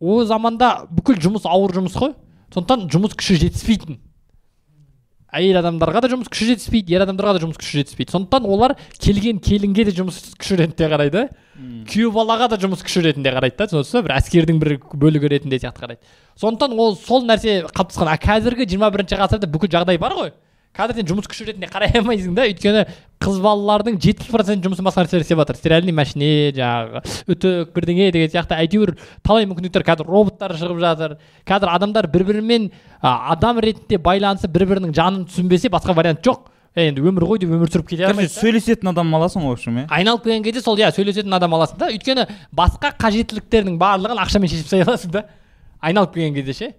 [0.00, 2.14] Ол заманда бүкіл жұмыс ауыр жұмыс қой.
[2.54, 4.00] Сондықтан жұмыс күші жетіспейтін.
[5.36, 8.12] Әйел адамдарға да жұмыс күші жетіспейді ер адамдарға да жұмыс күші жетіспейді.
[8.14, 11.24] Сондықтан олар келген келінге де жұмыс күші ретінде қарайды.
[11.90, 15.84] Күйеу балаға да жұмыс күші ретінде қарайды да түсінесіз бір әскердің бір бөлігі ретінде сияқты
[15.84, 16.14] қарайды.
[16.40, 18.10] Сондықтан ол сол нәрсе қалыптасқан.
[18.10, 20.32] А қазіргі жиырма бірінші ғасырда бүкіл жағдай бар ғой.
[20.76, 22.44] Қазір сен жұмыс күші ретінде қарай алмайсың да.
[22.46, 22.84] Өйткені
[23.20, 25.58] қыз балалардың жетпіс процент жұмысын басқа нәрселер істеп жатыр.
[25.58, 27.02] Стиральный машине жаңағы
[27.34, 28.94] үтік бірдеңе деген сияқты әйтеуір
[29.26, 29.84] талай мүмкіндіктер.
[29.84, 31.16] Қазір роботтар шығып жатыр.
[31.48, 32.70] Қазір адамдар бір бірімен
[33.02, 36.46] адам ретінде байланысып бір бірінің жанын түсінбесе басқа вариант жоқ.
[36.78, 38.26] Енді өмір ғой деп өмір сүріп кете да.
[38.30, 39.88] сөйлесетін адам аласың ғой в общем иә?
[39.90, 41.88] Айналып келген кезде сол иә сөйлесетін адам аласың да.
[41.90, 45.24] Өйткені басқа қажеттіліктердің барлығын ақшамен шешіп тастай аласың да.
[45.82, 46.70] Айналып келген кезде ше.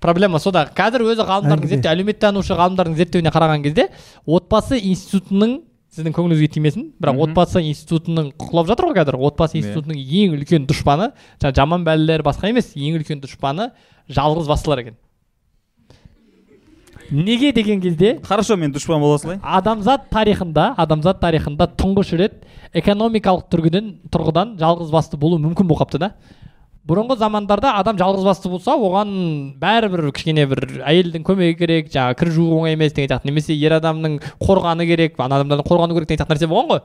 [0.00, 3.88] Проблема сода қазір өзі ғалымдардың зерттеу әлеуметтанушы ғалымдардың зерттеуіне қараған кезде
[4.26, 5.60] отбасы институтының
[5.96, 9.16] сіздің көңіліңізге тимесін бірақ отбасы институтының құлап жатыр ғой қазір.
[9.16, 13.70] Отбасы институтының ең үлкен дұшпаны жаңағы жаман бәлелер басқа емес ең үлкен дұшпаны
[14.12, 14.98] жалғыз бастылар екен.
[17.10, 19.40] Неге деген кезде хорошо мен дұшпан бола салайын.
[19.42, 22.42] адамзат тарихында адамзат тарихында тұңғыш рет
[22.74, 26.14] экономикалық тұрғыдан тұрғыдан жалғыз басты болу мүмкін болып қалыпты да.
[26.86, 29.10] Бұрынғы замандарда адам жалғыз басты болса оған
[29.58, 33.26] бәрібір кішкене бір әйелдің көмегі керек жаңағы кір жуу оңай емес деген сияқты.
[33.30, 36.82] Немесе ер адамның қорғаны керек ана адамдардың қорғану керек деген сияқты нәрсе болған ғой.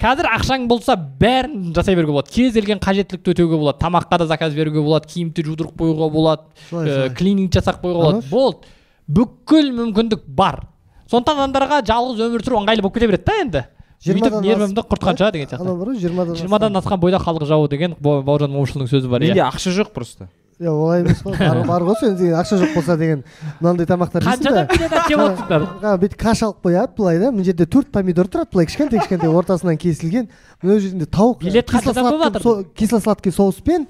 [0.00, 2.32] Қазір ақшаң болса бәрін жасай беруге болады.
[2.34, 3.78] Кез келген қажеттілікті өтеуге болады.
[3.84, 7.10] Тамаққа да заказ беруге болады киімді жудырып қоюға болады ә, солай.
[7.14, 8.24] клининг жасап қоюға болады.
[8.32, 8.72] Болды.
[9.06, 10.64] Бүкіл мүмкіндік бар.
[11.12, 13.64] Сондықтан адамдарға жалғыз өмір сүру ыңғайлы болып кете береді да енді.
[14.04, 17.94] Өйтіп нервімді құртқанша деген сияқты анау бар ғой жиырмадан жиырмадан асқан бойда халық жауы деген
[18.00, 19.48] Бау- бауыржан момышұлының сөзі бар менде иә.
[19.48, 20.28] ақша жоқ просто.
[20.60, 23.24] Иә олай емес қой бар, бар ғой сен деген ақша жоқ болса деген
[23.60, 24.68] мынандай тамақтар қаншадан
[25.08, 29.00] жеп отырсыңдар бүйтіп каш алып қояды былай да мына жерде төрт помидор тұрады былай кішкентай
[29.00, 30.28] кішкентай ортасынан кесілген
[30.62, 33.88] мына жерінде тауық билет қаншадан болып со- кисло сладкий соуспен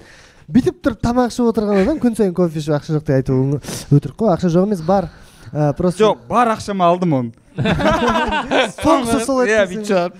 [0.49, 3.61] бүйтіп тұрып тамақ ішіп отырған адам күн сайын кофе ішіп ақша жоқ деп айту өң-
[3.93, 5.11] өтірік қой ақша жоқ емес бар.
[5.77, 7.31] Просто жоқ бар ақшама алдым оны.
[8.75, 10.15] Соңғысы сол еді иә бүйтіп шығарып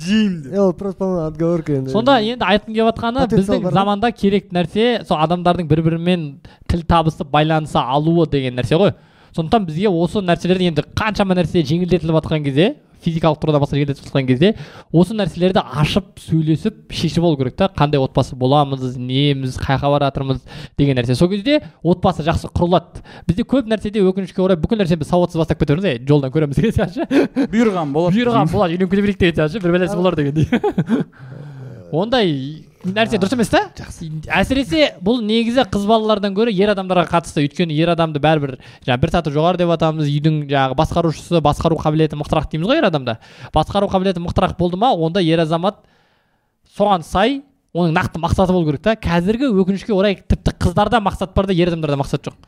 [0.00, 1.92] жеймін ол просто по-моему отговорка енді.
[1.92, 6.26] Сонда енді айтқым келіп жатқаны біздің заманда керек нәрсе сол адамдардың бір бірімен
[6.70, 8.94] тіл табысып байланыса алуы деген нәрсе ғой.
[9.36, 14.26] Сондықтан бізге осы нәрселерді енді қаншама нәрсе жеңілдетіліп жатқан кезде физикалық тұрғыдан басқа жеңілдетіліп жатқан
[14.28, 14.50] кезде
[14.92, 17.70] осы нәрселерді ашып сөйлесіп шешіп алу керек та.
[17.72, 20.42] Қандай отбасы боламыз неміз қай жаққа бара жатырмыз
[20.76, 21.16] деген нәрсе.
[21.16, 23.00] Сол кезде отбасы жақсы құрылады.
[23.26, 26.76] Бізде көп нәрседе өкінішке орай бүкіл нәрсені біз сауатсыз бастап кетеміз е жолдан көреміз деген
[26.76, 27.08] сияқты.
[27.08, 28.18] Ше бұйырған болады.
[28.18, 30.48] Бұйырған болады үйленіп кете берейік деген сияқты ше бір бәлесі болар дегендей
[31.90, 33.60] ондай нәрсе дұрыс емес та?
[34.40, 37.44] Әсіресе бұл негізі қыз балалардан гөрі ер адамдарға қатысты.
[37.44, 42.16] Өйткені ер адамды бәрібір жаңағы бір саты жоғары деп атамыз үйдің жаңағы басқарушысы басқару қабілеті
[42.20, 43.18] мықтырақ дейміз ғой ер адамда.
[43.52, 45.82] Басқару қабілеті мықтырақ болды ма онда ер азамат
[46.76, 47.42] соған сай
[47.74, 48.96] оның нақты мақсаты болу керек та.
[48.96, 52.38] Қазіргі өкінішке орай тіпті қыздарда мақсат бар да ер адамдарда мақсат жоқ.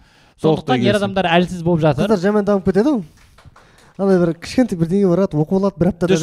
[0.40, 2.09] Сондықтан ер адамдар әлсіз болып жатыр.
[2.09, 3.02] Қыздар жаман дамып кетеді ғой.
[3.98, 6.14] Андай бір кішкентай бірдеңе барады оқып алады бір аптада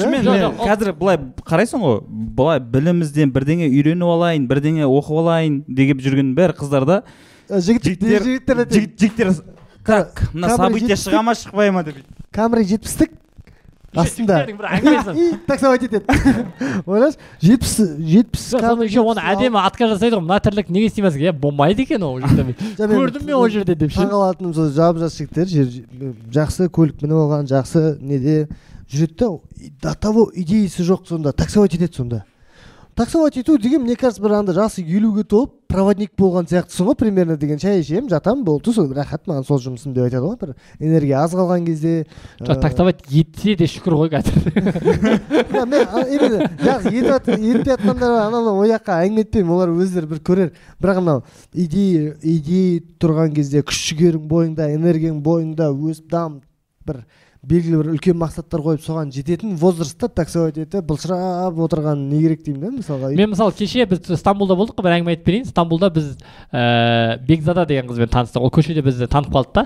[0.49, 1.99] ол- қазір былай қарайсың ғой
[2.39, 7.01] былай білімімізден бірдеңе үйреніп алайын бірдеңе оқып алайын деп жүрген бәрі қыздарда
[7.49, 9.33] жігіт жігіттер жігіттер жігіт жігіттер
[9.85, 11.95] как мына событие шыға ма шықпай ма деп.
[12.31, 13.11] Камера жетпістік.
[13.95, 14.45] Астында
[15.47, 16.03] таксовать етеді
[16.85, 18.45] ойлашы жетпіс жетпіс
[18.85, 22.55] еще оны әдемі отказ жасайды ғой мына тірлік неге істемесің иә болмайды екен ол жерде
[22.77, 25.47] көрдім мен ол жерде деп ше таңқалатыным сол жап жас жігіттер
[26.35, 28.47] жақсы көлік мініп алған жақсы неде
[28.91, 29.15] жүреді
[29.81, 32.23] да до того идеясы жоқ сонда таксовать етеді сонда
[32.99, 37.37] таксовать ету деген мне кажется бір анда жасы елуге толып проводник болған сияқтысың ғой примерно
[37.39, 41.21] деген шай ішемін жатамын болды сол рахат маған сол жұмысым деп айтады ғой бір энергия
[41.21, 41.93] аз қалған кезде
[42.41, 44.49] жоқ ә, таксовать етсе де шүкір ғой қазір
[45.71, 50.51] мен именно жақсы етпей жатқандар анау ол жаққа әңгіме етпеймін олар өздері бір көрер.
[50.83, 51.23] Бірақ анау
[51.53, 56.43] идея идея тұрған кезде күш жігерің бойыңда энергияң бойыңда өсіп дамып
[56.83, 57.05] бір
[57.39, 62.61] белгілі бір үлкен мақсаттар қойып соған жететін возрастта таксовать етіп былжырап отырған не керек деймін
[62.65, 63.11] да мысалға.
[63.15, 65.45] Мен мысалы кеше біз стамбулда болдық қой бір әңгіме айтып берейін.
[65.47, 66.09] Стамбулда біз
[66.51, 68.43] ііі бекзада деген қызбен таныстық.
[68.43, 69.63] Ол көшеде бізді танып қалды да.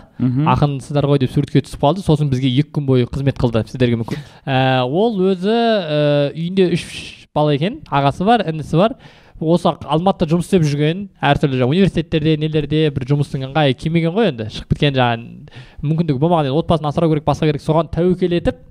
[0.53, 2.05] Ақынсыздар ғой деп суретке түсіп қалды.
[2.05, 4.21] Сосын бізге екі күн бойы қызмет қылды сіздерге мүмкін.
[4.45, 6.85] Ііі, ол өзі ііі, үйінде үш
[7.33, 7.81] бала екен.
[7.89, 8.99] Ағасы бар інісі бар.
[9.39, 14.47] Осы алматыда жұмыс істеп жүрген әртүрлі жаңағы университеттерде нелерде бір жұмыстың ыңғайы келмеген ғой енді?
[14.53, 17.63] Шығып кеткен жаңағы мүмкіндігі болмаған енді отбасын асырау керек басқа керек.
[17.63, 18.61] Соған тәуекел етіп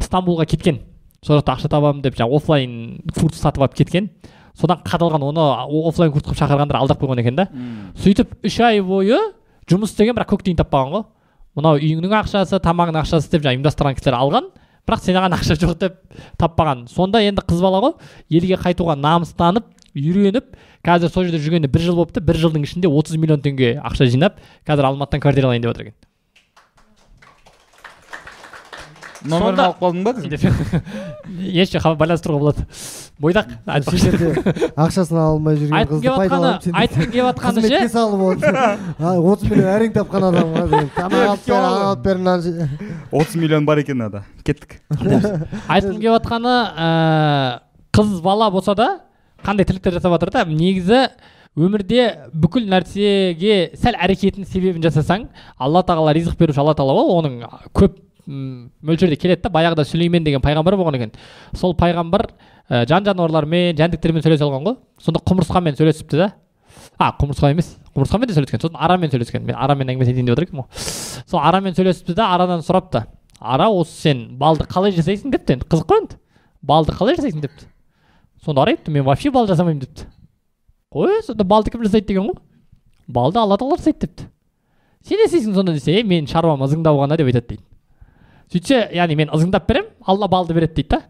[0.00, 0.80] стамбулға кеткен.
[1.26, 2.72] Сол жақта ақша табамын деп жаңағы оффлайн
[3.18, 4.08] курс сатып алып кеткен.
[4.56, 5.44] Содан қадалған оны
[5.90, 7.48] оффлайн курс қылып шақырғандар алдап қойған екен да.
[8.00, 9.18] Сөйтіп үш ай бойы
[9.68, 11.04] жұмыс істеген бірақ көк тиын таппаған ғой.
[11.58, 14.50] Мынау үйіңнің ақшасы тамағыңның ақшасы деп жаңағы ұйымдастырған кісілер алған
[14.86, 15.98] бірақ сен оған ақша жоқ деп
[16.40, 17.92] таппаған сонда енді қыз бала ғой
[18.30, 20.54] елге қайтуға намыстанып үйреніп
[20.86, 22.20] қазір сол жерде жүргеніне бір жыл болыпты.
[22.20, 25.94] бір жылдың ішінде 30 миллион теңге ақша жинап қазір алматыдан квартира алайын деп отыр екен.
[29.20, 30.82] Номерін алып қалдың ба кіздің?
[31.60, 32.62] еш хабар байланыстыруға болады.
[33.20, 34.12] Бойдақ айтпақшы.
[34.80, 37.68] ақшасын ала алмай жүрген айтқым қызды келіп жатқаны пайдаланып айтқым келіп жатқаны ше?
[37.68, 38.56] қызметке салып отыр.
[39.34, 42.68] Отыз миллион әрең тапқан адам ғой деген тамақ алып бер ана алып бер мынаны же-
[43.12, 44.24] отыз миллион бар екен ада.
[44.42, 44.78] Кеттік.
[45.68, 47.60] Айтқым келіп жатқаны ыыы,
[47.92, 48.88] қыз бала болса да
[49.46, 51.06] қандай тірліктер жасап жатыр да негізі
[51.58, 55.26] өмірде бүкіл нәрсеге сәл әрекеттің себебін жасасаң
[55.58, 57.42] алла тағала ризық беруші алла тағала ғой оның
[57.74, 57.98] көп
[58.30, 61.12] мөлшерде келеді да баяғыда сүлеймен деген пайғамбар болған екен.
[61.56, 62.28] Сол пайғамбар
[62.70, 64.76] ә, жан жануарлармен жәндіктермен сөйлесе алған ғой.
[65.02, 66.30] Сонда құмырсқамен сөйлесіпті да.
[67.00, 69.44] А құмырсқа емес құмырсқамен де сөйлескен сосын арамен сөйлескен.
[69.48, 70.86] Мен арамен әңгімелесейін деп отыр екенмін ғой.
[71.26, 73.06] Сол арамен сөйлесіпті да арадан сұрапты.
[73.40, 75.58] Ара осы сен балды қалай жасайсың депті.
[75.58, 76.20] Енді қызық қой енді.
[76.62, 77.66] Балды қалай жасайсың депті.
[78.44, 80.06] Сонда ара айтыпты мен вообще бал жасамаймын депті.
[80.92, 82.38] Қой сонда балды кім жасайды деген ғой.
[83.08, 84.28] Балды алла тағала жасайды депті.
[85.06, 87.64] Сен не істейсің сонда десе е менің шаруам ызыңдау ғана деп айтады дейді.
[88.52, 91.02] Сөйтсе яғни мен ызыңдап беремін алла балды береді дейді да.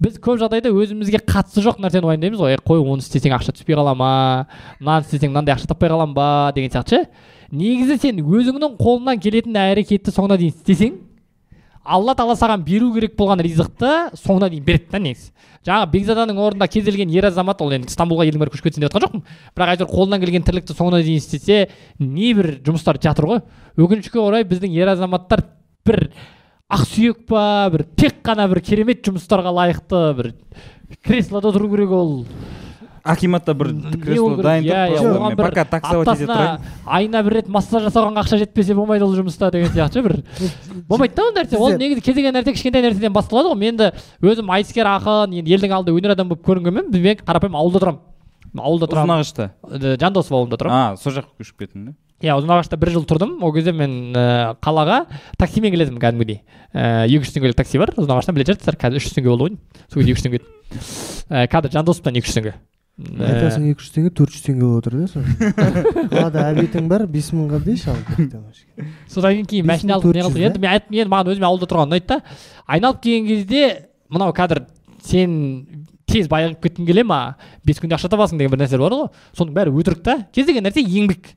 [0.00, 2.56] Біз көп жағдайда өзімізге қатысы жоқ нәрсені уайымдаймыз ғой.
[2.66, 4.46] Қой оны істесең ақша түспей қала ма?
[4.80, 7.04] Мынаны істесең мынандай ақша таппай қаламын ба деген сияқты ше.
[7.54, 10.96] Негізі сен өзіңнің қолыңнан келетін әрекетті соңына дейін істесең
[11.84, 15.30] алла тағала саған беру керек болған ризықты соңына дейін береді да негізі.
[15.64, 18.92] Жаңағы бекзаданың орнында кез келген ер азамат ол енді стамбулға елдің бәрі көшіп кетсін деп
[18.92, 19.24] жатқан жоқпын.
[19.56, 21.58] Бірақ әйтеуір қолынан келген тірлікті соңына дейін істесе
[22.00, 23.42] небір жұмыстар жатыр ғой.
[23.76, 25.44] Өкінішке орай біздің ер азаматтар
[25.84, 26.08] бір
[26.72, 30.32] ақсүйек па бір тек қана бір керемет жұмыстарға лайықты бір
[31.04, 32.14] креслода тұру керек ол.
[33.04, 33.68] Акиматта бір
[34.00, 34.44] кресло ол керек?
[34.44, 38.22] дайын тұр просто оған мен бір пока таксовать ете тұрайын айына бір рет массаж жасауға
[38.22, 40.14] ақша жетпесе болмайды ол жұмыста деген сияқты ше бір.
[40.88, 41.58] Болмайды да ол нәрсе.
[41.60, 43.60] Ол негізі кез келген нәрсе кішкентай нәрседен басталады ғой.
[43.60, 43.90] Мен де
[44.24, 48.00] өзім айтыскер ақын енді елдің алдында өнер адамы болып көрінгенмен мен қарапайым ауылда тұрамын.
[48.54, 49.20] Ауылда тұрамын.
[49.20, 50.94] Ұзынағашта Э, жандосов ауылында тұрамын.
[50.94, 51.94] А сол жаққа көшіп кеттің да
[52.24, 53.34] иә ұзынағашта бір жыл тұрдым.
[53.42, 55.04] Ол кезде мен ә, қалаға
[55.36, 56.38] таксимен келетінмін кәдімгідей.
[56.72, 57.92] Ә, екі жүз теңгелік такси бар.
[57.98, 59.58] Ұзынағаштан білетін шығарсыздар қазір үш жүз теңге болды ғой.
[59.90, 60.46] Сол кезде екі жүз теңге еді
[61.28, 64.84] ә, қазір жандосовтан екі жүз теңге Ә, айтасың екі жүз теңге төрт жүз теңге болып
[64.84, 65.24] отыр да сол
[66.12, 67.98] қалада обедің бар бес мыңға дейші ал
[69.10, 72.06] содан кейін машина алдым не қылдық енді мен айттым енді маған өзіме ауылда тұрған ұнайды
[72.12, 72.20] да
[72.66, 73.64] айналып келген кезде
[74.14, 74.62] мынау қазір
[75.02, 75.34] сен
[76.10, 77.20] тез байығып кеткің келе ма?
[77.66, 79.08] Бес күнде ақша табасың деген бір нәрселер бар ғой.
[79.36, 80.16] Соның бәрі өтірік та.
[80.34, 81.32] Кез келген нәрсе еңбек.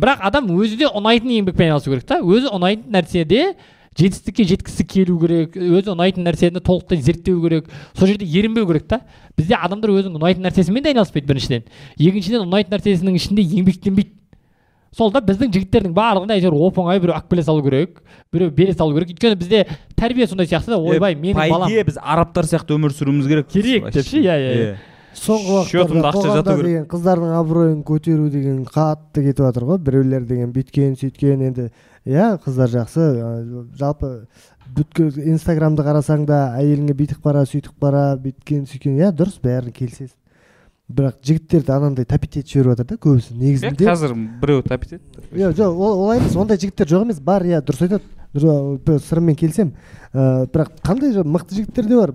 [0.00, 2.20] Бірақ адам өзі де ұнайтын еңбекпен айналысу керек та.
[2.22, 3.42] Өзі ұнайтын нәрседе
[3.96, 7.70] жетістікке жеткісі келу керек өзі ұнайтын нәрсені толықтай зерттеу керек.
[7.96, 9.00] Сол жерде ерінбеу керек та.
[9.38, 11.64] Бізде адамдар өзінің ұнайтын нәрсесімен де айналыспайды біріншіден.
[11.96, 14.12] Екіншіден ұнайтын нәрсесінің ішінде еңбектенбейді
[14.96, 17.98] сол да біздің жігіттердің барлығында әйтеуір оп оңай біреу алып келе салу керек
[18.32, 19.10] біреу бере салу керек.
[19.12, 19.64] Өйткені бізде
[19.96, 21.70] тәрбие сондай сияқты да ойбай менің по балам.
[21.70, 23.50] идее біз арабтар сияқты өмір сүруіміз керек.
[23.52, 24.70] Керек деп ше, иә, иә, иә.
[25.20, 29.82] соңғы уақыттарда қоғамда деген қыздардың абыройын көтеру деген қатты кетіп жатыр ғой.
[29.84, 31.70] Біреулер деген бүйткен сөйткен енді
[32.06, 33.06] иә қыздар жақсы.
[33.18, 34.10] Ә, жалпы
[34.76, 38.96] бүткіл инстаграмды қарасаң да әйеліңе бүйтіп қара сөйтіп қара бүйткен сөйткен.
[39.02, 40.14] Иә дұрыс бәрін келісесің.
[40.86, 43.86] Бірақ жігіттерді анандай тәпит етіп жіберіп жатыр да көбісі негізінде.
[43.88, 46.36] Қазір біреу тәпит етті иә жоқ ол- олай емес.
[46.38, 47.18] Ондай жігіттер жоқ емес.
[47.18, 48.04] Бар иә дұрыс айтады.
[48.36, 49.72] Сырыммен келісемін.
[50.14, 52.12] Ә, бірақ қандай мықты жігіттер де бар.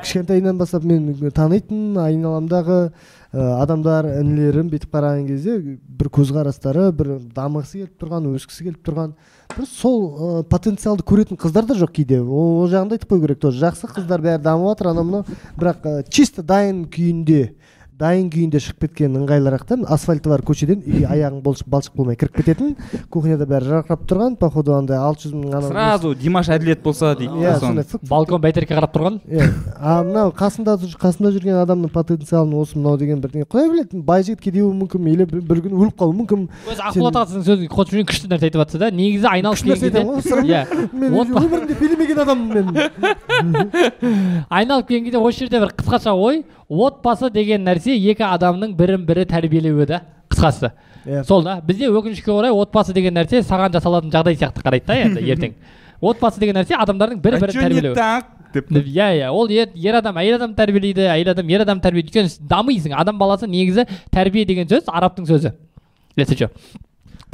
[0.00, 2.92] Кішкентайынан бастап мен танитын айналамдағы
[3.34, 9.12] ә, адамдар інілерім бүйтіп қараған кезде бір көзқарастары бір дамығысы келіп тұрған өскісі келіп тұрған.
[9.62, 12.20] Сол ә, потенциалды көретін қыздар да жоқ кейде.
[12.20, 13.60] Ол, жағын да айтып қою керек тоже.
[13.62, 15.38] Жақсы қыздар бәрі дамып жатыр анау мынау.
[15.58, 17.54] Бірақ ә, чисто дайын күйінде
[17.94, 22.72] дайын күйінде шығып кеткен ыңғайлырақтан асфальты бар көшеден үй аяғың балшық, балшық болмай кіріп кететін.
[23.12, 27.38] Кухняда бәрі жарқырап тұрған походу андай алты жүз мың анау сразу димаш әділет болса дейді
[27.44, 29.20] иә сондай балкон бәйтерекке қарап тұрған?
[29.30, 29.46] Иә.
[29.78, 34.42] А мынау қасында қасында жүрген адамның потенциалын осы мынау деген бірдеңе құдай біледі бай жігіт
[34.42, 36.48] кейде болуы мүмкін или бір, күні өліп қалуы мүмкін.
[36.66, 39.70] Өзі ақболат аға сіздің сөзіңіз қосып жүрген күшті нәрсе айтып жатсыз да негізі айналып күшті
[39.70, 40.46] нәрсе келген айтамын кезде ғой сырым.
[40.50, 40.62] Иә.
[40.94, 41.10] Мен
[41.44, 42.66] өмірімде билемеген адаммын мен.
[44.58, 49.24] Айналып келген кезде осы жерде бір қысқаша ой отбасы деген нәрсе екі адамның бірін бірі
[49.28, 50.00] тәрбиелеуі да
[50.32, 50.70] қысқасы.
[51.04, 51.24] Иә.
[51.28, 55.26] Сол да бізде өкінішке орай отбасы деген нәрсе саған жасалатын жағдай сияқты қарайды да енді
[55.34, 55.58] ертең.
[56.00, 60.38] Отбасы деген нәрсе адамдардың бір бірін так деп иә иә ол ер, ер адам әйел
[60.38, 62.08] адам тәрбиелейді әйел адам ер адам тәрбиелейді.
[62.14, 63.84] Өйткені дамисың адам баласы негізі
[64.14, 65.52] тәрбие деген сөз арабтың сөзі.
[66.16, 66.50] Если че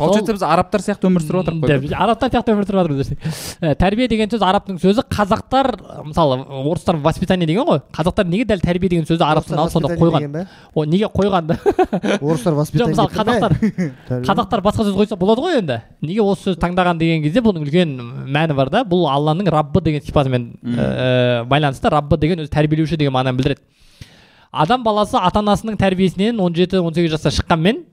[0.01, 3.19] получается біз арабтар сияқты өмір сүріп отырмық қой Деп, арабтар сияқты өмір сүріп жатырмыз десек.
[3.61, 5.69] Ә, тәрбие деген сөз арабтың сөзі қазақтар
[6.09, 7.83] мысалы орыстар воспитание деген ғой.
[7.95, 10.47] Қазақтар неге дәл тәрбие деген сөзді арабтан алып сонда қойған?
[10.75, 11.59] о неге қойған да?
[12.21, 13.57] Орыстар жоқ воспитание мысалы қазақтар
[14.29, 15.81] қазақтар басқа сөз қойса болады ғой енді.
[16.01, 17.97] Неге осы сөзді таңдаған деген кезде бұның үлкен
[18.31, 18.85] мәні бар да?
[18.89, 23.61] Бұл алланың раббы деген сипатымен ә, байланысты раббы деген өзі тәрбиелеуші деген мағынаны білдіреді.
[24.51, 27.85] Адам баласы ата анасының тәрбиесінен 17-18 жаста шыққанмен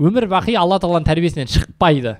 [0.00, 2.16] өмір бақи алла тағаланың тәрбиесінен шықпайды.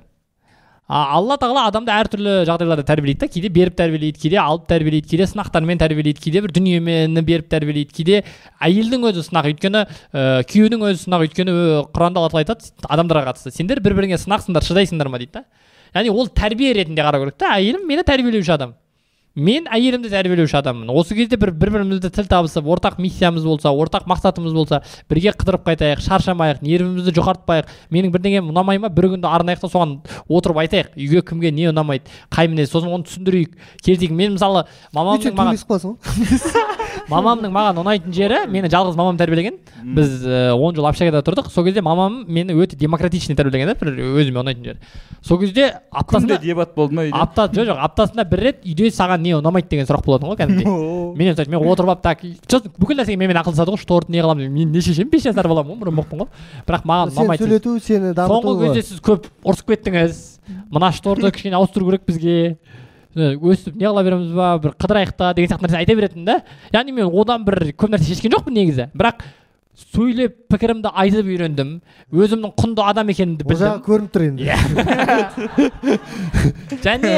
[0.87, 5.27] А алла тағала адамды әртүрлі жағдайларда тәрбиелейді да кейде беріп тәрбиелейді кейде алып тәрбиелейді кейде
[5.27, 8.21] сынақтармен тәрбиелейді кейде бір дүниені беріп тәрбиелейді кейде
[8.63, 13.33] әйелдің өзі сынақ өйткені ә, күйеудің өзі сынақ өйткені ә, құранда алла тағала айтады адамдарға
[13.33, 13.51] қатысты.
[13.51, 15.45] Сендер бір біріңе сынақсыңдар шыдайсыңдар ма дейді да.
[15.91, 18.79] Яғни ол тәрбие ретінде қарау керек та әйелім мені тәрбиелеуші адам.
[19.37, 20.89] Мен әйелімді тәрбиелеуші адаммын.
[20.97, 24.81] Осы кезде бір бір бірімізді тіл табысып ортақ миссиямыз болса ортақ мақсатымыз болса
[25.11, 28.89] бірге қыдырып қайтайық шаршамайық нервімізді жоғалтпайық менің бірдеңем ұнамай ма?
[28.89, 29.99] Бір күнді арнайық та соған
[30.29, 30.97] отырып айтайық.
[30.97, 33.53] Үйге кімге не ұнамайды қай мінез сосын оны түсіндірейік
[33.85, 34.65] келісейік мен мысалы
[34.97, 35.61] өйтсең маған
[37.11, 39.59] мамамның маған ұнайтын жері мені жалғыз мамам тәрбиелеген.
[39.97, 41.51] Біз э, он жыл общагада тұрдық.
[41.53, 43.93] Сол кезде мамам мені өте демократичный тәрбиелеген да бір
[44.23, 44.79] өзіме ұнайтын жері
[45.27, 47.19] сол кезде күнде аптасына дебат болды ма үйде?
[47.19, 51.17] апта жоқ жоқ аптасына бір рет үйде саған не ұнамайды деген сұрақ болатын ғой кәдімгідей.
[51.19, 54.51] Мен енді мен отырып алып так сосын бүкіл нәрсеге менімен ақылдасады ғой что не қыламын
[54.53, 56.31] мен не шешемін бес жасар баламын ғой бір ұмытпын ғой.
[56.69, 60.23] Бірақ маған сені ұнамайды сөйлету сені дамыту соңғы кезде сіз көп ұрысып кеттіңіз.
[60.71, 62.37] Мына шторды кішкене ауыстыру керек бізге
[63.17, 66.35] Э, өстіп не қыла береміз ба бір қыдырайық та деген сияқты нәрсе айта беретін да.
[66.75, 68.91] Яғни мен одан бір көп нәрсе шешкен жоқпын негізі.
[68.93, 69.25] Бірақ
[69.95, 71.71] сөйлеп пікірімді айтып үйрендім.
[72.13, 73.87] Өзімнің құнды адам екенімді ол жағы білдім.
[73.89, 74.45] көрініп тұр енді.
[74.45, 74.57] Иә.
[76.87, 77.15] және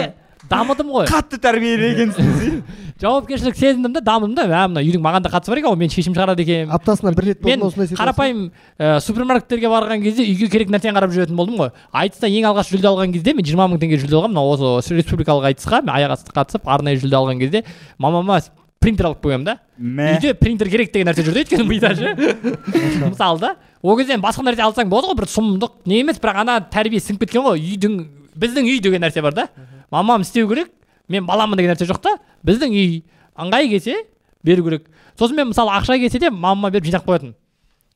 [0.51, 1.07] дамыдым ғой.
[1.09, 2.63] Қатты тәрбиелегенсің
[3.03, 5.93] жауапкершілік сезіндім да дамыдым да мә мына үйдің маған да қатысы бар екен ғой мен
[5.93, 6.73] шешім шығарады екенмін.
[6.75, 7.63] Аптасына бір рет мен
[7.95, 8.45] қарапайым
[8.79, 11.71] ә, супермаркеттерге барған кезде үйге керек нәрсені қарап жүретін болдым ғой.
[11.93, 15.53] айтыста ең алғаш жүлде алған кезде мен жиырма мың теңге жүлде алғанмын мына осы республикалық
[15.53, 17.65] айтысқа мен аяқ асты қатысып арнайы жүлде алған кезде
[17.99, 18.41] мамама
[18.81, 19.57] принтер алып қоямын да.
[19.79, 20.13] Мә.
[20.17, 22.15] Үйде принтер керек деген нәрсе жүрді өйткені мида ше.
[23.11, 26.61] Мысалы да ол кезде басқа нәрсе алсаң болады ғой бір сұмдық не емес бірақ ана
[26.71, 27.99] тәрбие сіңіп кеткен ғой үйдің
[28.39, 29.49] біздің үй деген нәрсе бар да.
[29.91, 30.71] Мамам істеу керек
[31.09, 32.17] мен баламын деген нәрсе жоқ та.
[32.47, 33.03] Біздің үй
[33.39, 34.05] ыңғай келсе
[34.45, 34.89] беру керек.
[35.19, 37.37] Сосын мен мысалы ақша келсе де мамама беріп жинап қоятынмын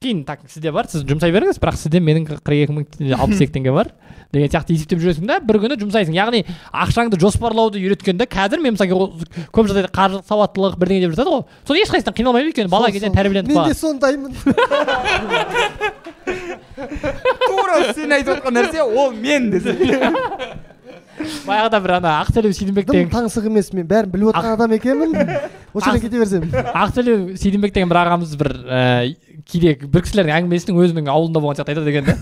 [0.03, 2.83] кейін так сізде бар сіз жұмсай беріңіз бірақ сізде менің қырық екі мың
[3.15, 3.93] алпыс екі теңге бар
[4.35, 6.17] деген сияқты есептеп жүресің да бір күні жұмсайсың.
[6.17, 6.41] Яғни
[6.73, 9.13] ақшаңды жоспарлауды үйреткен да қазір мен мысалы
[9.55, 11.45] көп жағдайда қаржылық сауаттылық бірдеңе деп жатады ғой.
[11.69, 14.33] Сол ешқайсысынан қиналмаймын өйткені бала кезден тәрбиеленіп мен де сондаймын.
[17.47, 19.77] Тура сен айтып отқан нәрсе ол мен десе.
[21.47, 23.87] Баяғыда бір ана ақтөбе сейдімбек деген таңсық емес мен.
[23.89, 25.13] Бәрін біліп отқан адам екенмін.
[25.75, 26.47] Осы жерден кете берсем.
[26.53, 31.75] ақтөбе сейдімбек деген бір ағамыз бір ііі кейде бір кісілердің әңгімесін өзінің ауылында болған сияқты
[31.75, 32.15] айтады екен да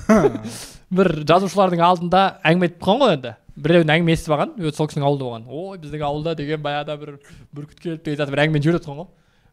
[1.01, 3.35] бір жазушылардың алдында әңгіме айтып қалған ғой енді.
[3.61, 5.49] Біреудің әңгіме естіп алған өте сол кісінің ауылында болған.
[5.51, 7.17] Ой біздің ауылда деген баяғыда бір
[7.53, 9.11] бүркіт келіп деген сияқты бір әңгімені жіберіп жатқан ғой.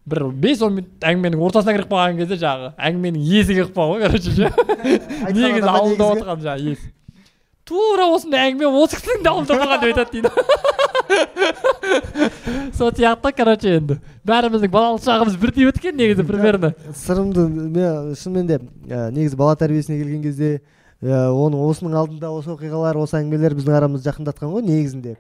[0.08, 4.00] бір бес он минут әңгіменің ортасына кіріп қалған кезде жаңағы әңгіменің иесі келіп қалған ғой
[4.06, 4.52] короче ше.
[5.36, 6.92] Негізі ауылда отырған жаңағы иесі.
[7.68, 10.30] Тура осындай әңгіме осы кісінің де ауылында болған деп айтады дейді
[12.78, 13.96] сол сияқты короче енді
[14.28, 18.56] бәріміздің балалық шағымыз бірдей өткен негізі примерно сырымды мен шынымен де
[18.88, 20.50] негізі бала тәрбиесіне келген кезде
[21.02, 25.14] оның осының алдында осы оқиғалар осы әңгімелер біздің арамызды жақындатқан ғой негізінде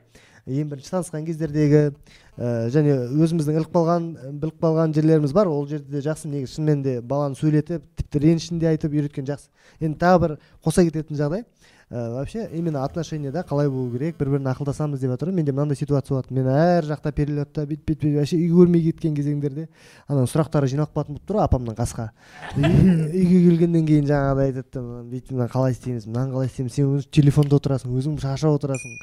[0.47, 1.91] ең бірінші танысқан кездердегі
[2.37, 4.03] және өзіміздің іліп қалған
[4.39, 5.49] біліп қалған жерлеріміз бар.
[5.49, 9.49] Ол жерде де жақсы негізі шынымен де баланы сөйлетіп тіпті ренішін де айтып үйреткен жақсы.
[9.81, 11.43] Енді тағы бір қоса кететін жағдай.
[11.89, 16.33] Вообще именно отношенияда қалай болу керек бір біріне ақылдасамыз деп жатыр менде мынандай ситуация болады
[16.35, 19.69] мен әр жақта перелетта бүйтіп бүйтіп вообще үй көрмей кеткен кезеңдерде
[20.07, 22.09] ана сұрақтары жиналып қалатын болып тұр апамнан қасқа.
[22.57, 24.83] Үй- үйге келгеннен кейін жаңағыдай айтады
[25.13, 28.97] бүйтіп мынаны қалай істейміз мынаны қалай істейміз сен өзің телефонда отырасың өзің шашып отырасың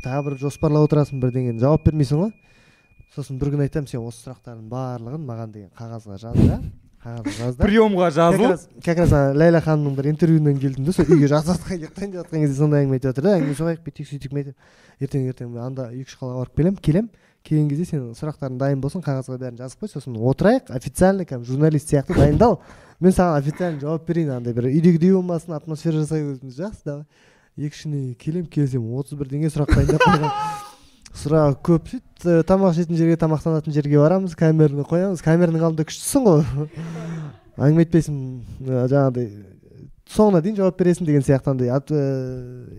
[0.00, 2.32] тағы бір жоспарлап отырасың бірдеңені жауап бермейсің ғой.
[3.14, 6.60] Сосын бір күні айтамын сен осы сұрақтардың барлығын маған деген қағазға жаз да.
[7.00, 12.12] Приемға раз как раз ана ләйлә ханымның бір интервьюінен келдім да сол үйге жатқан ұйықтайын
[12.12, 13.32] деп жатқан кезде сондай әңгіме айтып жатыр да.
[13.38, 14.44] Әңгіме соғайық бүйтейік сөйтейік мен
[15.00, 17.08] айтамын ертең ертең анда екі үш қалаға барып келемін келемін
[17.40, 20.68] келген кезде сен сұрақтарың дайын болсын қағазға бәрін жазып қой сосын отырайық.
[20.76, 22.60] Официально кәдімгі журналист сияқты дайындал.
[23.00, 27.06] Мен саған официально жауап берейін андай бір үйдегідей болмасын атмосфера жасайық өзіміз жақсы давай.
[27.56, 30.68] Екі үш күннен кейін келемін келсем отыз бірдеңе сұрақ дайындап қойған.
[31.16, 35.22] Сұрақ көп сөйтіп э, тамақ ішетін жерге тамақтанатын жерге барамыз камераны қоямыз.
[35.24, 36.44] Камераның алдында күштісің ғой.
[37.60, 38.20] Әңгіме айтпайсың
[38.64, 39.30] ә, жаңағыдай
[40.10, 41.78] соңына дейін жауап бересің деген сияқты андай ә,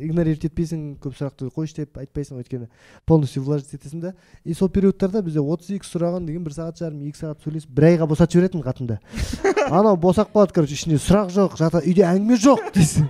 [0.04, 2.68] игнорировать етпейсің көп сұрақты қойшы деп айтпайсың өйткені
[3.08, 4.14] полностью вложить етесің да
[4.44, 7.88] и сол периодтарда бізде отыз екі сұрағын деген бір сағат жарым екі сағат сөйлесіп бір
[7.92, 9.00] айға босатып жіберетінмін қатынды.
[9.70, 13.08] Анау босап қалады короче ішінде сұрақ жоқ жата үйде әңгіме жоқ дейсің.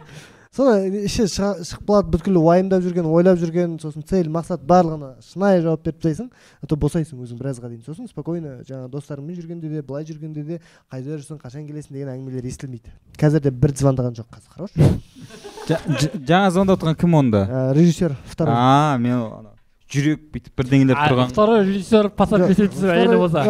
[0.52, 5.86] Соны іші шығып қалады бүткіл уайымдап жүрген ойлап жүрген сосын цель мақсат барлығына шынайы жауап
[5.86, 6.28] беріп тастайсың.
[6.60, 7.86] А то босайсың өзің біразға дейін.
[7.86, 10.60] Сосын спокойно жаңағы достарыңмен жүргенде де былай жүргенде де
[10.92, 12.92] қайда жүрсің қашан келесің деген әңгімелер естілмейді.
[13.22, 14.76] Қазір де бір звондаған жоқ қазір хорош
[16.28, 17.46] жаңа звондап отырған кім онда?
[17.48, 18.56] Ә, режиссер второй.
[18.58, 19.51] А мен
[19.92, 21.30] жүрек бүйтіп бірдеңелер тұрған.
[21.32, 23.44] второй режиссер Жоқ, беседасы әйелі болса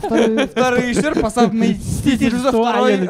[0.00, 2.64] второй- режиссер по совместительству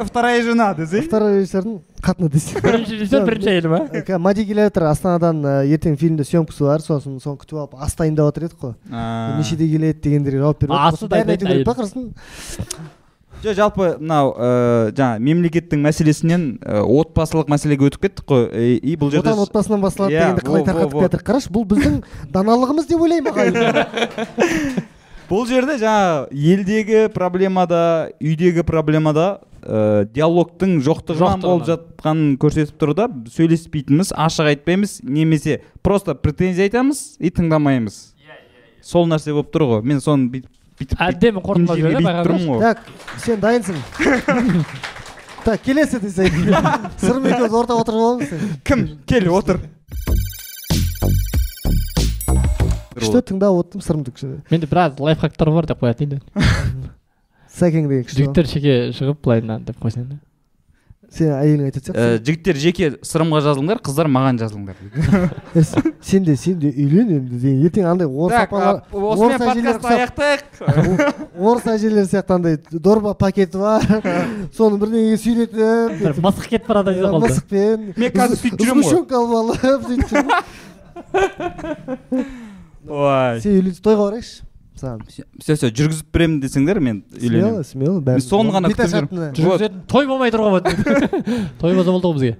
[0.05, 4.65] вторая жена десе второй режиссердің қатыны десең бірінші режиссер бірінші әйелі ма Қазір мади келе
[4.69, 8.57] жатыр астанадан ә, ертең фильмде съемкасы бар сосын соны күтіп алып ас дайындап жатыр едік
[8.61, 8.73] қой.
[9.37, 12.09] Нешеде келеді дегендерге жауап беріп Асы айту керек па құрысын
[13.41, 18.45] жоқ жалпы мынау ыыы жаңа мемлекеттің мәселесінен ы, отбасылық мәселеге өтіп кеттік қой.
[18.83, 22.01] И- бұл жерде отан отбасынан басталады Иә, дегенді қалай тарқатып келе қарашы бұл біздің
[22.35, 24.81] даналығымыз деп ойлаймын ағайын
[25.31, 27.81] бұл жерде жаңа елдегі проблемада
[28.21, 31.45] үйдегі проблемада ә, диалогтың жоқтығынан Жоқтығынан.
[31.47, 38.01] болып жатқанын көрсетіп тұр да сөйлеспейтініміз ашық айтпаймыз немесе просто претензия айтамыз и тыңдамаймыз.
[38.83, 39.81] Сол нәрсе болып тұр ғой.
[39.85, 40.49] Мен соны бүйтіп
[40.81, 42.77] бүйтіп әдемі қорытындылап жіберді бүйтіп тұрмын ғой так
[43.23, 43.77] сен дайынсың.
[45.41, 46.27] Так келесі десе
[47.01, 48.83] сырым екеуміз ортаға отырып аламыз кім?
[49.09, 49.57] Кел отыр.
[52.91, 56.19] Күшті тыңдап отырдым сырымды күшті менде біраз лайфхактар бар деп қоятын енді
[57.57, 60.05] сәкең деген жігіттер шеге шығып былай мынаны деп қойсаң
[61.11, 64.75] сен әйелің айтатын Ә, сияқтысың жігіттер жеке сырымға жазылыңдар қыздар маған жазылыңдар.
[65.59, 68.79] С- сен де сен де үйлен енді ертең андай орыс апалар
[69.51, 70.41] әжелер ұқсап аяқтайық.
[71.35, 73.83] Орыс әжелер сияқты андай дорба пакеті бар.
[74.55, 76.21] Соны бірдеңеге сүйретіп.
[76.23, 77.77] Мысық кетіп барады дейді қолда мысықпен.
[77.99, 78.87] Мен қазір сөйтіп жүремін ғой.
[78.87, 80.31] сгущенка алып алып сөйтіп жүрмін.
[82.87, 83.41] ой.
[83.43, 84.35] Сен тойға барайықшы.
[84.81, 87.65] Саған все все жүргізіп беремін десеңдер мен смело үйленемін.
[87.67, 90.65] Смело бәрі соны ғана жүргізетін той болмай тұрған
[91.61, 92.37] той болса болды ғой бізге.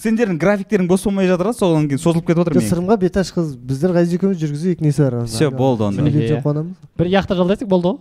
[0.00, 3.52] Сендердің графиктерің бос болмай жатыр да содан кейін созылып кетіп жатыр сырымға бет аш қыз
[3.68, 6.02] біздер ғазиз екеуміз жүргізейік несі бар все болды онда.
[6.08, 6.40] Иә.
[6.42, 6.74] қуанамыз.
[6.96, 7.98] бір яхта жалдайсақ болды ғой.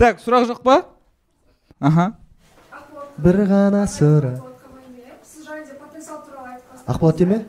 [0.00, 0.80] Так сұрақ жоқ па?
[1.78, 2.14] Аха.
[3.20, 4.40] Бір ғана сұрақ
[5.28, 7.44] сіз жаңа потенциал туралы айтып ақболат деме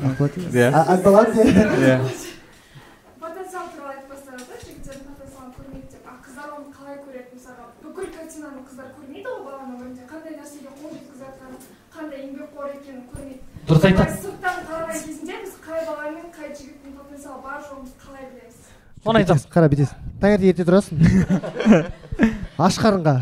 [0.00, 0.72] Иә.
[1.76, 1.96] Иә
[3.20, 7.64] потенциал туралы айтып бастадыңыз да жігіттердің потенциалын көрмейді деп а қыздар оны қалай көреді мысалға
[7.84, 11.60] бүкіл картинаны қыздар көрмейді ғой баланың өмірінде қандай нәрсеге қол жеткізіп жатқанын
[11.96, 13.40] қандай еңбекқор екенін көрмейді
[13.70, 17.92] дұрыс айтады сырттан қараған кезінде біз қай бала мен қай жігіттің потенциалы бар жоғын біз
[18.02, 18.56] қалай білеміз?
[19.04, 20.96] Соны айтамын қара бүйтесің таңертең ерте тұрасың.
[22.66, 23.14] Аш қарынға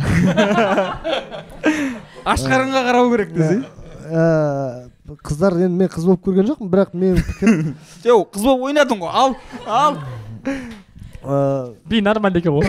[2.32, 3.60] аш қарынға қарау керек десе
[4.08, 4.88] Ә,
[5.20, 7.74] қыздар енді мен қыз болып көрген жоқпын бірақ менің пікірім
[8.06, 9.36] жоқ қыз болып ойнадың ғой ал
[9.68, 10.00] ал.
[10.48, 12.64] Ә, би нормально екен ғой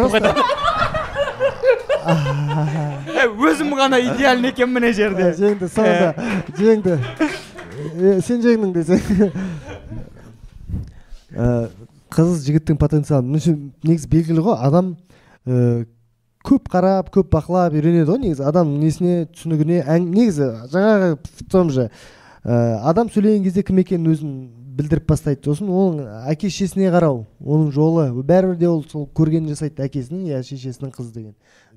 [3.49, 5.31] өзім ғана идеальный екенмін мына жерде.
[5.37, 6.13] Жеңді соңында
[6.57, 6.97] жеңді.
[8.25, 9.31] Сен жеңдің десең
[11.29, 11.69] Ә,
[12.09, 13.37] қыз жігіттің потенциалы.
[13.85, 14.95] Негізі белгілі ғой адам
[15.45, 15.83] ә,
[16.41, 18.47] көп қарап көп бақылап үйренеді ғой негізі.
[18.49, 21.91] Адам несіне түсінігіне әң- негізі жаңағы в том же
[22.43, 24.33] ә, адам сөйлеген кезде кім екенін өзін
[24.79, 28.09] білдіріп бастайды сосын оның әке шешесіне қарау оның жолы.
[28.25, 31.35] Бәрібір де ол сол көргенін жасайды әкесінің я шешесінің қызы деген.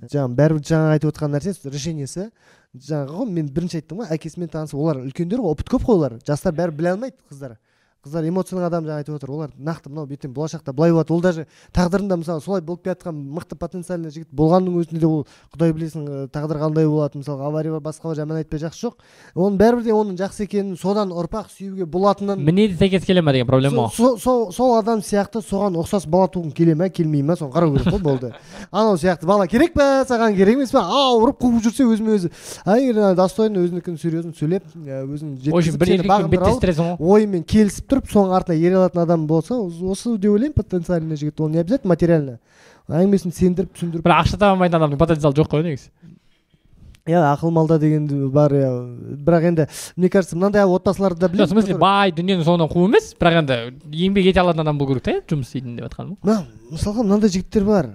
[0.08, 2.30] Жаңағы бәрібір жаңа айтып отқан нәрсе решениесі.
[2.72, 6.14] Жаңағы ғой мен бірінші айттым ғой әкесімен танысып олар үлкендер ғой опыт көп қой олар
[6.26, 7.58] жастар бәрі біле алмайды қыздар.
[8.02, 9.30] Қыздар эмоцияның адамы жаңа айтып отыр.
[9.30, 11.12] Олар нақты мынау ертең болашақта былай болады.
[11.14, 15.26] Ол даже тағдырында мысалы солай болып келе жатқан мықты потенциальный жігіт болғанның өзінде де ол
[15.54, 17.22] құдай білесің ә, тағдыр қандай болады.
[17.22, 18.98] Мысалға авария бар басқа бар жаман айтпай жақсы жоқ.
[19.36, 23.46] Оның бәрібір де оның жақсы екенін содан ұрпақ сүюге болатынын мінезі сәйкес келе ма деген
[23.46, 27.36] проблема ғой сол сол сол адам сияқты соған ұқсас бала туғың келе ма келмей ма
[27.38, 28.32] соны қарау керек қой болды.
[28.72, 32.32] Анау сияқты бала керек па саған керек емес па а ұрып қуып жүрсе өзімен өзі.
[32.66, 39.26] Ана достойно өзінікін серьезно сөйлеп өзін жеткізіп ойымен келісіп тұрып соның артына ере алатын адам
[39.28, 42.38] болса осы- деп ойлаймын потенциальный жігіт ол не обязательно материально.
[42.88, 45.90] Әңгімесін сендіріп түсіндіріп бірақ ақша таба алмайтын адамның потенциалы жоқ қой негізі.
[47.06, 48.70] Иә ақыл малда деген бар иә
[49.26, 49.66] бірақ енді
[49.96, 53.56] мне кажется мынандай отбасыларда жоқ в смысле білемін бай дүниенің соңынан қуу емес бірақ енді
[53.90, 56.16] еңбек ете алатын адам болу керек та жұмыс істейтін деп жатқаным
[56.70, 57.90] мысалға мынандай жігіттер бар.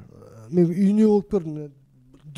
[0.52, 1.70] Мен үйіне болып көрдім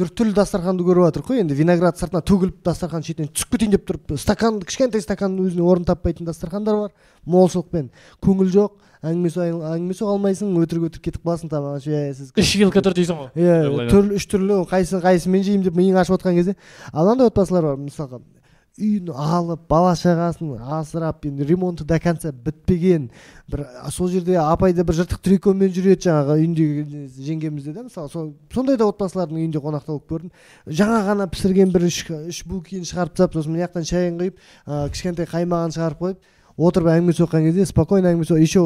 [0.08, 4.14] түрлі дастарханды көріп жатыр ғой енді виноград сыртына төгіліп дастархан шетінен түсіп кетейін деп тұрып
[4.16, 6.94] стакан кішкентай стаканның өзіне орын таппайтын дастархандар бар.
[7.28, 7.90] Молшылықпен.
[8.24, 8.80] Көңіл жоқ.
[9.04, 13.16] Әңгіме соға әңгіме соға алмайсың өтірік өтірік кетіп қаласың «Ә, сіз үш вилка тұр дейсің
[13.16, 13.30] ғой.
[13.36, 16.58] Иә түрлі үш түрлі қайсысын қайсысымен жеймін деп миың ашып отқан кезде.
[16.92, 18.20] Ал мынандай отбасылар бар мысалға.
[18.80, 23.10] Үйін алып бала шағасын асырап енді ремонты до конца бітпеген
[23.52, 28.34] бір сол жерде апай да бір жыртық трикомен жүреді жаңағы үйіндегі жеңгемізде да мысалы сол
[28.54, 30.34] сондай да отбасылардың үйінде қонақта болып көрдім.
[30.66, 34.90] Жаңа ғана пісірген бір үш үш булкиін шығарып тастап сосын мына жақтан шайын құйып ә,
[34.94, 36.30] кішкентай қаймағын шығарып қойып
[36.60, 38.64] отырып әңгіме соққан кезде спокойно әңгіме соқ еще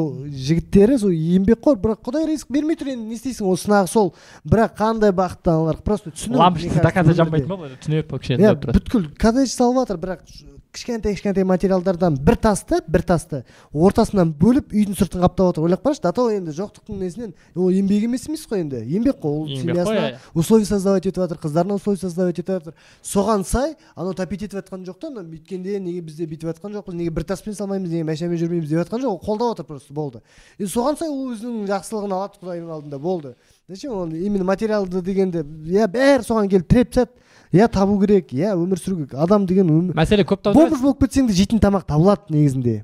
[0.48, 4.10] жігіттері сол еңбекқор бірақ құдай ризық бермей тұр енді не істейсің ол сынағы сол.
[4.44, 8.56] Бірақ қандай бақытты аналар просто түсіну лампочкасы до конца жанбайтын ба ғой түнеп кішкене иә
[8.64, 10.26] бүткіл коттедж салып жатыр бірақ
[10.74, 13.42] кішкентай кішкентай материалдардан бір тасты бір тасты
[13.72, 18.08] ортасынан бөліп үйдің сыртын қаптап отыр ойлап қарашы до того енді жоқтықтың несінен ол еңбек
[18.08, 20.18] емес емес қой енді еңбек қой ол семьясына иә.
[20.34, 22.74] условия создавать етіп жатыр қыздарына условия создавать етіп жатыр.
[23.02, 26.94] Соған сай анау топить етіп жатқан жоқ та анау бүйткенде неге бізде бүйтіп жатқан жоқпыз
[26.94, 30.22] неге бір таспен салмаймыз неге мәшәмен жүрмейміз деп жатқан жоқ ол қолдап отыр просто болды.
[30.58, 33.36] И соған сай ол өзінің жақсылығын алады құдайдың алдында болды.
[33.68, 33.92] Зачем?
[33.92, 37.20] Ол именно материалды дегенде иә бәрі соған келіп тіреп тастады.
[37.54, 39.14] Иә табу керек иә өмір сүру керек.
[39.14, 42.82] Адам деген өмір мәселе көп бомж болып кетсең де жейтін тамақ табылады негізінде.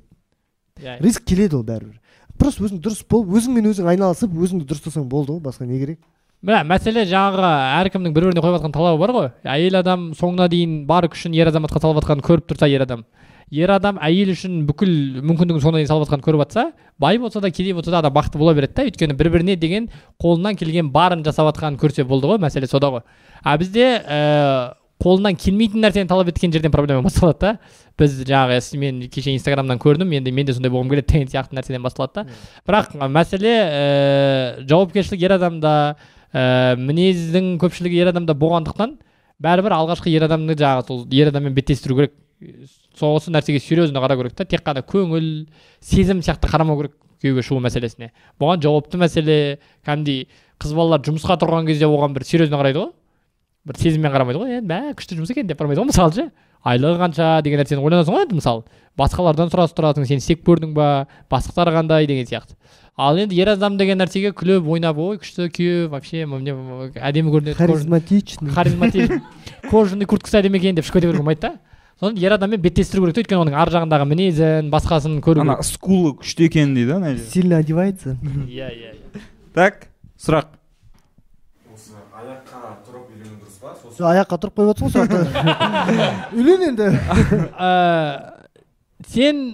[0.81, 1.99] Иә риск келеді ол бәрібір.
[2.39, 5.99] Просто өзің дұрыс болып өзіңмен өзің айналысып өзіңді дұрыстасаң болды ғой басқа не керек?
[6.41, 7.49] Мына мәселе жаңағы
[7.83, 9.27] әркімнің бір біріне қойып жатқан талабы бар ғой.
[9.45, 13.03] Әйел адам соңына дейін бар күшін ер азаматқа салып жатқанын көріп тұрса ер адам.
[13.51, 14.91] Ер адам әйел үшін бүкіл
[15.27, 16.63] мүмкіндігін соңына дейін салып жатқанын көріп жатса
[17.01, 18.85] бай болса да кедей болса да адам бақытты бола береді да.
[18.87, 19.89] Өйткені бір біріне деген
[20.21, 23.03] қолынан келген барын жасап жатқанын көрсе болды ғой мәселе сода ғой.
[23.43, 24.73] А бізде ә,
[25.03, 27.53] қолынан келмейтін нәрсені талап еткен жерден проблема басталады да.
[27.99, 31.83] Біз жаңағы мен кеше инстаграмнан көрдім енді мен де сондай болғым келеді деген сияқты нәрседен
[31.83, 32.39] басталады да.
[32.69, 35.75] Бірақ мәселе ә, жауапкершілік ер адамда
[36.31, 38.95] ә, мінездің көпшілігі ер адамда болғандықтан
[39.41, 42.13] бәрібір алғашқы ер адамды жаңағы сол ер адаммен беттестіру керек.
[42.97, 45.47] Сол осы нәрсеге серьезно қарау керек та тек қана көңіл
[45.79, 48.11] сезім сияқты қарамау керек күйеуге шығу мәселесіне.
[48.41, 49.37] Бұған жауапты мәселе
[49.85, 50.27] кәдімгідей
[50.61, 52.91] қыз балалар жұмысқа тұрған кезде оған бір серьезно қарайды ғой.
[53.65, 54.55] Бір сезіммен қарамайды ғой.
[54.57, 56.29] Енді мә күшті жұмыс екен деп қарамайды ғой мысалы ше.
[56.65, 58.65] Айлығы қанша деген нәрсені ойланасың ғой енді мысалы
[58.97, 62.57] басқалардан сұрастырып тұрасың сен істеп көрдің ба бастықтары қандай деген сияқты.
[62.97, 66.53] Ал енді ер адам деген нәрсеге күліп ойнап ой күшті күйеу вообще мне
[66.99, 68.51] әдемі көрінеді харизматичный.
[68.53, 69.21] Харизматичный.
[69.71, 71.53] Кожаный курткасы әдемі екен деп шығып кете бергенге болмайды да.
[72.01, 76.15] Соны ер адаммен беттестіру керек та өйткені оның ар жағындағы мінезін басқасын көру ана скулы
[76.17, 77.29] күшті екен дейді ана жерде.
[77.29, 78.17] сильно одевается.
[78.49, 79.21] Иә иә иә.
[79.53, 79.85] Так
[80.17, 80.49] сұрақ.
[81.71, 83.75] Осы аяққа тұрып үйлену дұрыс па?
[83.77, 85.21] Сосын Сол аяққа тұрып қойып отырсың ғой сол жақта
[86.37, 86.89] үйлен енді.
[87.53, 87.69] Ә,
[89.13, 89.45] сен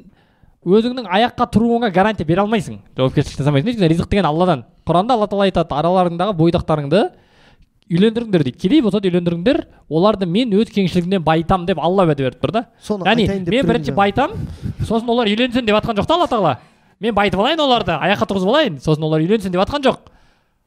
[0.68, 4.64] өзіңнің аяққа тұруыңа гарантия бере алмайсың жауапкершілік жасамайсың өйткені ризық деген алладан.
[4.88, 7.04] Құранда алла тағала айтады араларыңдағы бойдақтарыңды
[7.92, 12.42] үйлендіріңдер дейді кедей болса да үйлендіріңдер оларды мен өз кеңшілігімнен байытам деп алла уәде беріп
[12.44, 12.64] тұр да.
[12.84, 14.34] Соны яғни мен бірінші байтам
[14.82, 16.58] сосын олар үйленсін деп жатқан жоқ та алла тағала.
[17.00, 20.02] Мен байытып алайын оларды аяққа тұрғызып алайын сосын олар үйленсін деп жатқан жоқ.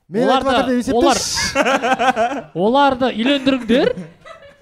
[0.08, 1.20] Мен оларды олар
[2.54, 3.92] оларды үйлендіріңдер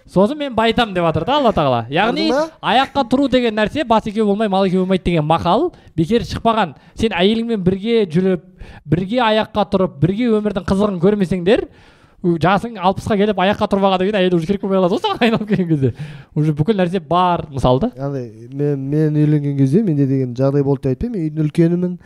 [0.08, 1.82] сосын мен байтам деп жатыр да алла тағала.
[1.92, 2.30] Яғни
[2.60, 6.74] аяққа тұру деген нәрсе бас екеу болмай мал екеу болмайды деген мақал бекер шықпаған.
[6.96, 8.44] Сен әйеліңмен бірге жүріп
[8.88, 11.66] бірге аяққа тұрып бірге өмірдің қызығын көрмесеңдер
[12.22, 15.48] жасың алпысқа келіп аяққа тұрып алғаннан кейін әйел уже керек болмай қалады ғой саған айналып
[15.48, 15.94] келген кезде.
[16.34, 20.82] Уже бүкіл нәрсе бар мысалы да андай мен мен үйленген кезде менде деген жағдай болды
[20.82, 21.20] деп айтпаймын.
[21.28, 21.98] Үйдің үлкенімін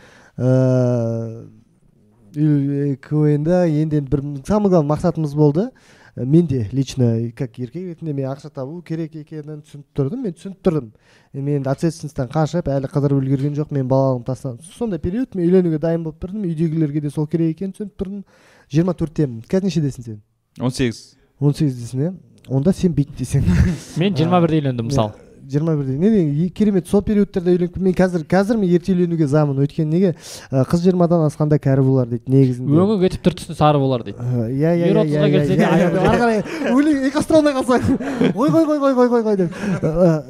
[2.33, 5.71] ыыы квн да енді енді бір самый главный мақсатымыз болды.
[6.15, 10.21] Э, менде лично как еркек ретінде мен ақша табу керек екенін түсініп тұрдым.
[10.21, 10.91] Мен түсініп тұрдым.
[11.33, 16.03] Мен ответственностьтан қашып әлі қыдырып үлгерген жоқ мен балалығымды тастадым сондай период мен үйленуге дайын
[16.05, 16.45] болып тұрдым.
[16.45, 18.23] Үйдегілерге де сол керек екенін түсініп тұрдым.
[18.71, 20.21] Жиырма төрттемін қазір нешедесің сен?
[20.61, 21.15] он сегіз.
[21.39, 22.13] он сегіздесің иә?
[22.49, 23.45] Онда сен бүйттесің
[24.01, 25.97] мен жиырма бірде үйлендім мысалы жиырма бірде.
[25.97, 29.59] Не деген керемет сол периодтарда үйленіп мен қазір қазір мен ерте үйленуге замын.
[29.63, 30.13] Өйткені неге?
[30.51, 32.71] Қыз жиырмадан асқанда кәрі болар дейді негізінде.
[32.71, 34.23] Өңі кетіп түр түсі сары болар дейді.
[34.23, 36.41] Иә иә ер иә отызға иә келсе де иә, иә, ары қарай
[36.71, 39.61] өлең ұйқастыра алмай қалсаң ой қой қой қой қой қой қой деп.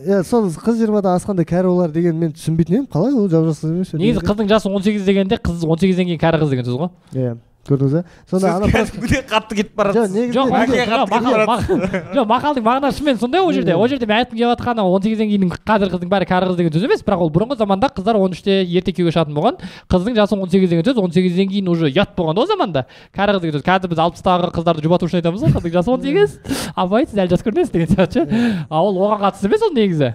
[0.07, 2.89] Иә сол қыз жиырмадан асқанда кәрі болар деген мен түсінбейтін едім.
[2.91, 4.25] Қалай ол жап жасыз емес негізі.
[4.25, 6.93] қыздың жасы он сегіз дегенде қыз он сегізден кейін кәрі қыз деген сөз ғой.
[7.13, 7.37] Иә.
[7.67, 11.83] Көрдіңіз ба сонда ана өте қатты кетіп бара жоқ жатсыз
[12.17, 13.75] жоқ мақалдың мағынасы шынымен сондай ол жерде.
[13.75, 16.75] Ол жерде мен айтқым келіп жатқаны он сегізден кейін қазір қыздың бәрі кәрі қыз деген
[16.75, 17.03] сөз емес.
[17.07, 19.61] Бірақ ол бұрынғы заманда қыздар он үште ерте күйеуге шығатын болған.
[19.91, 20.99] Қыздың жасы он сегіз деген сөз.
[20.99, 22.85] Он сегізден кейін уже ұят болған да ол заманда.
[23.15, 23.65] Кәрі қыз деген сөз.
[23.69, 25.55] Қазір біз алпыстағы қыздарды жұбату үшін айтамыз ғой.
[25.55, 26.37] Қыздың жасы он сегіз.
[26.75, 28.27] Апай сіз әлі жас көрінесіз деген сияқты.
[28.27, 30.13] Ше а ол оған қатысты емес ол негізі.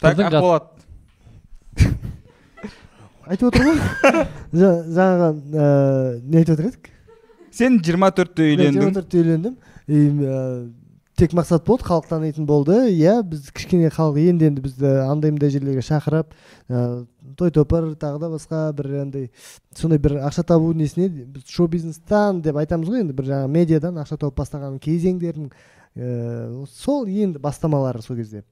[0.00, 0.73] Так ақболат
[3.28, 3.78] айтып отыр ғой.
[4.60, 6.88] Жа- жаңағы ыыы, не айтып отыр едік?
[7.54, 9.54] Сен жиырма төртте мен жиырма үйлендің төртте үйлендім.
[9.86, 10.40] И ә,
[11.18, 12.78] тек мақсат болды халық танитын болды.
[12.92, 16.34] Иә біз кішкене халық енді енді бізді андай мындай жерлерге шақырып
[16.68, 17.04] ә,
[17.38, 19.30] той топыр тағы да басқа бір андай
[19.76, 24.02] сондай бір ақша табу несіне біз шоу бизнестан деп айтамыз ғой енді бір жаңағы медиадан
[24.02, 24.78] ақша тауып бастаған
[25.94, 28.42] ә, сол енді бастамалары сол кезде.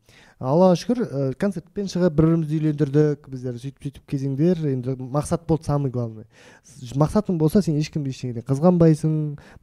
[0.42, 5.68] Аллаға шүкір ә, концертпен шығып бір бірімізді үйлендірдік біздер сөйтіп сөйтіп кезеңдер енді мақсат болды
[5.68, 6.26] самый главный.
[6.98, 9.14] Мақсатың болса сен ешкімді ештеңеден қызғанбайсың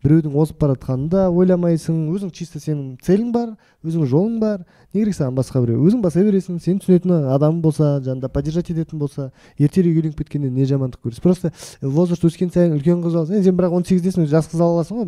[0.03, 3.51] біреудің озып бара жатқанын да ойламайсың өзің чисто сенің целің бар
[3.84, 4.64] өзің жолың бар.
[4.93, 8.99] Не керек саған басқа біреу өзің баса бересің сені түсінетін адам болса жанында поддержать ететін
[8.99, 11.22] болса ертерек үйленіп кеткеннен не жамандық көресің.
[11.22, 11.51] Просто
[11.81, 15.06] возраст өскен сайын үлкен қыз аласың сен бірақ он сегіздесің жас қыз ала аласың ғой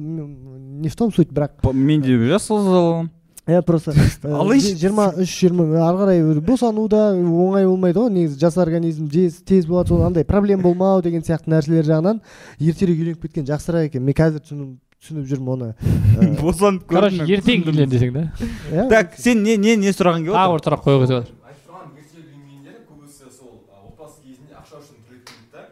[0.81, 1.63] не в том суть бірақ.
[1.73, 3.11] Мен де жас қыз аламын.
[3.47, 4.75] Иә просто ә, Алайын.
[4.77, 9.65] жиырма үш жиырма ары қарай босану да оңай болмайды ғой негізі жас организм тез тез
[9.65, 12.21] болады сол андай проблема болмау деген сияқты нәрселер жағынан
[12.59, 14.03] ертерек үйленіп кеткен жақсырақ екен.
[14.05, 15.69] Мен қазір түсініп түсініп жүрмін оны.
[16.41, 18.27] Босанып короче ертең үйлен десең да.
[18.71, 21.87] Иә так сен не не не сұрағың келіп тағы бір сұрақ қойғысы бар айтып тұрған
[21.97, 25.65] ерте үйленгендер көбісі сол а, отбасы кезінде ақша үшін күреседі да?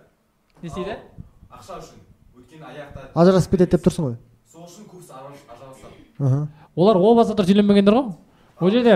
[0.64, 0.98] Не істейді?
[1.54, 2.02] Ақша үшін
[2.34, 4.18] өйткені аяқта ажырасып кетеді деп тұрсың ғой.
[4.52, 5.94] Сол үшін көбісі ажырас- ажырасады.
[6.20, 6.48] Аха
[6.80, 8.14] олар о баста дұрыс үйленбегендер ғой.
[8.60, 8.95] Ол жерде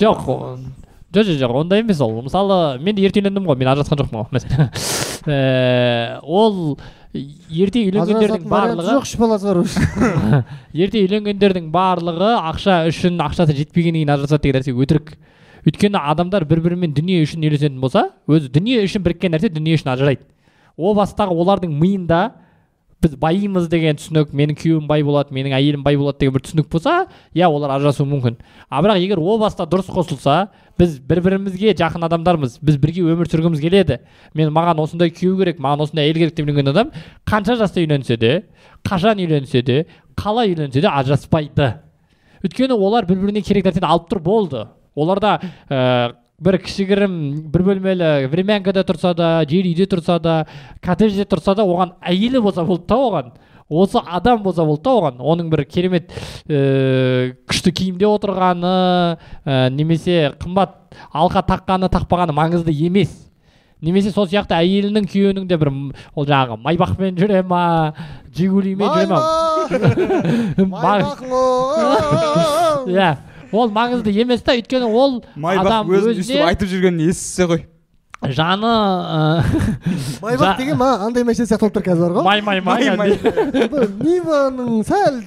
[0.00, 0.58] жоқ жоқ
[1.16, 2.20] жоқ жоқ ондай емес ол.
[2.22, 4.70] Мысалы мен де ерте үйлендім ғой мен ажырасқан жоқпын ғой мәселен.
[5.26, 6.78] Ііі, ол
[7.14, 10.42] ерте үйленгендердің барлығы жоқ үш баласы бар уже
[10.76, 15.14] ерте үйленгендердің барлығы ақша үшін ақшасы жетпегеннен кейін ажырасады деген нәрсе өтірік.
[15.66, 19.94] Өйткені адамдар бір бірімен дүние үшін үйлесетін болса өзі дүние үшін біріккен нәрсе дүние үшін
[19.96, 20.26] ажырайды.
[20.76, 22.20] О бастағы олардың миында
[23.06, 26.68] біз байимыз деген түсінік менің күйеуім бай болады менің әйелім бай болады деген бір түсінік
[26.72, 28.36] болса иә олар ажырасуы мүмкін.
[28.68, 33.30] А бірақ егер о баста дұрыс қосылса біз бір бірімізге жақын адамдармыз біз бірге өмір
[33.30, 34.00] сүргіміз келеді.
[34.34, 36.92] Мен маған осындай күйеу керек маған осындай әйел керек деп үйленген адам
[37.24, 38.32] қанша жаста үйленсе де
[38.84, 39.86] қашан үйленсе де
[40.18, 41.72] қалай үйленсе де ажыраспайды.
[42.42, 44.66] Өйткені олар бір біріне керек нәрсені алып тұр болды.
[44.96, 45.38] Оларда
[45.68, 47.12] ә, бір кішігірім
[47.52, 50.34] бір бөлмелі времянкада тұрса да жер үйде тұрса да
[50.84, 53.30] коттеджде тұрса да оған әйелі болса болды да оған
[53.68, 56.12] осы адам болса болды да оған оның бір керемет
[56.44, 58.72] ә, күшті киімде отырғаны
[59.46, 60.76] ә, немесе қымбат
[61.08, 63.14] алқа таққаны тақпағаны маңызды емес
[63.80, 65.70] немесе сол сияқты әйелінің күйеуінің де бір
[66.12, 67.94] ол жаңағы майбақпен жүре ма
[68.36, 69.20] жигулимен жүре ма
[72.92, 73.10] иә
[73.56, 77.64] ол маңызды емес та өйткені ол майбақ адам өзін өзіне өйстіп айтып жүргенін естісе ғой?
[78.36, 78.72] жаны
[80.24, 82.24] майбақ деген маған андай машина сияқты болып тұр қазір бар ғой.
[82.24, 83.16] Май май май Май,
[84.00, 85.20] ниваның сәл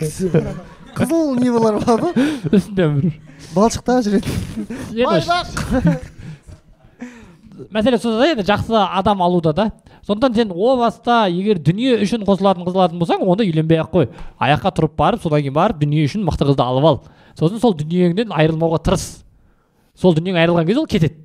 [0.97, 2.29] қызыл нивалар бар ғой.
[2.49, 3.19] Үстінде бір.
[3.55, 4.65] Балшықта жүретін
[5.05, 6.07] майбақ!
[7.75, 9.71] Мәселе сонда да енді жақсы адам алуда да.
[10.07, 14.07] Сондықтан сен о баста егер дүние үшін қосылатын қыз алатын болсаң онда үйленбей ақ қой.
[14.39, 17.01] Аяққа тұрып барып содан кейін барып дүние үшін мықты қызды алып ал.
[17.37, 19.05] Сосын сол дүниеңнен айырылмауға тырыс.
[19.99, 21.17] Сол дүниең айырылған кезде ол кетеді.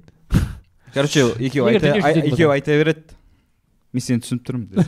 [0.95, 1.95] Короче екеуі айта,
[2.25, 3.03] екеуі айта береді.
[3.95, 4.85] Мен сені түсініп тұрмын деді.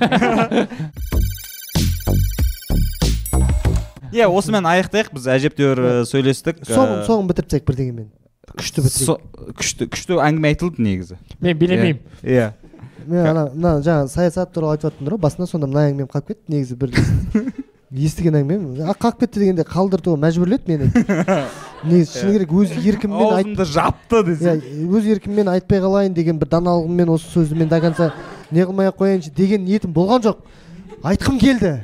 [4.16, 5.12] иә осымен аяқтайық.
[5.14, 6.62] Біз әжептәуір ә, сөйлестік.
[6.66, 8.08] Соңын ә, соңын бітіріп тастайық бірдеңемен.
[8.56, 9.20] Күшті бітірейік.
[9.58, 11.18] күшті күшті әңгіме айтылды негізі.
[11.42, 12.00] Мен билемеймін.
[12.22, 12.52] Иә
[13.06, 16.54] мен ана мына жаңа саясат туралы айтып жатырмын ғой басында сонда мына әңгімем қалып кетті
[16.54, 16.88] негізі бір
[17.90, 20.90] естіген әңгімем а қалып кетті дегенде қалдыртуға мәжбүрледі мені.
[21.86, 24.54] Негізі шыны керек өз еркіммен аузымды жапты иә десе
[24.86, 28.10] өз еркіммен айтпай қалайын деген бір даналығыммен осы сөзді мен до конца
[28.50, 30.42] не қылмай ақ қояйыншы деген ниетім болған жоқ.
[31.04, 31.76] Айтқым келді.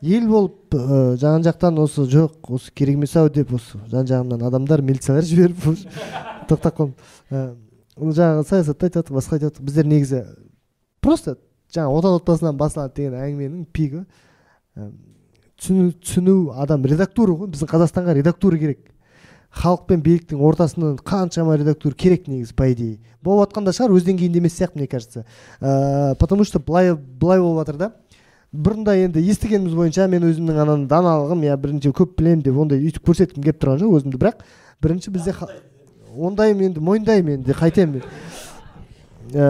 [0.00, 4.46] Ел болып ә, жан жақтан осы жоқ осы керек емес ау деп осы жан жағымнан
[4.46, 5.86] адамдар милициялар жіберіп
[6.48, 6.94] тоқтап қалдым
[7.26, 7.56] Ә,
[7.98, 10.20] ол жаңағы саясатты айтып жатық басқа айтып жатық біздер негізі
[11.02, 11.32] просто
[11.74, 14.04] жаңағы отан отбасынан басталады деген әңгіменің пигі.
[14.76, 17.50] Түсіну, түсіну адам редактура ғой.
[17.52, 18.78] Біздің қазақстанға редактура керек.
[19.56, 24.04] Халық пен биліктің ортасынан қаншама редактура керек негізі по идее болып жатқан да шығар өз
[24.04, 25.24] деңгейінде емес сияқты мне кажется.
[25.60, 27.92] Ә, потому что былай былай болып жатыр да.
[28.52, 33.08] Бұрында енді естігеніміз бойынша мен өзімнің ананы даналығым я бірінші көп білемін деп ондай өйтіп
[33.08, 34.20] көрсеткім келіп тұрған жоқ өзімді.
[34.20, 34.44] Бірақ
[34.82, 35.50] бірінші бізде ха-
[36.16, 38.02] енді мойындаймын енді қайтемін
[39.34, 39.46] ә,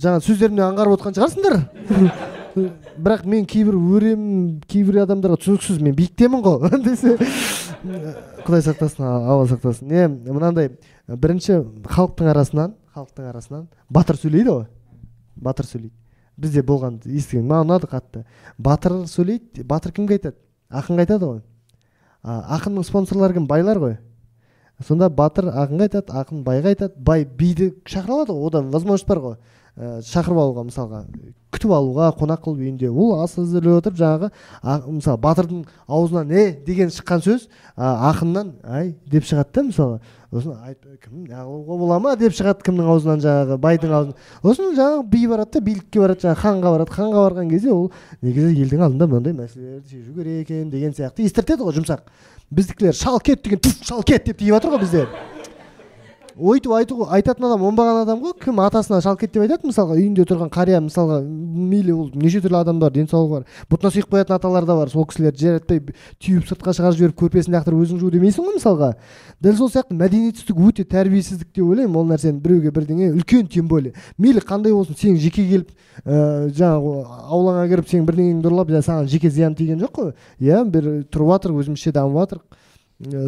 [0.00, 2.39] жаңа сөздерімнен аңғарып отқан шығарсыңдар.
[2.54, 4.24] Бірақ мен кейбір өрем
[4.70, 6.70] кейбір адамдарға түсініксіз мен биіктемін ғой.
[6.86, 7.16] Десе
[8.44, 9.88] құдай сақтасын алла сақтасын.
[9.88, 10.72] Не мынандай
[11.06, 14.66] бірінші халықтың арасынан халықтың арасынан батыр сөйлейді ғой.
[15.36, 15.94] Батыр сөйлейді.
[16.40, 18.24] Бізде болған естіген маған ұнады қатты.
[18.58, 20.36] Батыр сөйлейді батыр кімге айтады?
[20.70, 21.42] Ақынға айтады ғой.
[22.24, 23.46] Ақынның спонсорлары кім?
[23.48, 23.96] Байлар ғой.
[24.86, 26.94] Сонда батыр ақынға айтады ақын байға айтады.
[26.96, 28.48] Бай биді шақыра алады ғой.
[28.48, 29.36] Одан возможность бар ғой.
[29.80, 31.02] Ә, шақырып алуға мысалға
[31.50, 34.30] күтіп алуға қонақ қылып үйінде ол ас әзірлеп отырып жаңағы
[34.92, 36.44] мысалы батырдың аузынан е!
[36.66, 38.94] деген шыққан сөз а, ақыннан ай!
[39.10, 40.00] деп шығады да мысалы
[40.30, 40.54] сосын
[41.02, 44.28] кім алуға бола ма деп шығады кімнің аузынан жаңағы байдың аузынан.
[44.44, 46.94] Сосын жаңағы би барады да билікке барады жаңағы ханға барады.
[46.94, 47.90] Ханға барған кезде ол
[48.22, 52.06] негізі елдің алдында мынандай мәселелерді шешу керек екен деген сияқты естіртеді ғой жұмсақ.
[52.50, 54.24] Біздікілер шал кет деген шал кет!
[54.30, 55.06] деп тиіп жатыр ғой бізде
[56.40, 59.68] өйтіп айту айтатын адам оңбаған адам ғой кім атасына шал кет деп айтады?
[59.68, 63.44] мысалға үйінде тұрған қария мысалға мейлі ол неше түрлі адамдар денсаулығы бар.
[63.70, 64.90] Бұтына сыйып қоятын аталар да бар.
[64.90, 65.82] Сол кісілерді жаратпай
[66.22, 68.90] түйіп сыртқа шығарып жіберіп көрпесін лақтырып өзің жу демейсің ғой мысалға.
[69.40, 73.94] Дәл сол сияқты мәдениетсіздік өте тәрбиесіздік деп ойлаймын ол нәрсені біреуге бірдеңе үлкен тем более.
[74.18, 75.70] Мейлі қандай болсын сен жеке келіп
[76.04, 80.12] ә, жаңағы аулаңа кіріп сенің бірдеңеңді ұрлап саған жеке зиян тиген жоқ қой.
[80.40, 82.60] Иә бір тұрып жатыр өзімізше дамып жатырық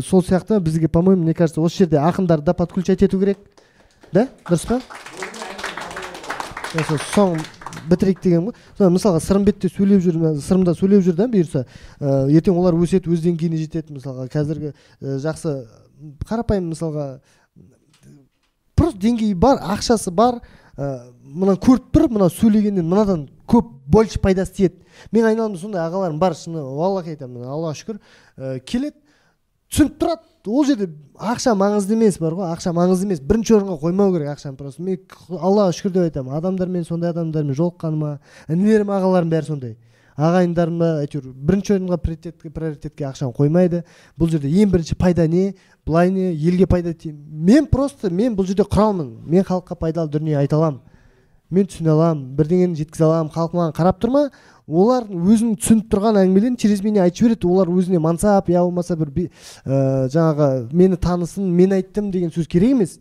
[0.04, 3.38] сол сияқты бізге по моему мне кажется осы жерде ақындарды да подключать ету керек.
[4.12, 4.28] Да?
[4.44, 4.80] Дұрыс па?
[7.14, 7.40] Соңын
[7.88, 8.90] бітірейік деген ғой.
[8.92, 13.60] Мысалға сырымбетте сөйлеп жүр сырымда сөйлеп жүр да бұйырса ә, ертең олар өседі өз деңгейіне
[13.62, 13.96] жетеді.
[13.96, 15.54] Мысалға қазіргі ә, жақсы
[16.28, 17.06] қарапайым мысалға
[18.76, 20.42] просто деңгейі бар ақшасы бар.
[20.76, 24.84] Ә, мына көріп тұр мына сөйлегеннен мынадан көп больше пайдасы тиеді.
[25.12, 28.00] Менің айналамда сондай ағаларым бар шыны айтамын аллаға шүкір.
[28.36, 28.96] Ә, келеді.
[29.72, 30.28] Түсініп тұрады.
[30.46, 32.50] ол жерде ақша маңызды емес бар ғой.
[32.52, 33.20] ақша маңызды емес.
[33.20, 34.82] бірінші орынға қоймау керек ақшаны просто.
[34.82, 34.98] мен
[35.30, 36.34] аллаға шүкір деп айтамын.
[36.36, 38.18] Адамдармен сондай адамдармен жолыққаныма
[38.48, 39.76] інілерім ағаларым бәрі сондай.
[40.16, 43.84] ағайындарым да әйтеуір бірінші орынға приоритетке приоритетке ақшаны қоймайды.
[44.18, 45.54] бұл жерде ең бірінші пайда не?
[45.86, 46.32] былай не?
[46.34, 49.22] елге пайда тие мен просто мен бұл жерде құралмын.
[49.24, 50.80] мен халыққа пайдалы дүние айта аламын.
[51.50, 52.36] мен түсіне аламын.
[52.36, 53.32] бірдеңені жеткізе аламын.
[53.32, 54.30] халық маған қарап тұр ма?
[54.72, 57.48] Олар өзінің түсініп тұрған әңгімелерін через меня айтып жібереді.
[57.52, 62.72] Олар өзіне мансап я болмаса бір ә, жаңағы мені танысын мен айттым деген сөз керек
[62.76, 62.98] емес.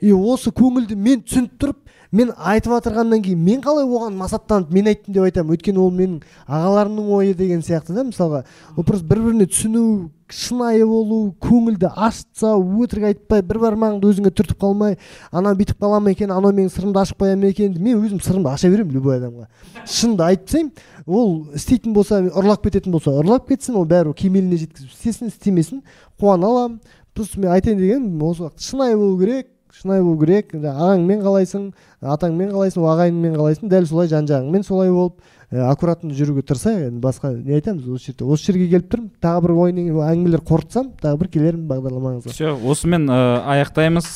[0.00, 1.83] И осы көңілді мен түсініп тұрып
[2.14, 5.56] мен айтып жатырғаннан кейін мен қалай оған масаттанып мен айттым деп айтамын.
[5.56, 8.44] Өйткені ол менің ағаларымның ойы деген сияқты да мысалға.
[8.76, 14.58] Ол просто бір біріне түсіну шынайы болу көңілді ашса өтірік айтпай бір бармағыңды өзіңе түртіп
[14.62, 14.96] қалмай
[15.30, 18.50] анау бүйтіп қала ма екен анау менің сырымды ашып қоя ма екен мен өзім сырымды
[18.50, 19.46] аша беремін любой адамға.
[19.84, 20.72] Шынымды айтып тастаймын
[21.06, 25.82] ол істейтін болса ұрлап кететін болса ұрлап кетсін ол бәрібір кемеліне жеткізіп істесін істемесін
[26.20, 26.80] қуана аламын.
[27.14, 29.53] Просто мен айтайын дегенім осы шынайы болу керек.
[29.84, 30.54] Шынайы болу керек.
[30.56, 31.68] Ағаңмен қалайсың
[32.00, 35.20] атаңмен қалайсың ағайыныңмен қалайсың дәл солай жан жағыңмен солай болып
[35.52, 36.88] ә, аккуратно жүруге тырысайық.
[36.88, 39.10] Енді басқа не айтамыз осы жерде осы жерге келіп тұрмын.
[39.20, 42.32] Тағы бір ойын әңгімелер қорытсам тағы бір келермін бағдарламаңызға.
[42.32, 43.20] Все осымен ә,
[43.54, 44.08] аяқтаймыз.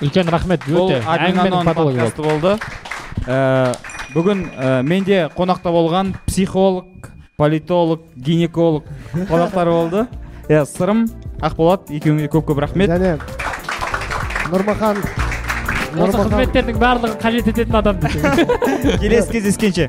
[0.00, 2.56] үлкен рахмет өте подкасты болды.
[3.26, 3.74] Ә,
[4.14, 10.06] бүгін ә, менде қонақта болған психолог политолог гинеколог қонақтар болды.
[10.46, 11.08] Иә сырым
[11.42, 12.88] ақболат екеуіңе көп көп рахмет.
[12.88, 13.18] және
[14.52, 15.00] нұрмахан
[15.96, 18.26] осы қызметтердің барлығын қажет ететін адам десең
[19.02, 19.88] келесі кездескенше.